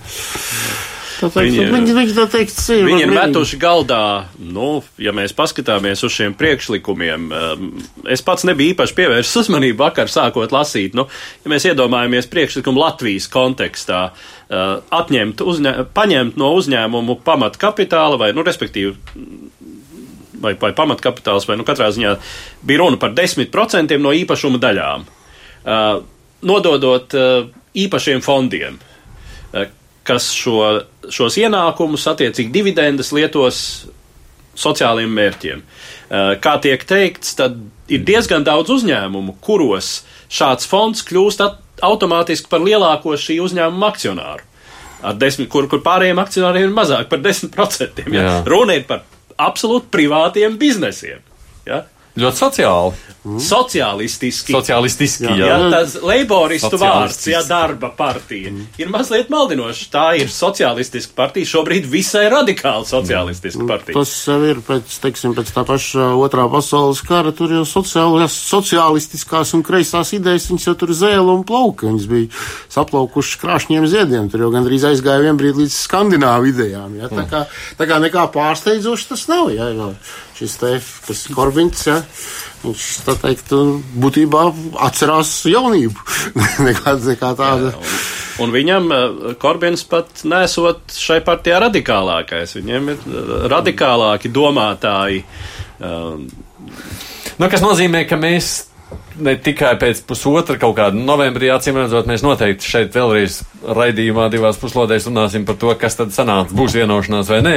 Teikt, 1.17 1.33
viņi, 1.33 1.63
viņi, 1.73 1.93
viņi, 1.97 2.13
tā 2.13 2.23
teikt, 2.29 2.59
ir, 2.75 2.83
viņi 2.85 3.03
ir 3.07 3.11
metuši 3.15 3.57
galdā, 3.61 4.27
nu, 4.37 4.83
ja 5.01 5.09
mēs 5.17 5.33
paskatāmies 5.37 6.03
uz 6.05 6.13
šiem 6.13 6.35
priekšlikumiem. 6.37 7.25
Um, 7.33 7.71
es 8.13 8.21
pats 8.25 8.45
nebiju 8.45 8.75
īpaši 8.75 8.93
pievērsis 8.99 9.39
uzmanību 9.41 9.81
vakar 9.81 10.11
sākot 10.13 10.53
lasīt. 10.53 10.93
Nu, 10.97 11.07
ja 11.41 11.51
mēs 11.53 11.65
iedomājamies 11.71 12.29
priekšlikumu 12.29 12.83
Latvijas 12.83 13.25
kontekstā, 13.33 14.01
uh, 14.13 14.65
atņemt, 14.99 15.41
uzņē, 15.41 15.73
paņemt 15.97 16.37
no 16.37 16.51
uzņēmumu 16.59 17.17
pamatkapitāla 17.25 18.21
vai, 18.21 18.29
nu, 18.37 18.45
respektīvi, 18.45 18.93
vai, 20.43 20.53
vai 20.61 20.73
pamatkapitāls, 20.77 21.49
vai, 21.49 21.57
nu, 21.57 21.65
katrā 21.65 21.89
ziņā 21.95 22.13
bija 22.61 22.83
runa 22.83 23.01
par 23.01 23.17
10% 23.17 23.97
no 24.03 24.13
īpašuma 24.21 24.61
daļām. 24.61 25.07
Uh, 25.65 25.87
nododot 26.45 27.17
uh, 27.17 27.49
īpašiem 27.73 28.21
fondiem 28.21 28.77
kas 30.07 30.31
šo, 30.35 30.61
šos 31.13 31.37
ienākumus, 31.41 32.07
attiecīgi 32.11 32.53
dividendes, 32.53 33.13
lietos 33.15 33.59
sociāliem 34.57 35.11
mērķiem. 35.13 35.61
Eh, 35.61 36.33
kā 36.41 36.57
tiek 36.63 36.83
teikts, 36.87 37.35
tad 37.37 37.59
ir 37.91 38.03
diezgan 38.07 38.45
daudz 38.47 38.71
uzņēmumu, 38.77 39.37
kuros 39.43 40.01
šāds 40.33 40.67
fonds 40.69 41.03
kļūst 41.07 41.43
automātiski 41.85 42.49
par 42.51 42.63
lielāko 42.63 43.15
šī 43.19 43.39
uzņēmuma 43.43 43.91
akcionāru. 43.91 44.45
Desmit, 45.19 45.49
kur, 45.53 45.67
kur 45.69 45.83
pārējiem 45.85 46.17
akcionāriem 46.17 46.71
ir 46.71 46.73
mazāk 46.73 47.11
par 47.11 47.21
10%. 47.21 48.07
Ja? 48.09 48.23
Jā. 48.23 48.31
Runa 48.49 48.79
ir 48.79 48.87
par 48.89 49.03
absolūti 49.37 49.91
privātiem 49.93 50.57
biznesiem. 50.57 51.21
Ja? 51.67 51.83
Ļoti 52.17 52.41
sociāli. 52.41 53.07
Mm. 53.27 53.41
Sociālistiski. 53.43 54.53
Sociālistiski, 54.55 55.25
jā. 55.27 55.33
jā. 55.35 55.47
jā 55.49 55.71
tas 55.73 55.95
leiboristu 55.99 56.77
vārds, 56.79 57.25
jā, 57.27 57.41
darba 57.43 57.89
partija, 57.95 58.53
mm. 58.53 58.77
ir 58.79 58.91
mazliet 58.93 59.31
maldinošs. 59.33 59.89
Tā 59.91 60.05
ir 60.21 60.31
sociālistiska 60.31 61.11
partija, 61.17 61.49
šobrīd 61.49 61.89
visai 61.91 62.27
radikāli 62.31 62.87
sociālistiska 62.87 63.59
mm. 63.59 63.69
partija. 63.69 63.97
Tas 63.99 64.13
jau 64.29 64.37
ir 64.47 64.61
pēc, 64.65 64.95
teiksim, 65.03 65.35
pēc 65.37 65.51
tā 65.55 65.65
paša 65.67 66.07
otrā 66.15 66.47
pasaules 66.53 67.01
kara, 67.07 67.33
tur 67.35 67.51
jau 67.57 67.65
sociālās, 67.67 68.37
sociālistiskās 68.53 69.51
un 69.57 69.65
kreisās 69.67 70.13
idejas, 70.15 70.47
viņas 70.53 70.69
jau 70.69 70.77
tur 70.79 70.95
zēla 70.95 71.35
un 71.35 71.43
plauka, 71.47 71.89
viņas 71.89 72.07
bija 72.13 72.31
saplaukušas 72.77 73.41
krāšņiem 73.43 73.89
ziediem, 73.91 74.31
tur 74.31 74.45
jau 74.45 74.53
gandrīz 74.55 74.87
aizgāja 74.93 75.25
vienbrīd 75.27 75.59
līdz 75.65 75.75
skandināvu 75.83 76.53
idejām, 76.53 76.95
jā. 77.01 77.11
Tā 77.11 77.27
kā, 77.27 77.43
tā 77.81 77.89
kā 77.91 77.99
nekā 78.07 78.29
pārsteidzoši 78.31 79.11
tas 79.11 79.27
nav, 79.33 79.51
jā, 79.51 79.67
jā. 79.75 79.91
Šis 80.37 80.55
te, 80.61 80.71
kas 81.07 81.23
Korvins, 81.33 81.81
ja, 81.87 81.97
viņš 82.63 82.85
tā 83.07 83.15
teikt, 83.23 83.53
būtībā 83.97 84.43
atcerās 84.87 85.33
jaunību. 85.49 86.05
nekā, 86.67 86.95
nekā 87.07 87.33
tāda. 87.39 87.73
Jā, 87.73 87.81
un, 87.81 88.45
un 88.45 88.55
viņam 88.55 88.95
Korbins 89.41 89.85
pat 89.89 90.23
nesot 90.29 90.93
šai 90.93 91.19
partijā 91.25 91.61
radikālākais. 91.67 92.57
Viņiem 92.59 92.93
ir 92.93 93.05
radikālāki 93.53 94.31
domātāji. 94.33 95.23
Um, 95.77 96.27
nu, 97.37 97.49
kas 97.49 97.65
nozīmē, 97.65 98.05
ka 98.09 98.19
mēs 98.21 98.67
ne 99.17 99.33
tikai 99.41 99.73
pēc 99.81 100.01
pusotra 100.07 100.57
kaut 100.61 100.77
kāda 100.77 100.97
novembrī, 100.97 101.49
acīm 101.53 101.79
redzot, 101.81 102.07
mēs 102.09 102.23
noteikti 102.25 102.69
šeit 102.69 102.95
vēlreiz 102.95 103.41
raidījumā 103.65 104.29
divās 104.33 104.59
puslodēs 104.61 105.09
runāsim 105.09 105.45
par 105.47 105.57
to, 105.59 105.73
kas 105.79 105.97
tad 105.99 106.13
sanāca, 106.15 106.55
būs 106.57 106.77
vienošanās 106.77 107.31
vai 107.33 107.41
nē. 107.45 107.55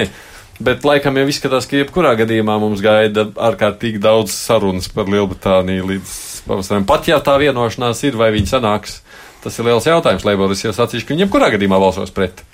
Bet 0.61 0.85
laikam 0.85 1.17
jau 1.17 1.25
izskatās, 1.33 1.65
ka 1.65 1.79
jebkurā 1.79 2.13
gadījumā 2.21 2.59
mums 2.61 2.83
gaida 2.85 3.25
ārkārtīgi 3.49 4.01
daudz 4.03 4.35
sarunas 4.37 4.91
par 4.93 5.09
Lielbritāniju 5.09 5.87
līdz 5.89 6.13
pavasarim. 6.45 6.85
Pat 6.89 7.09
ja 7.09 7.17
tā 7.25 7.39
vienošanās 7.41 8.03
ir, 8.05 8.19
vai 8.21 8.29
viņi 8.35 8.51
sanāks, 8.53 8.99
tas 9.41 9.57
ir 9.57 9.71
liels 9.71 9.89
jautājums. 9.89 10.27
Leiboris 10.29 10.67
jau 10.67 10.75
sacīja, 10.77 11.07
ka 11.07 11.15
viņi 11.15 11.25
jebkurā 11.25 11.49
gadījumā 11.55 11.81
balsos 11.81 12.13
pret. 12.13 12.45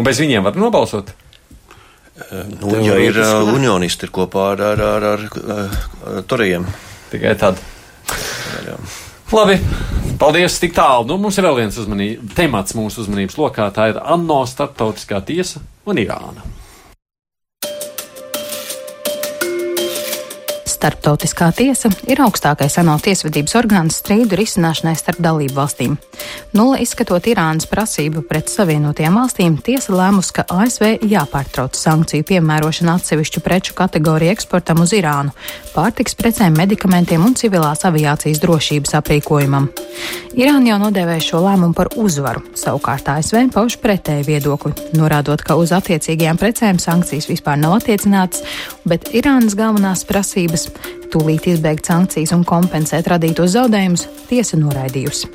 Un 0.00 0.08
bez 0.08 0.20
viņiem 0.20 0.48
var 0.48 0.56
nobalsot. 0.60 1.12
Nu, 2.62 2.72
ja 2.80 2.96
ir 3.04 3.18
uh, 3.20 3.52
unionisti 3.52 4.08
ir 4.08 4.12
kopā 4.16 4.54
ar, 4.54 4.62
ar, 4.72 4.80
ar, 4.80 5.06
ar, 5.12 5.24
ar 6.08 6.22
toriem. 6.28 6.64
Tikai 7.12 7.36
tad. 7.36 7.60
Jā. 8.64 8.80
Labi, 9.36 9.58
paldies 10.16 10.56
tik 10.62 10.72
tālu. 10.76 11.04
Nu, 11.10 11.20
mums 11.20 11.36
ir 11.36 11.44
vēl 11.44 11.60
viens 11.60 11.76
uzmanība, 11.82 12.32
temats 12.38 12.76
mūsu 12.78 13.04
uzmanības 13.04 13.36
lokā. 13.36 13.68
Tā 13.76 13.90
ir 13.92 14.00
ANO 14.00 14.46
starptautiskā 14.48 15.20
tiesa 15.28 15.60
un 15.84 16.00
Irāna. 16.00 16.46
Starptautiskā 20.86 21.48
tiesa 21.50 21.88
ir 22.06 22.20
augstākais 22.22 22.76
ANO 22.78 22.92
tiesvedības 23.02 23.56
orgāns 23.58 23.96
strīdu 23.98 24.36
risināšanai 24.38 24.92
starp 24.94 25.18
dalību 25.24 25.56
valstīm. 25.56 25.96
Nulle 26.54 26.78
izskatot 26.84 27.26
Irānas 27.26 27.66
prasību 27.66 28.22
pret 28.28 28.46
Savienotajām 28.52 29.18
valstīm, 29.18 29.56
tiesa 29.66 29.96
lēmus, 29.96 30.30
ka 30.36 30.44
ASV 30.46 31.02
jāpārtrauc 31.10 31.74
sankciju 31.74 32.28
piemērošana 32.28 32.94
atsevišķu 33.00 33.42
preču 33.42 33.74
kategoriju 33.74 34.36
eksportam 34.36 34.84
uz 34.84 34.94
Irānu, 34.94 35.34
pārtiks 35.74 36.14
precēm, 36.14 36.54
medikamentiem 36.54 37.26
un 37.26 37.34
civilās 37.34 37.82
aviācijas 37.90 38.38
drošības 38.44 38.94
aprīkojumam. 39.00 39.66
Irāna 40.38 40.70
jau 40.70 40.78
nodēvēja 40.84 41.26
šo 41.32 41.42
lēmumu 41.48 41.74
par 41.74 41.90
uzvaru, 41.98 42.44
savukārt 42.54 43.10
ASV 43.10 43.48
pauž 43.56 43.80
pretēju 43.82 44.28
viedokli, 44.30 44.70
norādot, 44.94 45.42
ka 45.42 45.58
uz 45.58 45.74
attiecīgajām 45.74 46.38
precēm 46.38 46.78
sankcijas 46.78 47.26
vispār 47.32 47.58
nav 47.58 47.80
attiecinātas, 47.80 48.46
bet 48.86 49.10
Irānas 49.16 49.58
galvenās 49.58 50.06
prasības 50.06 50.68
tūlīt 51.16 51.48
izbeigt 51.48 51.88
sankcijas 51.88 52.34
un 52.36 52.44
kompensēt 52.46 53.08
radītos 53.08 53.54
zaudējumus, 53.56 54.06
tiesa 54.28 54.60
noraidījusi. 54.60 55.32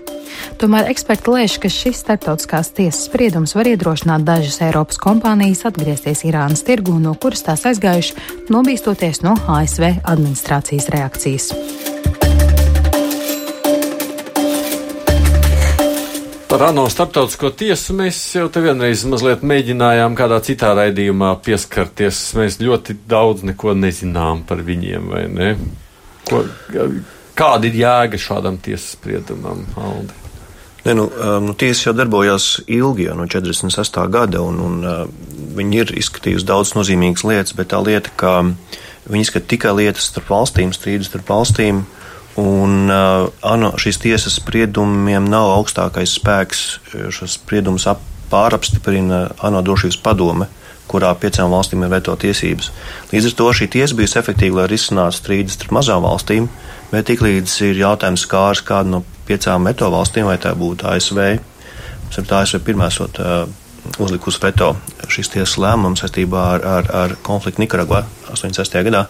Tomēr 0.62 0.88
eksperti 0.92 1.34
lēš, 1.34 1.58
ka 1.62 1.72
šis 1.72 2.02
starptautiskās 2.06 2.72
tiesas 2.78 3.08
spriedums 3.10 3.56
var 3.58 3.68
iedrošināt 3.72 4.26
dažas 4.28 4.62
Eiropas 4.64 5.02
kompānijas 5.02 5.66
atgriezties 5.68 6.24
Irānas 6.30 6.64
tirgū, 6.68 6.98
no 7.02 7.16
kuras 7.20 7.44
tās 7.48 7.66
aizgājuši, 7.68 8.18
nobīstoties 8.54 9.26
no 9.26 9.36
ASV 9.60 9.90
administrācijas 10.06 10.92
reakcijas. 10.96 11.52
Par 16.52 16.66
ANO 16.68 16.84
starptautisko 16.92 17.54
tiesu 17.56 17.94
mēs 17.96 18.18
jau 18.36 18.50
te 18.52 18.60
vienreiz 18.60 19.06
mazliet 19.08 19.40
mēģinājām 19.48 20.18
kādā 20.20 20.42
citā 20.44 20.74
raidījumā 20.76 21.30
pieskarties. 21.46 22.18
Mēs 22.36 22.58
ļoti 22.60 22.98
daudz 23.08 23.46
neko 23.48 23.72
nezinām 23.80 24.42
par 24.50 24.60
viņiem, 24.68 25.06
vai 25.14 25.22
ne? 25.32 25.54
Ko, 26.28 26.42
kāda 27.40 27.70
ir 27.70 27.78
jēga 27.80 28.20
šādam 28.20 28.58
tiesas 28.60 28.98
spriedumam, 28.98 29.64
Aldi? 29.80 30.18
Ne, 30.90 30.98
nu, 31.00 31.08
nu, 31.48 31.56
tiesa 31.56 31.88
jau 31.88 31.96
darbojās 31.96 32.50
ilgi, 32.68 33.08
jau 33.08 33.16
no 33.16 33.30
48. 33.32 34.04
gada, 34.12 34.44
un, 34.44 34.60
un 34.60 35.56
viņi 35.56 35.82
ir 35.86 35.96
izskatījusi 36.04 36.50
daudz 36.52 36.76
nozīmīgas 36.76 37.24
lietas, 37.32 37.56
bet 37.56 37.72
tā 37.72 37.80
lieta, 37.80 38.12
ka 38.20 38.42
viņi 39.08 39.24
izskata 39.24 39.54
tikai 39.56 39.78
lietas 39.80 40.12
starp 40.12 40.28
valstīm, 40.36 40.76
strīdus 40.76 41.14
starp 41.14 41.32
valstīm, 41.32 41.86
uh, 41.86 42.01
Un 42.40 42.88
uh, 42.88 43.28
ANO 43.44 43.74
šīs 43.82 44.00
tiesas 44.00 44.38
spriedumiem 44.40 45.26
nav 45.28 45.50
augstākais 45.58 46.16
spēks. 46.16 46.64
Šos 47.12 47.36
spriedumus 47.36 47.88
pārapstiprina 48.32 49.26
ANO 49.44 49.62
drošības 49.66 50.00
padome, 50.04 50.48
kurā 50.92 51.12
piecām 51.20 51.52
valstīm 51.52 51.84
ir 51.84 51.92
veto 51.92 52.16
tiesības. 52.20 52.72
Līdz 53.12 53.32
ar 53.32 53.38
to 53.40 53.50
šī 53.60 53.68
tiesa 53.76 53.98
bijusi 54.00 54.20
efektīva, 54.22 54.62
lai 54.62 54.70
risinātu 54.72 55.20
strīdus 55.20 55.60
starp 55.60 55.76
mazām 55.76 56.06
valstīm, 56.08 56.48
bet 56.92 57.10
tiklīdz 57.12 57.58
ir 57.68 57.84
jautājums 57.84 58.24
skārs 58.28 58.64
kādu 58.68 58.96
no 58.96 59.04
piecām 59.28 59.68
veto 59.68 59.92
valstīm, 59.92 60.28
vai 60.32 60.40
tā 60.42 60.54
būtu 60.56 60.88
ASV, 60.92 61.20
mums 62.06 62.22
ir 62.22 62.30
tā 62.32 62.44
ASV 62.46 62.64
pirmā 62.68 62.92
sot 62.92 63.20
uh, 63.20 63.44
uzlikusi 64.02 64.42
veto 64.44 64.74
šīs 65.12 65.32
tiesas 65.34 65.58
lēmumu 65.62 65.98
saistībā 66.00 66.42
ar, 66.56 66.66
ar, 66.66 66.90
ar 67.04 67.16
konfliktu 67.26 67.64
Nikaragvā 67.64 68.04
86. 68.30 68.78
gadā. 68.88 69.06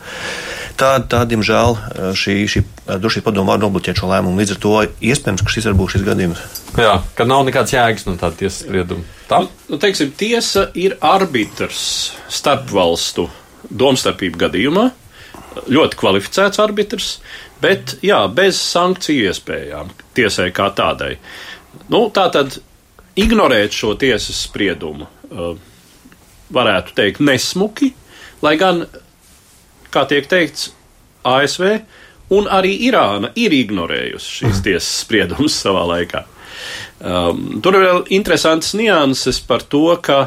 Tā, 0.80 0.94
tā 1.12 1.22
diemžēl, 1.30 1.76
šī, 2.18 2.36
šī 2.50 2.64
drošības 2.88 3.26
padoma 3.26 3.54
var 3.54 3.62
nobloķēt 3.62 4.02
šo 4.02 4.10
lēmumu. 4.10 4.40
Līdz 4.42 4.56
ar 4.56 4.62
to 4.64 4.74
iespējams, 5.12 5.44
ka 5.44 5.54
šis 5.54 5.68
var 5.70 5.78
būt 5.82 5.96
šis 5.96 6.08
gadījums. 6.08 6.42
Jā, 6.80 6.96
ka 7.18 7.28
nav 7.28 7.44
nekāds 7.48 7.76
jēgas 7.76 8.08
no 8.08 8.16
tāda 8.20 8.40
tiesas 8.40 8.64
sprieduma. 8.64 9.06
Tā? 9.30 9.44
Nu, 9.44 9.76
nu, 9.76 9.82
teiksim, 9.82 10.16
tiesa 10.18 10.70
ir 10.80 10.98
arbitrs 11.04 11.84
starpvalstu 12.32 13.28
domstarpību 13.70 14.42
gadījumā. 14.48 14.90
Ļoti 15.68 15.98
kvalificēts 16.00 16.62
arbitrs, 16.64 17.14
bet 17.62 17.98
jā, 18.06 18.24
bez 18.32 18.60
sankciju 18.64 19.28
iespējām 19.28 19.92
tiesai 20.16 20.48
kā 20.56 20.70
tādai. 20.76 21.18
Nu, 21.92 22.06
tā 22.16 22.30
tad 22.32 22.56
ignorēt 23.20 23.76
šo 23.76 23.96
tiesas 24.00 24.44
spriedumu 24.48 25.08
uh, 25.08 25.56
varētu 26.52 26.96
teikt 26.98 27.24
nesmuki, 27.24 27.92
lai 28.44 28.56
gan, 28.60 28.86
kā 29.92 30.06
tiek 30.10 30.28
teikts, 30.32 30.72
ASV 31.28 31.66
un 32.34 32.48
arī 32.50 32.74
Irāna 32.88 33.32
ir 33.38 33.54
ignorējusi 33.56 34.38
šīs 34.40 34.54
mhm. 34.56 34.64
tiesas 34.68 34.94
spriedumus 35.04 35.58
savā 35.64 35.84
laikā. 35.96 36.24
Um, 37.02 37.60
tur 37.64 37.78
ir 37.78 37.86
vēl 37.88 38.02
interesants 38.18 38.76
nianses 38.78 39.40
par 39.46 39.64
to, 39.66 39.88
ka 40.04 40.20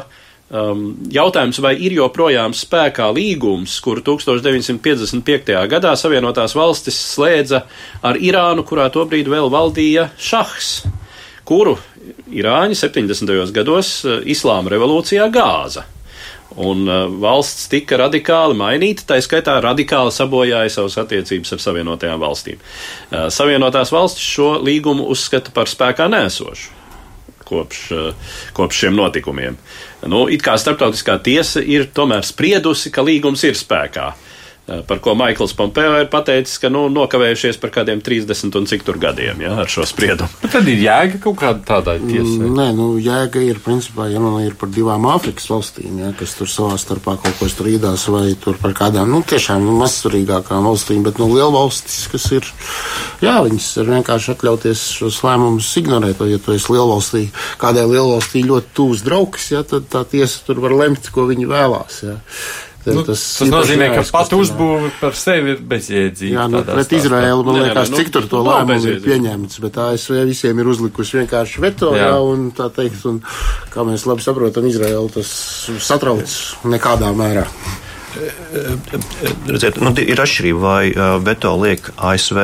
um, 0.49 0.89
jautājums, 1.11 1.61
vai 1.63 1.75
ir 1.79 1.95
joprojām 1.95 2.55
spēkā 2.55 3.07
līgums, 3.15 3.77
kuru 3.83 4.03
1955. 4.05 5.55
gadā 5.71 5.95
Savienotās 5.99 6.55
valstis 6.57 6.99
slēdza 7.13 7.63
ar 8.05 8.19
Irānu, 8.19 8.65
kurā 8.67 8.89
tobrīd 8.93 9.31
vēl 9.31 9.49
valdīja 9.53 10.09
šahs, 10.19 10.75
kuru 11.47 11.77
Irāņi 12.33 12.77
70. 12.77 13.51
gados 13.53 13.99
eh, 14.05 14.23
Islāma 14.33 14.71
revolūcijā 14.73 15.27
gāza. 15.33 15.85
Un 16.55 16.85
uh, 16.87 17.09
valsts 17.19 17.65
tika 17.67 17.97
radikāli 17.99 18.55
mainīta, 18.55 19.03
tā 19.09 19.17
skaitā 19.19 19.57
radikāli 19.59 20.13
sabojāja 20.13 20.71
savas 20.71 20.95
attiecības 21.01 21.51
ar 21.51 21.59
Savienotajām 21.59 22.21
valstīm. 22.21 22.61
Uh, 22.61 23.25
Savienotās 23.33 23.91
valstis 23.91 24.23
šo 24.23 24.53
līgumu 24.63 25.09
uzskata 25.11 25.51
par 25.51 25.67
spēkā 25.67 26.07
nēsošu 26.13 26.71
kopš, 27.45 27.81
uh, 27.91 28.31
kopš 28.55 28.85
šiem 28.85 28.95
notikumiem. 28.95 29.57
Nu, 30.07 30.25
it 30.31 30.45
kā 30.45 30.55
starptautiskā 30.61 31.17
tiesa 31.25 31.59
ir 31.59 31.89
tomēr 31.93 32.23
spriedusi, 32.23 32.93
ka 32.93 33.03
līgums 33.03 33.43
ir 33.49 33.59
spēkā. 33.59 34.07
Eh, 34.13 34.34
par 34.65 34.99
ko 34.99 35.13
Maikls 35.13 35.53
Pompeo 35.53 35.93
ir 36.01 36.07
pateicis, 36.09 36.57
ka 36.57 36.71
nu, 36.73 36.87
nokavējušies 36.89 37.59
par 37.61 37.69
kādiem 37.75 37.99
30 38.01 38.55
un 38.57 38.65
cik 38.65 38.85
tur 38.87 38.97
gadiem 39.01 39.43
ja, 39.45 39.51
ar 39.61 39.69
šo 39.69 39.85
spriedumu. 39.85 40.41
Bet 40.41 40.55
tad 40.57 40.69
ir 40.71 40.81
jēga 40.81 41.19
kaut 41.21 41.37
kāda 41.41 41.61
tādā 41.67 41.95
tiesā. 42.01 42.39
Mm, 42.39 42.55
nē, 42.57 42.65
nu, 42.73 42.87
jēga 42.97 43.43
ir 43.45 43.61
principā, 43.61 44.07
ja 44.09 44.21
man 44.23 44.39
ir 44.41 44.57
par 44.57 44.71
divām 44.73 45.05
Āfrikas 45.11 45.45
valstīm, 45.51 45.99
ja, 46.01 46.09
kas 46.17 46.33
tur 46.39 46.49
savā 46.49 46.79
starpā 46.81 47.13
kaut 47.21 47.37
ko 47.37 47.49
strīdās, 47.51 48.07
vai 48.09 48.33
tur 48.41 48.57
par 48.61 48.73
kādām, 48.77 49.13
nu, 49.13 49.21
tiešām 49.21 49.61
nu, 49.67 49.77
mazsvarīgākām 49.83 50.65
valstīm, 50.65 51.05
bet, 51.05 51.21
nu, 51.21 51.29
liela 51.35 51.53
valstis, 51.53 52.07
kas 52.09 52.25
ir, 52.33 52.49
jā, 53.21 53.37
viņas 53.45 53.69
ir 53.83 53.93
vienkārši 53.93 54.33
atļauties 54.33 54.85
šos 54.97 55.21
lēmumus 55.27 55.69
ignorēt, 55.83 56.25
ja 56.25 56.41
tu 56.41 56.57
esi 56.57 56.73
lielvalstī, 56.73 57.27
kādai 57.61 57.85
lielvalstī 57.91 58.41
ļoti 58.49 58.73
tūs 58.81 59.05
draugs, 59.05 59.51
ja, 59.53 59.61
tad 59.61 59.91
tā 59.93 60.01
tiesa 60.09 60.41
tur 60.47 60.65
var 60.65 60.73
lemt, 60.73 61.13
ko 61.13 61.29
viņi 61.29 61.53
vēlās. 61.53 62.01
Ja. 62.09 62.17
Nu, 62.85 63.01
tas, 63.05 63.21
tas 63.39 63.49
nozīmē, 63.49 63.87
ka 63.95 64.03
pat 64.13 64.33
uzbūve 64.37 64.91
par 64.99 65.15
sevi 65.17 65.55
ir 65.55 65.61
bezjēdzīga. 65.65 66.35
Jā, 66.35 66.43
nu, 66.51 66.61
pret 66.67 66.91
Izraēlu 66.93 67.45
man 67.47 67.57
liekas, 67.63 67.89
nu, 67.89 67.97
cik 67.97 68.11
tur 68.13 68.27
to 68.29 68.41
lēmumu 68.45 68.91
ir 68.91 68.99
pieņemts, 69.01 69.57
bet 69.63 69.79
ASV 69.81 70.19
visiem 70.29 70.61
ir 70.61 70.69
uzlikusi 70.69 71.17
vienkārši 71.21 71.63
veto, 71.63 71.95
jā. 71.97 72.11
jā, 72.11 72.19
un 72.21 72.51
tā 72.53 72.69
teikt, 72.75 73.01
un 73.09 73.17
kā 73.73 73.85
mēs 73.87 74.05
labi 74.05 74.25
saprotam, 74.25 74.67
Izraēlu 74.69 75.09
tas 75.15 75.31
satrauc 75.81 76.35
nekādā 76.69 77.09
mērā. 77.17 77.47
Redziet, 79.49 79.79
nu, 79.81 79.91
ir 79.99 80.21
atšķirība, 80.21 80.59
vai 80.61 81.17
veto 81.25 81.55
liek 81.59 81.89
ASV 81.97 82.41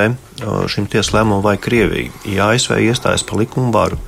šim 0.74 0.88
tiesu 0.92 1.16
lēmumam 1.16 1.44
vai 1.46 1.58
Krievija. 1.62 2.12
Ja 2.28 2.50
ASV 2.52 2.80
iestājas 2.82 3.24
par 3.28 3.39
likumu 3.39 3.70
varu, 3.76 4.00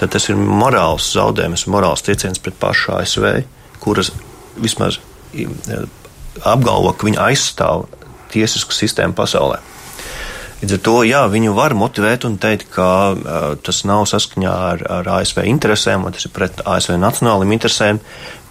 tad 0.00 0.12
tas 0.16 0.26
ir 0.28 0.36
morāls 0.38 1.12
zaudējums, 1.14 1.68
morāls 1.70 2.02
trieciens 2.04 2.42
pret 2.42 2.58
pašu 2.58 2.98
ASV, 2.98 3.30
kuras 3.82 4.10
vismaz 4.58 4.98
apgalvo, 6.46 6.92
ka 6.94 7.08
viņi 7.08 7.20
aizstāv 7.28 7.88
tiesisku 8.32 8.76
sistēmu 8.76 9.16
pasaulē. 9.18 9.60
Līdz 10.58 10.74
ar 10.74 10.80
to 10.82 10.92
jā, 11.06 11.20
viņu 11.30 11.52
var 11.54 11.70
motivēt 11.78 12.24
un 12.26 12.34
teikt, 12.42 12.64
ka 12.74 12.86
uh, 13.14 13.42
tas 13.62 13.84
nav 13.86 14.08
saskaņā 14.10 14.54
ar, 14.72 14.80
ar 14.90 15.10
ASV 15.20 15.44
interesēm, 15.46 16.02
vai 16.02 16.10
tas 16.16 16.26
ir 16.26 16.32
pret 16.34 16.58
ASV 16.66 16.96
nacionālajiem 16.98 17.52
interesēm. 17.54 18.00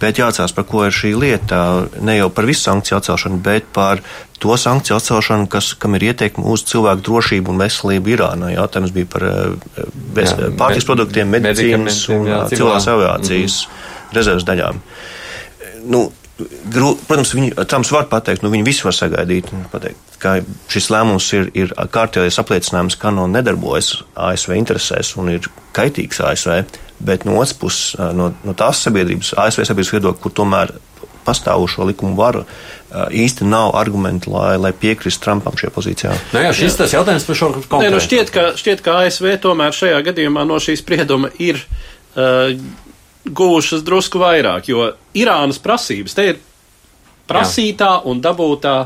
Bet 0.00 0.16
jāatcerās, 0.16 0.54
par 0.56 0.64
ko 0.70 0.86
ir 0.86 0.94
šī 0.96 1.10
lieta. 1.20 1.58
Ne 2.00 2.16
jau 2.16 2.30
par 2.32 2.48
visu 2.48 2.64
sankciju 2.64 2.96
atcelšanu, 2.96 3.42
bet 3.44 3.68
par 3.76 4.00
to 4.40 4.56
sankciju 4.56 4.96
atcelšanu, 4.96 5.50
kas, 5.52 5.74
kam 5.76 5.98
ir 5.98 6.06
ieteikumi 6.08 6.48
uz 6.48 6.64
cilvēku 6.70 7.04
drošību 7.10 7.52
un 7.52 7.60
veselību 7.60 8.14
Irānā. 8.14 8.54
Jautājums 8.54 8.94
bija 8.96 9.10
par 9.12 9.28
uh, 9.28 9.76
pārtiks 10.56 10.88
produktiem, 10.88 11.28
medicīnas 11.36 12.06
un 12.14 12.24
jā, 12.30 12.40
cilvēks 12.54 12.88
aviācijas 12.94 13.58
mm. 13.66 14.16
rezerves 14.16 14.48
daļām. 14.48 14.80
Nu, 15.92 16.06
Protams, 16.38 17.32
viņi, 17.34 17.50
Trumps 17.66 17.90
var 17.90 18.04
pateikt, 18.10 18.44
nu 18.44 18.50
viņi 18.52 18.66
visi 18.66 18.84
var 18.86 18.94
sagaidīt, 18.94 19.48
pateikt, 19.72 20.18
ka 20.22 20.36
šis 20.70 20.86
lēmums 20.94 21.26
ir, 21.34 21.48
ir 21.58 21.72
kārtējais 21.74 22.38
apliecinājums, 22.38 22.98
ka 23.00 23.10
no 23.14 23.26
nedarbojas 23.30 24.04
ASV 24.14 24.54
interesēs 24.54 25.16
un 25.18 25.32
ir 25.32 25.48
kaitīgs 25.74 26.22
ASV, 26.22 26.60
bet 27.02 27.26
no 27.26 27.40
otras 27.40 27.56
puses, 27.58 27.96
no, 28.14 28.30
no 28.46 28.54
tās 28.58 28.84
sabiedrības, 28.86 29.34
ASV 29.34 29.66
sabiedrības 29.66 29.92
viedokļa, 29.96 30.22
kur 30.22 30.36
tomēr 30.38 30.76
pastāvošo 31.26 31.90
likumu 31.90 32.16
varu 32.18 32.44
īsti 32.94 33.44
nav 33.44 33.74
argumenti, 33.76 34.30
lai, 34.32 34.54
lai 34.60 34.72
piekristu 34.72 35.26
Trumpam 35.26 35.58
šajā 35.58 35.74
pozīcijā. 35.74 36.16
Nu 36.32 36.42
jā, 36.46 36.54
šis 36.56 36.72
jā. 36.72 36.76
tas 36.84 36.94
jautājums 36.96 37.26
par 37.28 37.36
šo 37.36 37.50
konkrētu. 37.58 37.82
Nē, 37.84 37.90
nu 37.92 38.00
šķiet, 38.04 38.32
ka, 38.32 38.44
šķiet, 38.56 38.84
ka 38.86 39.00
ASV 39.02 39.34
tomēr 39.42 39.76
šajā 39.76 39.98
gadījumā 40.06 40.46
no 40.48 40.62
šīs 40.62 40.86
sprieduma 40.86 41.34
ir. 41.42 41.60
Uh, 42.14 42.54
guvušas 43.28 43.84
drusku 43.84 44.18
vairāk, 44.18 44.68
jo 44.68 44.92
Irānas 45.14 45.60
prasības 45.62 46.14
te 46.14 46.26
ir 46.32 46.40
prasītā 47.28 47.92
Jā. 47.98 48.02
un 48.08 48.22
dabūtā 48.24 48.76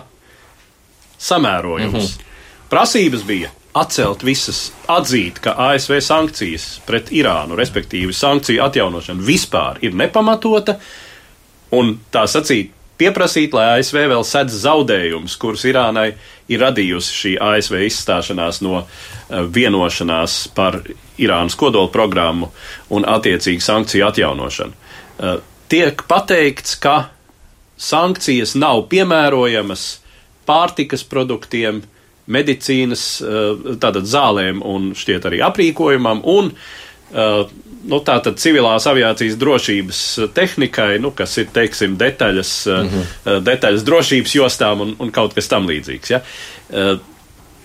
samērojums. 1.18 1.92
Mm 1.92 2.00
-hmm. 2.00 2.68
Prasības 2.70 3.22
bija 3.22 3.50
atcelt 3.72 4.22
visas, 4.22 4.72
atzīt, 4.88 5.40
ka 5.40 5.54
ASV 5.56 6.00
sankcijas 6.00 6.80
pret 6.86 7.12
Irānu, 7.12 7.56
respektīvi 7.56 8.12
sankciju 8.12 8.62
atjaunošana 8.64 9.22
vispār 9.22 9.78
ir 9.80 9.94
nepamatota, 9.94 10.76
un 11.70 11.98
tā 12.12 12.26
sacīt, 12.28 12.70
pieprasīt, 13.02 13.54
lai 13.56 13.80
ASV 13.80 13.98
vēl 14.12 14.24
sedz 14.26 14.62
zaudējumus, 14.62 15.36
kurus 15.40 15.64
Irānai 15.66 16.12
ir 16.52 16.62
radījusi 16.62 17.16
šī 17.18 17.32
ASV 17.42 17.80
izstāšanās 17.88 18.60
no 18.64 18.82
uh, 18.82 18.86
vienošanās 19.42 20.44
par 20.56 20.80
Irānas 21.22 21.58
kodola 21.58 21.90
programmu 21.92 22.52
un 22.94 23.06
attiecīgi 23.08 23.64
sankciju 23.64 24.06
atjaunošanu. 24.08 24.76
Uh, 25.18 25.40
tiek 25.72 26.04
pateikts, 26.08 26.76
ka 26.82 27.08
sankcijas 27.80 28.54
nav 28.58 28.86
piemērojamas 28.92 29.88
pārtikas 30.46 31.02
produktiem, 31.08 31.82
medicīnas, 32.32 33.04
uh, 33.24 33.74
tātad 33.82 34.06
zālēm 34.06 34.62
un 34.62 34.92
šķiet 34.98 35.26
arī 35.30 35.42
aprīkojumam 35.42 36.22
un 36.22 36.52
uh, 36.52 36.70
nu, 37.12 38.00
tātad 38.06 38.38
civilās 38.40 38.86
aviācijas 38.88 39.38
drošības 39.40 40.02
tehnikai, 40.34 40.96
nu, 41.02 41.12
kas 41.16 41.36
ir, 41.42 41.48
teiksim, 41.54 41.96
detaļas, 42.00 42.52
mm 42.66 42.90
-hmm. 42.92 43.40
detaļas 43.46 43.86
drošības 43.86 44.36
jostām 44.38 44.84
un, 44.86 44.94
un 44.98 45.10
kaut 45.14 45.34
kas 45.34 45.48
tam 45.50 45.68
līdzīgs. 45.70 46.14
Ja? 46.14 46.22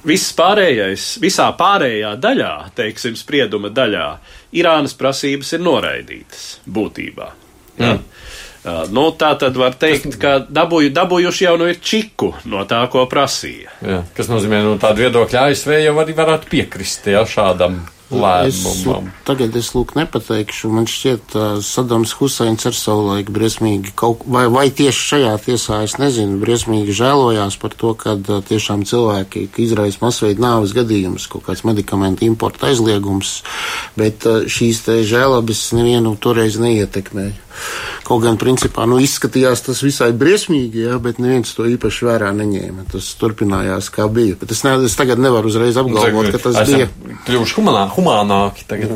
Viss 0.08 0.34
pārējais, 0.38 1.18
visā 1.20 1.50
pārējā 1.58 2.16
daļā, 2.22 2.54
teiksim, 2.76 3.16
sprieduma 3.16 3.70
daļā, 3.70 4.10
Irānas 4.58 4.94
prasības 4.96 5.54
ir 5.54 5.60
noraidītas 5.60 6.46
būtībā. 6.66 7.32
Ja? 7.78 7.94
Mm. 7.94 8.04
Nu, 8.92 9.12
tā 9.16 9.32
tad 9.40 9.56
var 9.56 9.76
teikt, 9.80 10.18
ka 10.20 10.40
dabūju, 10.44 10.92
dabūjuši 10.96 11.46
jau 11.46 11.54
nu 11.60 11.70
ir 11.72 11.78
čiku 11.80 12.34
no 12.52 12.66
tā, 12.68 12.82
ko 12.92 13.06
prasīja. 13.08 13.72
Jā, 13.80 14.00
kas 14.18 14.28
nozīmē, 14.28 14.60
no 14.66 14.74
tāda 14.82 15.06
viedokļa 15.06 15.46
ASV 15.48 15.78
jau 15.86 15.94
arī 16.02 16.16
varētu 16.18 16.50
piekrist 16.52 17.08
ja, 17.08 17.24
šādam 17.28 17.80
lēmumam. 18.12 19.08
Es, 19.10 19.24
tagad 19.28 19.56
es 19.60 19.72
lūk 19.76 19.94
nepateikšu, 19.98 20.70
man 20.74 20.88
šķiet, 20.90 21.36
Sadams 21.66 22.14
Husains 22.20 22.68
ar 22.70 22.76
savu 22.78 23.08
laiku 23.10 23.34
briesmīgi 23.36 23.94
kaut, 23.98 24.24
vai, 24.30 24.46
vai 24.52 24.68
tieši 24.74 25.08
šajā 25.12 25.34
tiesā, 25.48 25.82
es 25.88 25.98
nezinu, 26.02 26.40
briesmīgi 26.42 26.96
žēlojās 26.98 27.60
par 27.62 27.76
to, 27.78 27.94
ka 28.00 28.16
uh, 28.18 28.40
tiešām 28.48 28.86
cilvēki 28.88 29.48
izraisa 29.64 30.04
masveida 30.06 30.44
nāves 30.44 30.76
gadījumus, 30.78 31.28
kaut 31.32 31.48
kāds 31.50 31.66
medikamentu 31.68 32.28
importa 32.28 32.72
aizliegums, 32.72 33.42
bet 34.00 34.28
uh, 34.30 34.46
šīs 34.48 34.86
te 34.88 35.02
žēlabas 35.08 35.68
nevienu 35.78 36.16
toreiz 36.22 36.60
neietekmēja. 36.62 37.47
Kaut 38.08 38.24
gan, 38.24 38.38
principā, 38.40 38.86
nu, 38.88 39.00
izskatījās 39.04 39.66
tas 39.66 39.82
visai 39.84 40.12
briesmīgi, 40.16 40.86
jā, 40.88 40.98
bet 41.04 41.22
neviens 41.24 41.52
to 41.58 41.68
īpaši 41.68 42.08
vērā 42.08 42.32
neņēma. 42.38 42.88
Tas 42.94 43.10
turpinājās, 43.20 43.92
kā 43.94 44.08
bija. 44.12 44.38
Bet 44.40 44.54
es, 44.56 44.64
ne, 44.64 44.78
es 44.88 44.96
tagad 45.00 45.20
nevaru 45.22 45.52
uzreiz 45.52 45.80
apgalvot, 45.80 46.32
ka 46.36 46.44
tas 46.50 46.62
bija. 46.70 46.88
Kļuvuši 47.28 47.58
humanā, 47.60 47.88
humānāki 47.98 48.68
tagad. 48.70 48.96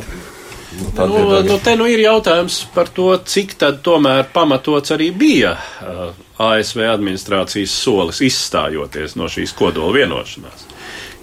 Nu, 0.71 1.07
nu, 1.07 1.41
nu, 1.43 1.57
te 1.59 1.75
nu 1.75 1.85
ir 1.91 1.99
jautājums 1.99 2.61
par 2.73 2.87
to, 2.95 3.11
cik 3.27 3.57
tad 3.59 3.81
tomēr 3.83 4.29
pamatots 4.31 4.93
arī 4.95 5.09
bija 5.11 5.51
uh, 5.57 6.13
ASV 6.41 6.85
administrācijas 6.87 7.73
solis 7.75 8.21
izstājoties 8.23 9.17
no 9.19 9.27
šīs 9.31 9.51
kodola 9.57 9.91
vienošanās. 9.99 10.69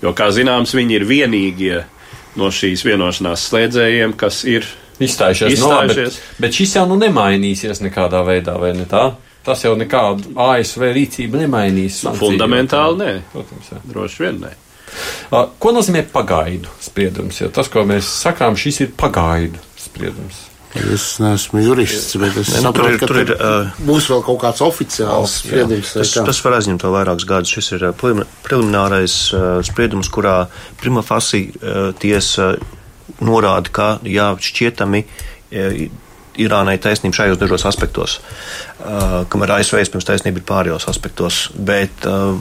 Jo, 0.02 0.12
kā 0.14 0.28
zināms, 0.34 0.76
viņi 0.76 0.98
ir 1.00 1.06
vienīgie 1.08 1.78
no 2.38 2.52
šīs 2.54 2.84
vienošanās 2.86 3.48
slēdzējiem, 3.48 4.14
kas 4.20 4.44
ir 4.46 4.68
Izstājušies, 4.98 5.58
Izstājušies. 5.58 6.18
No, 6.18 6.26
bet, 6.26 6.42
bet 6.42 6.58
šis 6.58 6.76
jau 6.78 6.84
nu 6.90 6.98
nemainīsies 6.98 7.82
nekādā 7.84 8.24
veidā, 8.26 8.56
vai 8.60 8.72
ne 8.76 8.86
tā? 8.90 9.04
Tas 9.46 9.62
jau 9.64 9.72
nekādu 9.78 10.34
ASV 10.44 10.90
rīcību 10.96 11.44
nemainīs. 11.44 12.02
Fundamentāli 12.18 12.98
nē. 13.00 13.12
Protams, 13.32 13.70
jā. 13.72 13.78
Droši 13.88 14.24
vien 14.26 14.42
nē. 14.42 14.52
Ko 15.30 15.72
nozīmē 15.76 16.02
pagaidu 16.12 16.72
spriedums? 16.82 17.40
Jo 17.42 17.50
tas, 17.54 17.70
ko 17.72 17.84
mēs 17.88 18.08
sakām, 18.26 18.58
šis 18.58 18.82
ir 18.84 18.94
pagaidu 18.98 19.60
spriedums. 19.78 20.48
Es 20.76 21.14
neesmu 21.22 21.62
jurists, 21.64 22.12
bet 22.20 22.34
es 22.36 22.50
ne, 22.52 22.58
nu, 22.60 22.68
saprotu, 22.68 22.98
tur 23.00 23.18
ir, 23.22 23.30
tur 23.30 23.32
ir, 23.32 23.32
uh, 23.40 23.78
būs 23.88 24.10
vēl 24.12 24.20
kaut 24.26 24.40
kāds 24.42 24.60
oficiāls 24.64 25.38
spriedums. 25.40 25.94
Tas, 25.96 26.12
tas 26.28 26.40
var 26.44 26.58
aizņemt 26.58 26.84
vēl 26.84 26.92
vairākus 26.98 27.26
gadus. 27.28 27.52
Šis 27.56 27.72
ir 27.78 27.86
preliminārais 27.96 29.14
uh, 29.32 29.46
spriedums, 29.64 30.10
kurā 30.12 30.42
prima 30.80 31.00
fasi 31.06 31.46
uh, 31.48 31.88
tiesa 31.98 32.52
norāda, 33.24 33.72
ka 33.72 33.88
jā, 34.06 34.32
šķietami 34.42 35.04
e, 35.04 35.88
Irānai 36.38 36.76
taisnība 36.78 37.16
šajos 37.16 37.38
dažos 37.40 37.64
aspektos, 37.66 38.12
uh, 38.78 39.24
kamēr 39.26 39.56
ASV 39.56 39.80
pirms 39.90 40.06
taisnība 40.06 40.38
ir 40.38 40.44
pārējos 40.46 40.86
aspektos. 40.86 41.38
Bet 41.58 42.06
uh, 42.06 42.36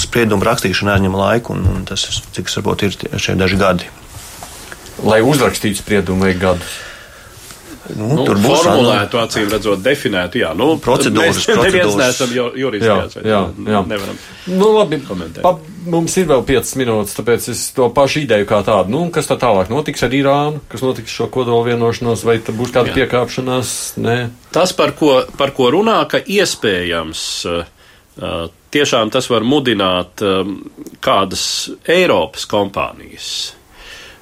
spriedumu 0.00 0.42
rakstīšana 0.42 0.96
aizņem 0.96 1.14
laiku, 1.14 1.54
un, 1.54 1.62
un 1.70 1.84
tas, 1.86 2.02
cik 2.34 2.50
es 2.50 2.56
saprotu, 2.58 2.88
ir 2.88 3.22
šie 3.22 3.36
daži 3.38 3.60
gadi. 3.60 3.86
Lai 5.06 5.20
uzrakstītu 5.22 5.78
spriedumu, 5.78 6.26
vajag 6.26 6.42
gadus. 6.42 6.74
Nu, 7.96 8.08
nu, 8.12 8.24
tur 8.28 8.40
būs 8.42 8.64
formulētu, 8.66 9.18
acīm 9.22 9.48
redzot, 9.52 9.80
definētu. 9.84 10.42
Jā, 10.42 10.50
nu, 10.58 10.74
procedūras. 10.82 11.40
Mēs 11.48 11.62
neviens 11.62 11.96
neesam 11.98 12.34
juristi. 12.36 12.88
Jā, 12.88 12.98
jā, 13.22 13.40
jā. 13.64 13.82
Nevaram 13.88 14.18
nu, 14.48 14.68
labi, 14.74 15.00
komentēt. 15.06 15.42
Pa, 15.44 15.54
mums 15.88 16.16
ir 16.20 16.28
vēl 16.28 16.44
5 16.48 16.74
minūtes, 16.80 17.16
tāpēc 17.18 17.48
es 17.52 17.64
to 17.76 17.88
pašu 17.94 18.22
ideju 18.24 18.48
kā 18.48 18.60
tādu. 18.66 18.92
Nu, 18.94 19.02
kas 19.14 19.30
tā 19.30 19.38
tālāk 19.40 19.72
notiks 19.72 20.04
ar 20.04 20.14
Irānu, 20.16 20.62
kas 20.72 20.84
notiks 20.84 21.14
šo 21.14 21.28
kodolu 21.32 21.66
vienošanos, 21.70 22.24
vai 22.28 22.38
būs 22.44 22.74
kāda 22.74 22.92
jā. 22.92 23.00
piekāpšanās? 23.02 23.74
Nē. 24.04 24.18
Tas, 24.54 24.74
par 24.76 24.94
ko, 24.98 25.22
par 25.40 25.54
ko 25.56 25.72
runā, 25.74 26.00
ka 26.10 26.20
iespējams. 26.22 27.26
Uh, 27.48 28.48
tiešām 28.74 29.12
tas 29.14 29.28
var 29.30 29.46
mudināt 29.46 30.24
um, 30.26 30.56
kādas 31.04 31.44
Eiropas 31.86 32.48
kompānijas 32.50 33.57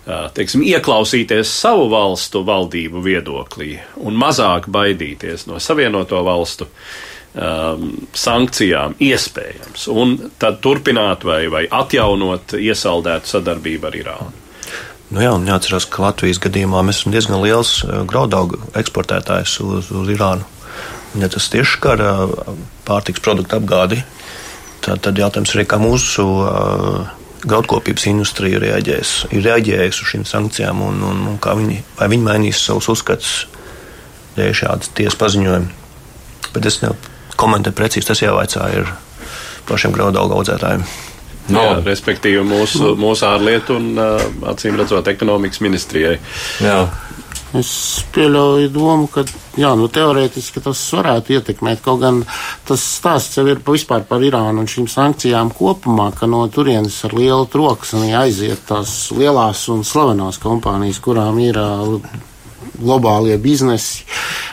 teiksim, 0.06 0.62
ieklausīties 0.62 1.50
savu 1.50 1.88
valstu 1.90 2.44
valdību 2.46 3.02
viedoklī 3.02 3.76
un 4.06 4.18
mazāk 4.18 4.68
baidīties 4.70 5.46
no 5.50 5.58
savienoto 5.62 6.22
valstu 6.26 6.68
um, 6.68 7.88
sankcijām, 8.14 8.96
iespējams, 9.02 9.88
un 9.90 10.16
tad 10.38 10.60
turpināt 10.64 11.26
vai, 11.26 11.46
vai 11.52 11.64
atjaunot 11.66 12.56
iesaldētu 12.60 13.34
sadarbību 13.34 13.90
ar 13.90 13.98
Irānu. 14.02 14.34
Nu 15.14 15.22
jā, 15.22 15.30
un 15.34 15.46
jāatcerās, 15.46 15.86
ka 15.90 16.02
Latvijas 16.02 16.40
gadījumā 16.42 16.82
mēs 16.86 17.02
esam 17.02 17.14
diezgan 17.14 17.42
liels 17.42 17.78
graudaugu 18.10 18.58
eksportētājs 18.78 19.60
uz, 19.62 19.90
uz 19.94 20.10
Irānu. 20.10 20.46
Ja 21.16 21.30
tas 21.32 21.46
tieši 21.48 21.78
skar 21.78 22.02
pārtiks 22.86 23.22
produktu 23.24 23.56
apgādi, 23.56 24.02
tad, 24.84 25.00
tad 25.06 25.18
jautājums 25.18 25.54
arī, 25.54 25.64
kā 25.70 25.78
mūsu 25.80 26.26
uh, 26.26 27.06
graudkopības 27.44 28.06
industrija 28.10 28.60
reaģēs, 28.62 29.14
ir 29.36 29.44
reaģējusi 29.46 30.02
uz 30.02 30.12
šīm 30.12 30.24
sankcijām 30.28 30.80
un, 30.86 31.02
un, 31.04 31.24
un 31.32 31.40
kā 31.42 31.56
viņi, 31.58 31.80
vai 31.98 32.08
viņi 32.12 32.26
mainīs 32.26 32.62
savus 32.64 32.88
uzskatus 32.92 33.34
dēļ 34.36 34.54
šādas 34.60 34.92
tiesas 34.96 35.18
paziņojuma. 35.20 35.84
Bet 36.54 36.68
es 36.68 36.80
nekomentēju 36.84 37.76
precīzi, 37.76 38.08
tas 38.08 38.22
jāvaicā 38.24 38.70
ir 38.78 38.88
pašiem 39.68 39.94
graudaugu 39.96 40.38
audzētājiem. 40.38 40.86
No. 41.46 41.62
Jā, 41.62 41.74
respektīvi 41.86 42.42
mūsu, 42.42 42.96
mūsu 42.98 43.26
ārlietu 43.28 43.76
un 43.78 43.92
acīm 44.50 44.78
redzot 44.80 45.06
ekonomikas 45.12 45.60
ministrijai. 45.62 46.16
Jā. 46.64 46.80
Es 47.54 47.68
pieļauju 48.14 48.70
domu, 48.74 49.06
ka 49.06 49.22
jā, 49.54 49.70
nu, 49.78 49.86
teorētiski 49.92 50.60
tas 50.64 50.80
varētu 50.96 51.36
ietekmēt. 51.36 51.82
Kaut 51.84 52.00
gan 52.02 52.22
tas 52.66 52.82
stāsts 52.82 53.38
jau 53.38 53.46
ir 53.46 53.62
vispār 53.66 54.02
par 54.08 54.24
Irānu 54.26 54.64
un 54.64 54.70
šīm 54.70 54.88
sankcijām 54.90 55.52
kopumā, 55.54 56.10
ka 56.16 56.26
no 56.30 56.42
turienes 56.50 56.98
ar 57.06 57.14
lielu 57.14 57.46
troksni 57.52 58.10
aiziet 58.18 58.66
tās 58.66 59.12
lielās 59.14 59.68
un 59.72 59.86
slavenās 59.86 60.42
kompānijas, 60.42 60.98
kurām 61.04 61.38
ir 61.44 61.60
globālie 62.80 63.38
biznesi 63.42 64.04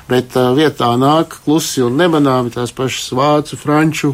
bet 0.09 0.35
uh, 0.35 0.51
vietā 0.55 0.91
nāk 0.99 1.37
klusi 1.45 1.83
un 1.85 1.95
nemanāmi 1.99 2.51
tās 2.53 2.73
pašas 2.75 3.11
vācu, 3.15 3.57
franču 3.59 4.13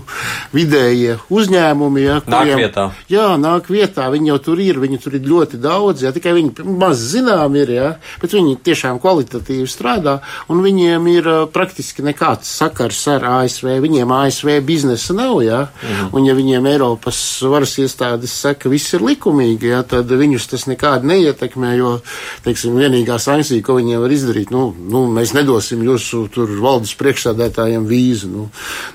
vidējie 0.53 1.17
uzņēmumi. 1.33 2.03
Ja, 2.05 2.19
kuriem, 2.23 2.51
nāk 2.53 2.61
vietā. 2.61 2.85
Jā, 3.11 3.27
nāk 3.41 3.69
vietā. 3.73 4.07
Viņi 4.13 4.31
jau 4.31 4.37
tur 4.49 4.61
ir, 4.63 4.79
viņi 4.81 4.99
tur 5.03 5.17
ir 5.17 5.25
ļoti 5.27 5.59
daudz, 5.61 6.05
ja, 6.05 6.13
tikai 6.15 6.35
viņi 6.37 6.67
maz 6.79 7.01
zinām 7.13 7.57
ir, 7.59 7.73
ja, 7.73 7.89
bet 8.21 8.35
viņi 8.37 8.59
tiešām 8.65 9.01
kvalitatīvi 9.01 9.67
strādā, 9.69 10.19
un 10.51 10.63
viņiem 10.65 11.09
ir 11.11 11.29
uh, 11.29 11.41
praktiski 11.51 12.05
nekāds 12.05 12.51
sakars 12.61 13.01
ar 13.11 13.25
ASV. 13.41 13.71
Viņiem 13.83 14.13
ASV 14.19 14.59
biznesa 14.65 15.15
nav, 15.17 15.41
ja, 15.45 15.63
mhm. 15.81 16.13
un 16.13 16.29
ja 16.29 16.37
viņiem 16.37 16.69
Eiropas 16.69 17.21
varas 17.49 17.75
iestādes 17.81 18.35
saka, 18.45 18.69
viss 18.71 18.93
ir 18.93 19.05
likumīgi, 19.05 19.73
ja, 19.73 19.81
tad 19.87 20.11
viņus 20.11 20.49
tas 20.53 20.67
nekādi 20.69 21.09
neietekmē, 21.09 21.73
jo, 21.79 21.97
teiksim, 22.45 22.77
vienīgā 22.77 23.17
sankcija, 23.21 23.65
ko 23.65 23.79
viņiem 23.79 23.98
var 24.03 24.13
izdarīt, 24.13 24.53
nu, 24.53 24.69
nu 24.89 25.05
mēs 25.13 25.35
nedosim 25.37 25.59
dosim 25.59 25.83
jūsu 25.85 26.27
tur 26.33 26.51
valdes 26.61 26.95
priekšsādētājiem 26.99 27.85
vīzu. 27.87 28.29
Nu, 28.31 28.47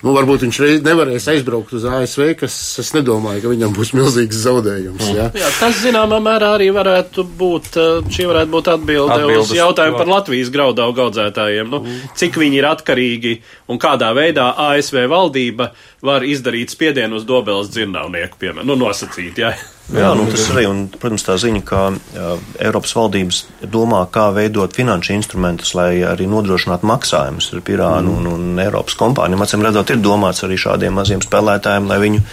nu, 0.03 0.15
varbūt 0.17 0.45
viņš 0.47 0.61
nevarēs 0.85 1.29
aizbraukt 1.33 1.75
uz 1.77 1.85
ASV, 1.85 2.35
kas 2.41 2.57
es 2.83 2.93
nedomāju, 2.97 3.43
ka 3.45 3.53
viņam 3.53 3.75
būs 3.77 3.93
milzīgs 3.97 4.43
zaudējums. 4.45 5.11
Jā, 5.15 5.29
jā 5.39 5.51
tas 5.59 5.79
zināmā 5.83 6.21
mērā 6.25 6.55
arī 6.59 6.71
varētu 6.75 7.27
būt, 7.39 7.71
eh, 7.77 8.11
šī 8.11 8.29
varētu 8.31 8.51
būt 8.55 8.73
atbilde 8.75 9.15
Atbildes, 9.15 9.51
uz 9.51 9.59
jautājumu 9.59 10.01
par 10.01 10.13
Latvijas 10.13 10.51
graudaugu 10.55 11.07
audzētājiem. 11.07 11.71
Nu, 11.71 11.85
cik 12.17 12.41
viņi 12.41 12.61
ir 12.61 12.71
atkarīgi 12.71 13.37
un 13.69 13.79
kādā 13.79 14.11
veidā 14.17 14.53
ASV 14.71 15.07
valdība 15.11 15.73
var 16.05 16.27
izdarīt 16.27 16.75
spiedienu 16.75 17.21
uz 17.21 17.25
dobeles 17.29 17.71
dzirnavnieku, 17.73 18.41
piemēram, 18.41 18.67
nu, 18.69 18.77
nosacīt, 18.77 19.41
jā. 19.41 19.55
Jā, 19.93 20.15
nu, 20.17 20.25
tas 20.33 20.47
arī, 20.55 20.63
un, 20.65 20.79
protams, 20.89 21.27
tā 21.27 21.35
ziņa, 21.41 21.61
ka 21.69 21.81
jā, 22.15 22.29
Eiropas 22.65 22.95
valdības 22.97 23.41
domā, 23.69 24.01
kā 24.13 24.31
veidot 24.33 24.73
finanšu 24.73 25.13
instrumentus, 25.13 25.75
lai 25.77 25.99
arī 26.09 26.25
nodrošinātu 26.31 26.89
maksājumus 26.89 27.51
ar 27.53 27.61
Irānu 27.61 28.15
mm. 28.15 28.17
un, 28.17 28.31
un 28.33 28.63
Eiropas 28.65 28.97
kompānijām. 29.01 29.45
Acīm 29.45 29.67
redzot, 29.67 29.93
ir 29.93 30.01
domāts 30.01 30.41
arī 30.47 30.57
šādiem 30.61 30.97
maziem 30.97 31.21
spēlētājiem, 31.25 31.91
lai 31.93 32.01
viņu 32.07 32.25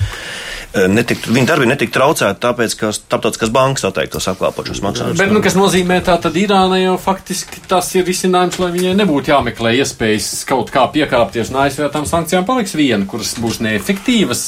Eh, 0.71 0.85
netiktu, 0.87 1.33
viņa 1.35 1.49
darbi 1.49 1.65
netiktu 1.67 1.97
traucēti, 1.97 2.39
tāpēc, 2.45 2.73
ka 2.79 2.91
starptautiskās 2.95 3.49
bankas 3.51 3.83
atteiktos 3.89 4.29
apkalpot 4.31 4.69
šos 4.69 4.79
maksājumus. 4.85 5.19
Bet, 5.19 5.33
nu, 5.35 5.41
kas 5.43 5.57
nozīmē, 5.59 5.97
tā 6.07 6.15
tad 6.23 6.37
Irāna 6.39 6.79
jau 6.79 6.93
faktiski 7.01 7.59
tas 7.67 7.89
ir 7.99 8.05
risinājums, 8.07 8.55
lai 8.61 8.69
viņai 8.77 8.93
nebūtu 9.01 9.33
jāmeklē 9.33 9.73
iespējas 9.81 10.45
kaut 10.47 10.71
kā 10.71 10.85
piekāpties, 10.93 11.51
un 11.51 11.59
ASV 11.65 11.91
tām 11.91 12.07
sankcijām 12.07 12.47
paliks 12.47 12.77
viena, 12.79 13.03
kuras 13.09 13.33
būs 13.43 13.59
neefektīvas. 13.65 14.45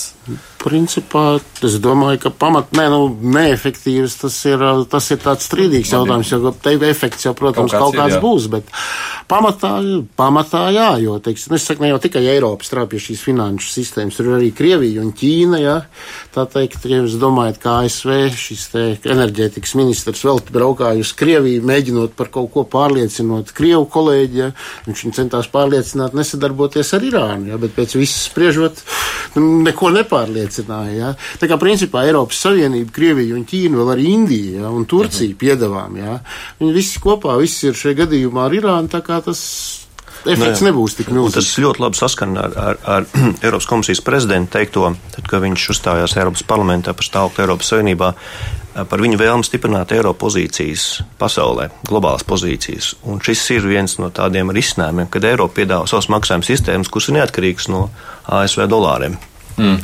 Principā 0.63 1.41
es 1.65 1.75
domāju, 1.83 2.21
ka 2.23 2.29
pamat, 2.39 2.69
ne, 2.77 2.85
nu, 2.91 3.07
neefektīvs 3.35 4.15
tas 4.21 4.35
ir, 4.47 4.61
tas 4.91 5.09
ir 5.11 5.19
tāds 5.19 5.47
strīdīgs 5.49 5.91
jautājums, 5.91 6.29
jo 6.31 6.53
te 6.55 6.75
efekts 6.87 7.25
jau, 7.27 7.33
protams, 7.35 7.73
kaut 7.73 7.91
kāds, 7.91 7.91
kaut 7.91 7.97
kāds 7.99 8.15
ir, 8.15 8.21
būs, 8.23 8.45
bet 8.53 8.69
pamatā, 9.27 9.73
pamatā 10.19 10.61
jā, 10.71 10.87
jo, 11.03 11.17
teiksim, 11.23 11.51
nu, 11.51 11.59
es 11.59 11.67
saku, 11.67 11.83
ne 11.83 11.91
jau 11.91 11.99
tikai 12.05 12.23
Eiropa 12.31 12.63
strāp 12.63 12.93
pie 12.93 13.01
šīs 13.03 13.23
finanšu 13.27 13.71
sistēmas, 13.73 14.15
tur 14.15 14.29
ir 14.29 14.37
arī 14.37 14.53
Krievija 14.55 15.03
un 15.03 15.11
Ķīna, 15.19 15.59
jā, 15.59 15.75
tā 16.35 16.45
teikt, 16.55 16.87
ja 16.87 17.01
jūs 17.01 17.17
domājat, 17.19 17.59
kā 17.63 17.75
ASV 17.83 18.15
šis 18.39 18.65
te 18.71 18.85
enerģētikas 19.03 19.75
ministrs 19.79 20.23
vēl 20.23 20.39
braukāja 20.47 21.03
uz 21.03 21.11
Krieviju, 21.19 21.65
mēģinot 21.67 22.15
par 22.19 22.31
kaut 22.31 22.53
ko 22.55 22.63
pārliecinot 22.71 23.51
Krievu 23.55 23.89
kolēģi, 23.91 24.43
jā, 24.45 24.49
viņš 24.87 25.05
viņu 25.07 25.19
centās 25.19 25.51
pārliecināt 25.51 26.15
nesadarboties 26.15 26.95
ar 26.95 27.07
Irānu, 27.11 27.51
jā, 27.51 27.59
bet 27.59 27.75
pēc 27.75 27.99
visas 27.99 28.29
spriežot, 28.29 28.83
nu, 29.35 29.59
neko 29.67 29.91
nepārliecināt 29.99 30.52
nepārliecināja. 30.53 30.93
Ja? 30.97 31.13
Tā 31.39 31.49
kā 31.49 31.57
principā 31.61 32.05
Eiropas 32.07 32.41
Savienība, 32.43 32.91
Krievija 32.93 33.35
un 33.35 33.45
Ķīna, 33.45 33.79
vēl 33.79 33.93
arī 33.95 34.09
Indija 34.13 34.63
ja? 34.63 34.73
un 34.73 34.85
Turcija 34.85 35.29
mhm. 35.29 35.39
piedāvām. 35.39 35.97
Ja? 35.97 36.19
Viņi 36.59 36.75
visi 36.75 36.99
kopā, 37.03 37.37
visi 37.41 37.69
ir 37.69 37.79
šajā 37.79 38.03
gadījumā 38.03 38.47
ar 38.47 38.57
Irānu, 38.59 38.91
tā 38.91 39.03
kā 39.05 39.21
tas 39.23 39.41
efekts 40.23 40.61
Nē, 40.61 40.69
nebūs 40.69 40.97
tik 40.97 41.11
milzīgs. 41.11 41.35
Tas 41.35 41.59
ļoti 41.59 41.83
labi 41.83 41.99
saskan 41.99 42.35
ar, 42.39 42.57
ar, 42.57 42.81
ar 42.87 43.07
Eiropas 43.43 43.67
komisijas 43.69 44.03
prezidentu 44.05 44.57
teikto, 44.57 44.91
tad, 45.15 45.29
kad 45.29 45.43
viņš 45.43 45.69
uzstājās 45.75 46.17
Eiropas 46.19 46.45
parlamentā 46.47 46.93
par 46.95 47.07
stāvokli 47.07 47.43
Eiropas 47.43 47.73
Savienībā, 47.73 48.13
par 48.89 49.03
viņu 49.03 49.19
vēlmu 49.19 49.45
stiprināt 49.45 49.91
Eiropas 49.93 50.21
pozīcijas 50.23 50.85
pasaulē, 51.19 51.67
globālas 51.85 52.25
pozīcijas. 52.25 52.93
Un 53.09 53.19
šis 53.23 53.43
ir 53.57 53.67
viens 53.67 53.99
no 53.99 54.09
tādiem 54.15 54.49
risinājumiem, 54.55 55.11
kad 55.13 55.27
Eiropa 55.27 55.59
piedāvā 55.59 55.89
savas 55.91 56.09
maksājuma 56.13 56.47
sistēmas, 56.47 56.89
kuras 56.93 57.11
ir 57.11 57.19
neatkarīgas 57.19 57.69
no 57.73 57.89
ASV 58.39 58.65
dolāriem. 58.71 59.19
Mm. 59.59 59.83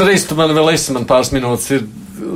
Drīz 0.00 0.26
tu 0.28 0.36
man 0.38 0.52
vēl 0.54 0.74
esi, 0.74 0.92
man 0.94 1.06
pāris 1.08 1.32
minūtes 1.34 1.70
ir 1.74 1.86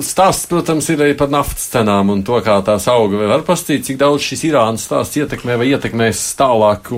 stāsts, 0.04 0.48
protams, 0.50 0.88
ir 0.92 1.02
arī 1.04 1.14
par 1.18 1.30
naftas 1.32 1.68
cenām 1.72 2.12
un 2.14 2.22
to, 2.26 2.38
kā 2.44 2.58
tās 2.66 2.86
auga. 2.90 3.18
Vai 3.20 3.28
var 3.30 3.44
pastāstīt, 3.46 3.86
cik 3.88 4.00
daudz 4.00 4.24
šis 4.24 4.44
Irānas 4.48 4.86
stāsts 4.88 5.18
ietekmē 5.20 5.56
vai 5.60 5.70
ietekmēs 5.72 6.22
tālāk? 6.38 6.90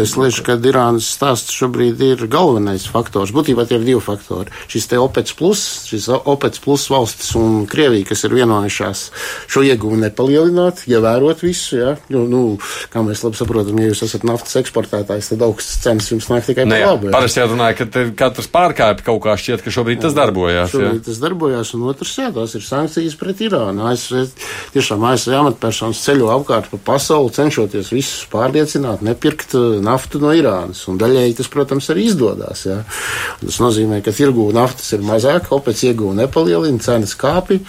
Es 0.00 0.16
lieku, 0.16 0.44
ka 0.46 0.56
Irānas 0.70 1.08
stāsts 1.16 1.56
šobrīd 1.56 2.02
ir 2.06 2.24
galvenais 2.30 2.86
faktors. 2.90 3.34
Būtībā 3.34 3.66
tie 3.68 3.78
ir 3.80 3.86
divi 3.86 4.02
faktori. 4.04 4.52
Šis 4.70 4.90
te 4.90 5.00
OPEC 5.00 5.34
plus, 5.38 5.64
šis 5.90 6.08
OPEC 6.18 6.60
plus 6.64 6.86
valstis 6.92 7.34
un 7.38 7.64
Krievija, 7.70 8.08
kas 8.10 8.24
ir 8.28 8.36
vienojušās 8.36 9.04
šo 9.50 9.64
ieguvu 9.66 9.98
nepalielināt, 10.04 10.84
ievērot 10.90 11.44
visu, 11.44 11.78
jā. 11.80 11.94
Jo, 12.12 12.24
nu, 12.30 12.42
kā 12.92 13.04
mēs 13.06 13.24
labi 13.26 13.40
saprotam, 13.40 13.80
ja 13.80 13.90
jūs 13.90 14.04
esat 14.06 14.26
naftas 14.28 14.58
eksportētājs, 14.62 15.32
tad 15.32 15.44
augstas 15.46 15.80
cenas 15.84 16.10
jums 16.12 16.28
nāk 16.30 16.46
tikai 16.48 16.66
par 16.68 16.84
labu. 16.84 17.10
Parasti 17.14 17.42
jau 17.42 17.48
runāja, 17.52 17.78
ka 17.80 18.04
katrs 18.18 18.50
pārkāpj 18.52 19.06
kaut 19.06 19.22
kā 19.24 19.36
šķiet, 19.40 19.64
ka 19.64 19.74
šobrīd 19.74 20.02
tas 20.04 20.16
darbojās. 20.16 20.72
Šobrīd 20.74 21.04
tas 21.06 21.20
darbojās, 21.22 21.29
un 21.76 21.86
otrs, 21.90 22.12
jā, 22.18 22.28
tās 22.34 22.54
ir 22.58 22.64
sankcijas 22.66 23.16
pret 23.20 23.40
Irānu. 23.46 23.84
ASV, 23.90 24.26
tiešām 24.74 25.04
ASV 25.10 25.36
amatpersonas 25.38 26.02
ceļo 26.04 26.30
apkārt 26.34 26.70
pa 26.72 26.80
pasauli, 26.92 27.32
cenšoties 27.36 27.92
visus 27.94 28.28
pārliecināt, 28.32 29.04
nepirkt 29.06 29.56
uh, 29.58 29.80
naftu 29.84 30.20
no 30.22 30.34
Irānas. 30.36 30.84
Un 30.90 31.00
daļēji 31.00 31.40
tas, 31.40 31.50
protams, 31.52 31.90
arī 31.92 32.06
izdodas. 32.10 32.66
Tas 33.40 33.60
nozīmē, 33.62 34.02
ka 34.04 34.14
tirgū 34.14 34.50
naftas 34.56 34.92
ir 34.96 35.04
mazāk, 35.06 35.52
opēc 35.54 35.84
iegūta 35.90 36.22
nepalielina, 36.22 36.82
cenas 36.84 37.16
kāpj. 37.18 37.60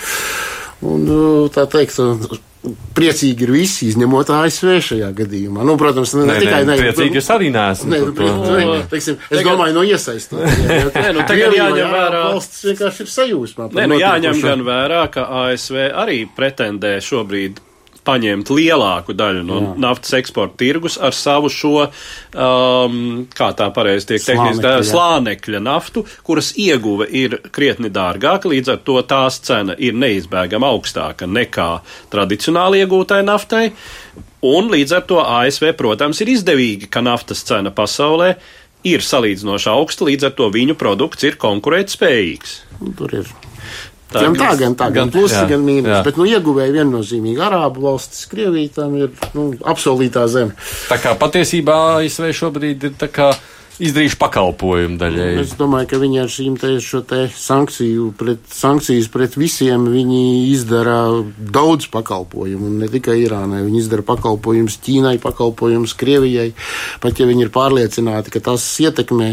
Un, 0.82 1.06
uh, 1.08 1.50
tā 1.54 1.68
teikt, 1.70 2.00
priecīgi 2.96 3.46
ir 3.48 3.52
visi, 3.56 3.88
izņemot 3.90 4.30
ASV 4.36 4.76
šajā 4.86 5.10
gadījumā. 5.18 5.64
Nu, 5.66 5.76
protams, 5.82 6.14
ne, 6.20 6.28
ne, 6.30 6.36
tikai 6.44 6.62
ne, 6.68 6.76
priecīgi 6.78 7.18
es 7.22 7.30
arī 7.34 7.50
neesmu. 7.54 7.90
Ne, 7.90 8.02
nu, 8.06 8.44
ne, 8.54 8.78
teiksim, 8.92 9.18
es 9.18 9.34
tagad, 9.34 9.50
domāju 9.50 9.78
no 9.80 9.86
iesaistīt. 9.88 10.38
Nu, 11.12 11.26
tagad 11.28 11.56
jāņem 11.56 11.90
vērā. 11.92 12.22
Valsts 12.32 12.62
vienkārši 12.70 13.04
ir 13.04 13.10
sajūsmā. 13.16 13.68
Nē, 13.76 13.88
nu, 13.90 13.98
jāņem 14.00 14.40
gan 14.44 14.64
vērā, 14.68 15.02
ka 15.12 15.26
ASV 15.42 15.90
arī 15.90 16.22
pretendē 16.38 16.96
šobrīd 17.04 17.60
paņemt 18.08 18.50
lielāku 18.54 19.16
daļu 19.18 19.44
no 19.46 19.60
Jā. 19.62 19.74
naftas 19.86 20.16
eksporta 20.18 20.58
tirgus 20.62 20.98
ar 21.02 21.16
savu 21.16 21.52
šo, 21.54 21.86
um, 21.86 22.96
kā 23.38 23.52
tā 23.58 23.70
pareizi 23.76 24.14
tiek 24.14 24.26
tehniski, 24.32 24.74
slānekļa 24.90 25.62
naftu, 25.64 26.06
kuras 26.26 26.54
ieguve 26.60 27.08
ir 27.08 27.38
krietni 27.54 27.92
dārgāka, 27.94 28.50
līdz 28.52 28.74
ar 28.76 28.82
to 28.88 28.98
tās 29.08 29.42
cena 29.46 29.78
ir 29.78 29.98
neizbēgama 29.98 30.72
augstāka 30.74 31.30
nekā 31.30 31.72
tradicionāli 32.14 32.84
iegūtai 32.86 33.22
naftai. 33.28 33.68
Un 34.42 34.72
līdz 34.74 34.96
ar 34.98 35.06
to 35.06 35.20
ASV, 35.22 35.70
protams, 35.78 36.24
ir 36.24 36.32
izdevīgi, 36.34 36.90
ka 36.90 37.04
naftas 37.06 37.44
cena 37.46 37.70
pasaulē 37.70 38.34
ir 38.90 39.06
salīdzinoši 39.06 39.70
augsta, 39.70 40.08
līdz 40.10 40.32
ar 40.32 40.36
to 40.40 40.50
viņu 40.54 40.76
produkts 40.80 41.30
ir 41.30 41.38
konkurētspējīgs. 41.42 42.58
Tur 42.98 43.14
ir 43.22 43.30
Tā, 44.12 44.26
gan 44.26 44.36
tā, 44.36 44.50
gan 44.60 44.74
tā, 44.76 44.90
gan, 44.92 45.08
gan 45.08 45.12
plusi, 45.14 45.38
jā, 45.38 45.46
gan 45.54 45.62
mīnus. 45.64 46.02
Bet, 46.04 46.18
nu, 46.20 46.26
ieguvēji 46.28 46.76
viennozīmīgi 46.76 47.44
Arābu 47.46 47.86
valstis, 47.86 48.26
Krievija 48.32 48.74
tam 48.82 48.98
ir 49.00 49.14
nu, 49.38 49.46
apsolītā 49.72 50.26
zeme. 50.32 50.58
Tā 50.92 50.98
kā 51.00 51.16
patiesībā 51.20 51.78
ASV 52.02 52.34
šobrīd 52.42 52.90
ir 52.90 52.98
tā 53.00 53.08
kā 53.12 53.30
izdarījuši 53.80 54.18
pakalpojumu 54.20 54.98
daļai. 55.00 55.30
Es 55.42 55.54
domāju, 55.60 55.88
ka 55.92 56.00
viņi 56.02 56.20
ar 56.24 56.32
šīm 56.32 56.58
te, 56.60 56.74
te 57.08 57.22
sankciju 57.38 58.10
pret, 58.18 58.42
sankcijas 58.52 59.08
pret 59.14 59.38
visiem 59.40 59.86
viņi 59.92 60.22
izdara 60.52 60.98
daudz 61.38 61.88
pakalpojumu, 61.94 62.68
un 62.68 62.82
ne 62.82 62.90
tikai 62.92 63.20
Irānai. 63.24 63.62
Viņi 63.66 63.82
izdara 63.84 64.06
pakalpojumus 64.08 64.78
Ķīnai, 64.84 65.16
pakalpojumus 65.24 65.96
Krievijai. 66.00 66.50
Pat 67.04 67.22
ja 67.22 67.28
viņi 67.30 67.48
ir 67.48 67.54
pārliecināti, 67.54 68.34
ka 68.34 68.44
tas 68.52 68.66
ietekmē 68.84 69.32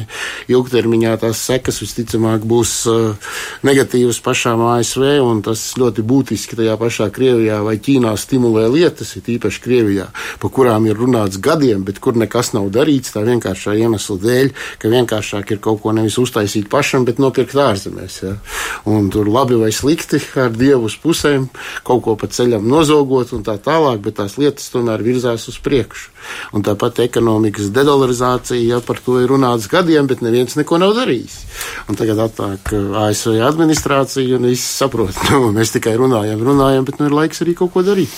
ilgtermiņā, 0.53 1.17
tās 1.25 1.43
sekas 1.49 1.83
visticamāk 1.83 2.47
būs 2.49 2.75
uh, 2.91 3.33
negatīvas 3.67 4.21
pašām 4.25 4.63
ASV, 4.75 5.07
un 5.25 5.43
tas 5.47 5.65
ļoti 5.81 6.05
būtiski 6.07 6.59
tajā 6.59 6.79
pašā 6.81 7.11
Krievijā 7.15 7.61
vai 7.67 7.79
Ķīnā 7.83 8.15
stimulē 8.21 8.69
lietas, 8.73 9.17
ir 9.19 9.33
īpaši 9.39 9.65
Krievijā, 9.65 10.09
pa 10.41 10.53
kurām 10.53 10.89
ir 10.89 10.99
runāts 10.99 11.41
gadiem, 11.43 11.85
bet 11.87 12.01
kur 12.03 12.19
nekas 12.19 12.55
nav 12.57 12.71
darīts, 12.75 13.15
tā 13.15 13.25
vienkāršā 13.27 13.77
iemesla 13.79 14.19
dēļ 14.29 14.55
ka 14.79 14.91
vienkāršāk 14.93 15.53
ir 15.55 15.61
kaut 15.63 15.81
ko 15.83 15.93
nevis 15.97 16.19
uztaisīt 16.21 16.69
pašam, 16.71 17.07
bet 17.09 17.21
nopirkt 17.23 17.57
ārzemēs. 17.59 18.19
Ja? 18.25 18.35
Un 18.91 19.11
tur 19.13 19.29
labi 19.31 19.59
vai 19.61 19.71
slikti 19.75 20.21
ar 20.41 20.53
dievu 20.55 20.89
uz 20.89 20.99
pusēm, 21.03 21.49
kaut 21.87 22.05
ko 22.07 22.17
pa 22.21 22.31
ceļam 22.33 22.67
nozogot 22.69 23.33
un 23.37 23.45
tā 23.47 23.59
tālāk, 23.63 24.01
bet 24.05 24.19
tās 24.21 24.39
lietas 24.41 24.71
tomēr 24.75 25.03
virzās 25.05 25.49
uz 25.51 25.59
priekšu. 25.65 26.13
Un 26.57 26.65
tāpat 26.67 27.03
ekonomikas 27.07 27.73
dedolarizācija, 27.75 28.61
ja 28.75 28.81
par 28.85 29.01
to 29.05 29.19
ir 29.23 29.31
runāts 29.33 29.69
gadiem, 29.71 30.09
bet 30.11 30.23
neviens 30.25 30.59
neko 30.59 30.81
nav 30.83 30.95
darījis. 30.99 31.41
Un 31.89 31.99
tagad 31.99 32.23
atnāk 32.29 32.73
ASV 33.07 33.39
administrācija 33.49 34.39
un 34.39 34.49
viss 34.51 34.79
saprot, 34.79 35.17
nu, 35.33 35.53
mēs 35.57 35.75
tikai 35.77 35.97
runājam, 35.99 36.43
runājam, 36.45 36.89
bet 36.89 37.01
nu 37.01 37.11
ir 37.11 37.21
laiks 37.23 37.45
arī 37.45 37.57
kaut 37.59 37.75
ko 37.75 37.87
darīt. 37.87 38.15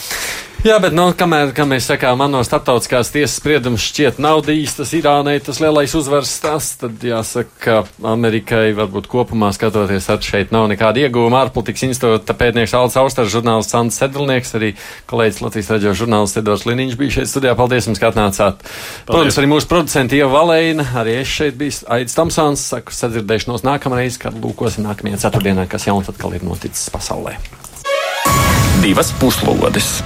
Jā, 0.61 0.75
bet, 0.77 0.93
nu, 0.93 1.07
kamēr, 1.17 1.55
kā 1.57 1.65
mēs 1.65 1.87
sakām, 1.89 2.19
man 2.21 2.35
no 2.35 2.43
starptautiskās 2.45 3.09
tiesas 3.15 3.39
spriedums 3.39 3.81
šķiet 3.81 4.19
nav 4.21 4.45
īstas 4.53 4.91
Irānai 4.93 5.39
tas 5.41 5.57
lielais 5.63 5.95
uzvaras 6.01 6.33
stāsts, 6.33 6.79
tad 6.81 7.03
jāsaka, 7.05 7.53
ka 7.61 8.09
Amerikai 8.11 8.73
varbūt 8.77 9.09
kopumā 9.11 9.51
skatoties 9.55 10.09
ar 10.13 10.21
šeit 10.25 10.55
nav 10.55 10.69
nekāda 10.73 11.05
iegūma. 11.05 11.45
Ārpolitikas 11.45 11.87
institūta 11.89 12.37
pētnieks 12.37 12.75
Alts 12.77 12.99
Austars, 13.01 13.33
žurnālists 13.33 13.75
Sants 13.75 14.01
Sedlnieks, 14.01 14.55
arī 14.59 14.73
kolēģis 15.11 15.41
Latvijas 15.45 15.73
raģio 15.75 15.95
žurnālists 16.03 16.41
Edvards 16.41 16.67
Liniņš 16.69 16.99
bija 17.01 17.17
šeit 17.19 17.33
studijā. 17.33 17.57
Paldies 17.59 17.91
jums, 17.91 18.03
ka 18.03 18.13
atnācāt. 18.13 18.63
Paldies. 18.63 19.11
Protams, 19.11 19.41
arī 19.43 19.51
mūsu 19.55 19.71
producenti 19.71 20.21
Ieva 20.21 20.33
Valēna, 20.39 20.87
arī 21.03 21.19
es 21.23 21.35
šeit 21.41 21.59
biju 21.61 21.89
Aidis 21.97 22.17
Tamsons, 22.19 22.69
saku 22.75 22.97
sadzirdēšanos 22.97 23.67
nākamreiz, 23.67 24.21
kad 24.23 24.37
lūkosim 24.37 24.89
nākamajā 24.89 25.25
ceturtdienā, 25.27 25.69
kas 25.71 25.89
jauns 25.91 26.13
atkal 26.13 26.37
ir 26.37 26.47
noticis 26.47 26.89
pasaulē. 26.95 27.37
Divas 28.81 29.13
puslodes! 29.21 29.99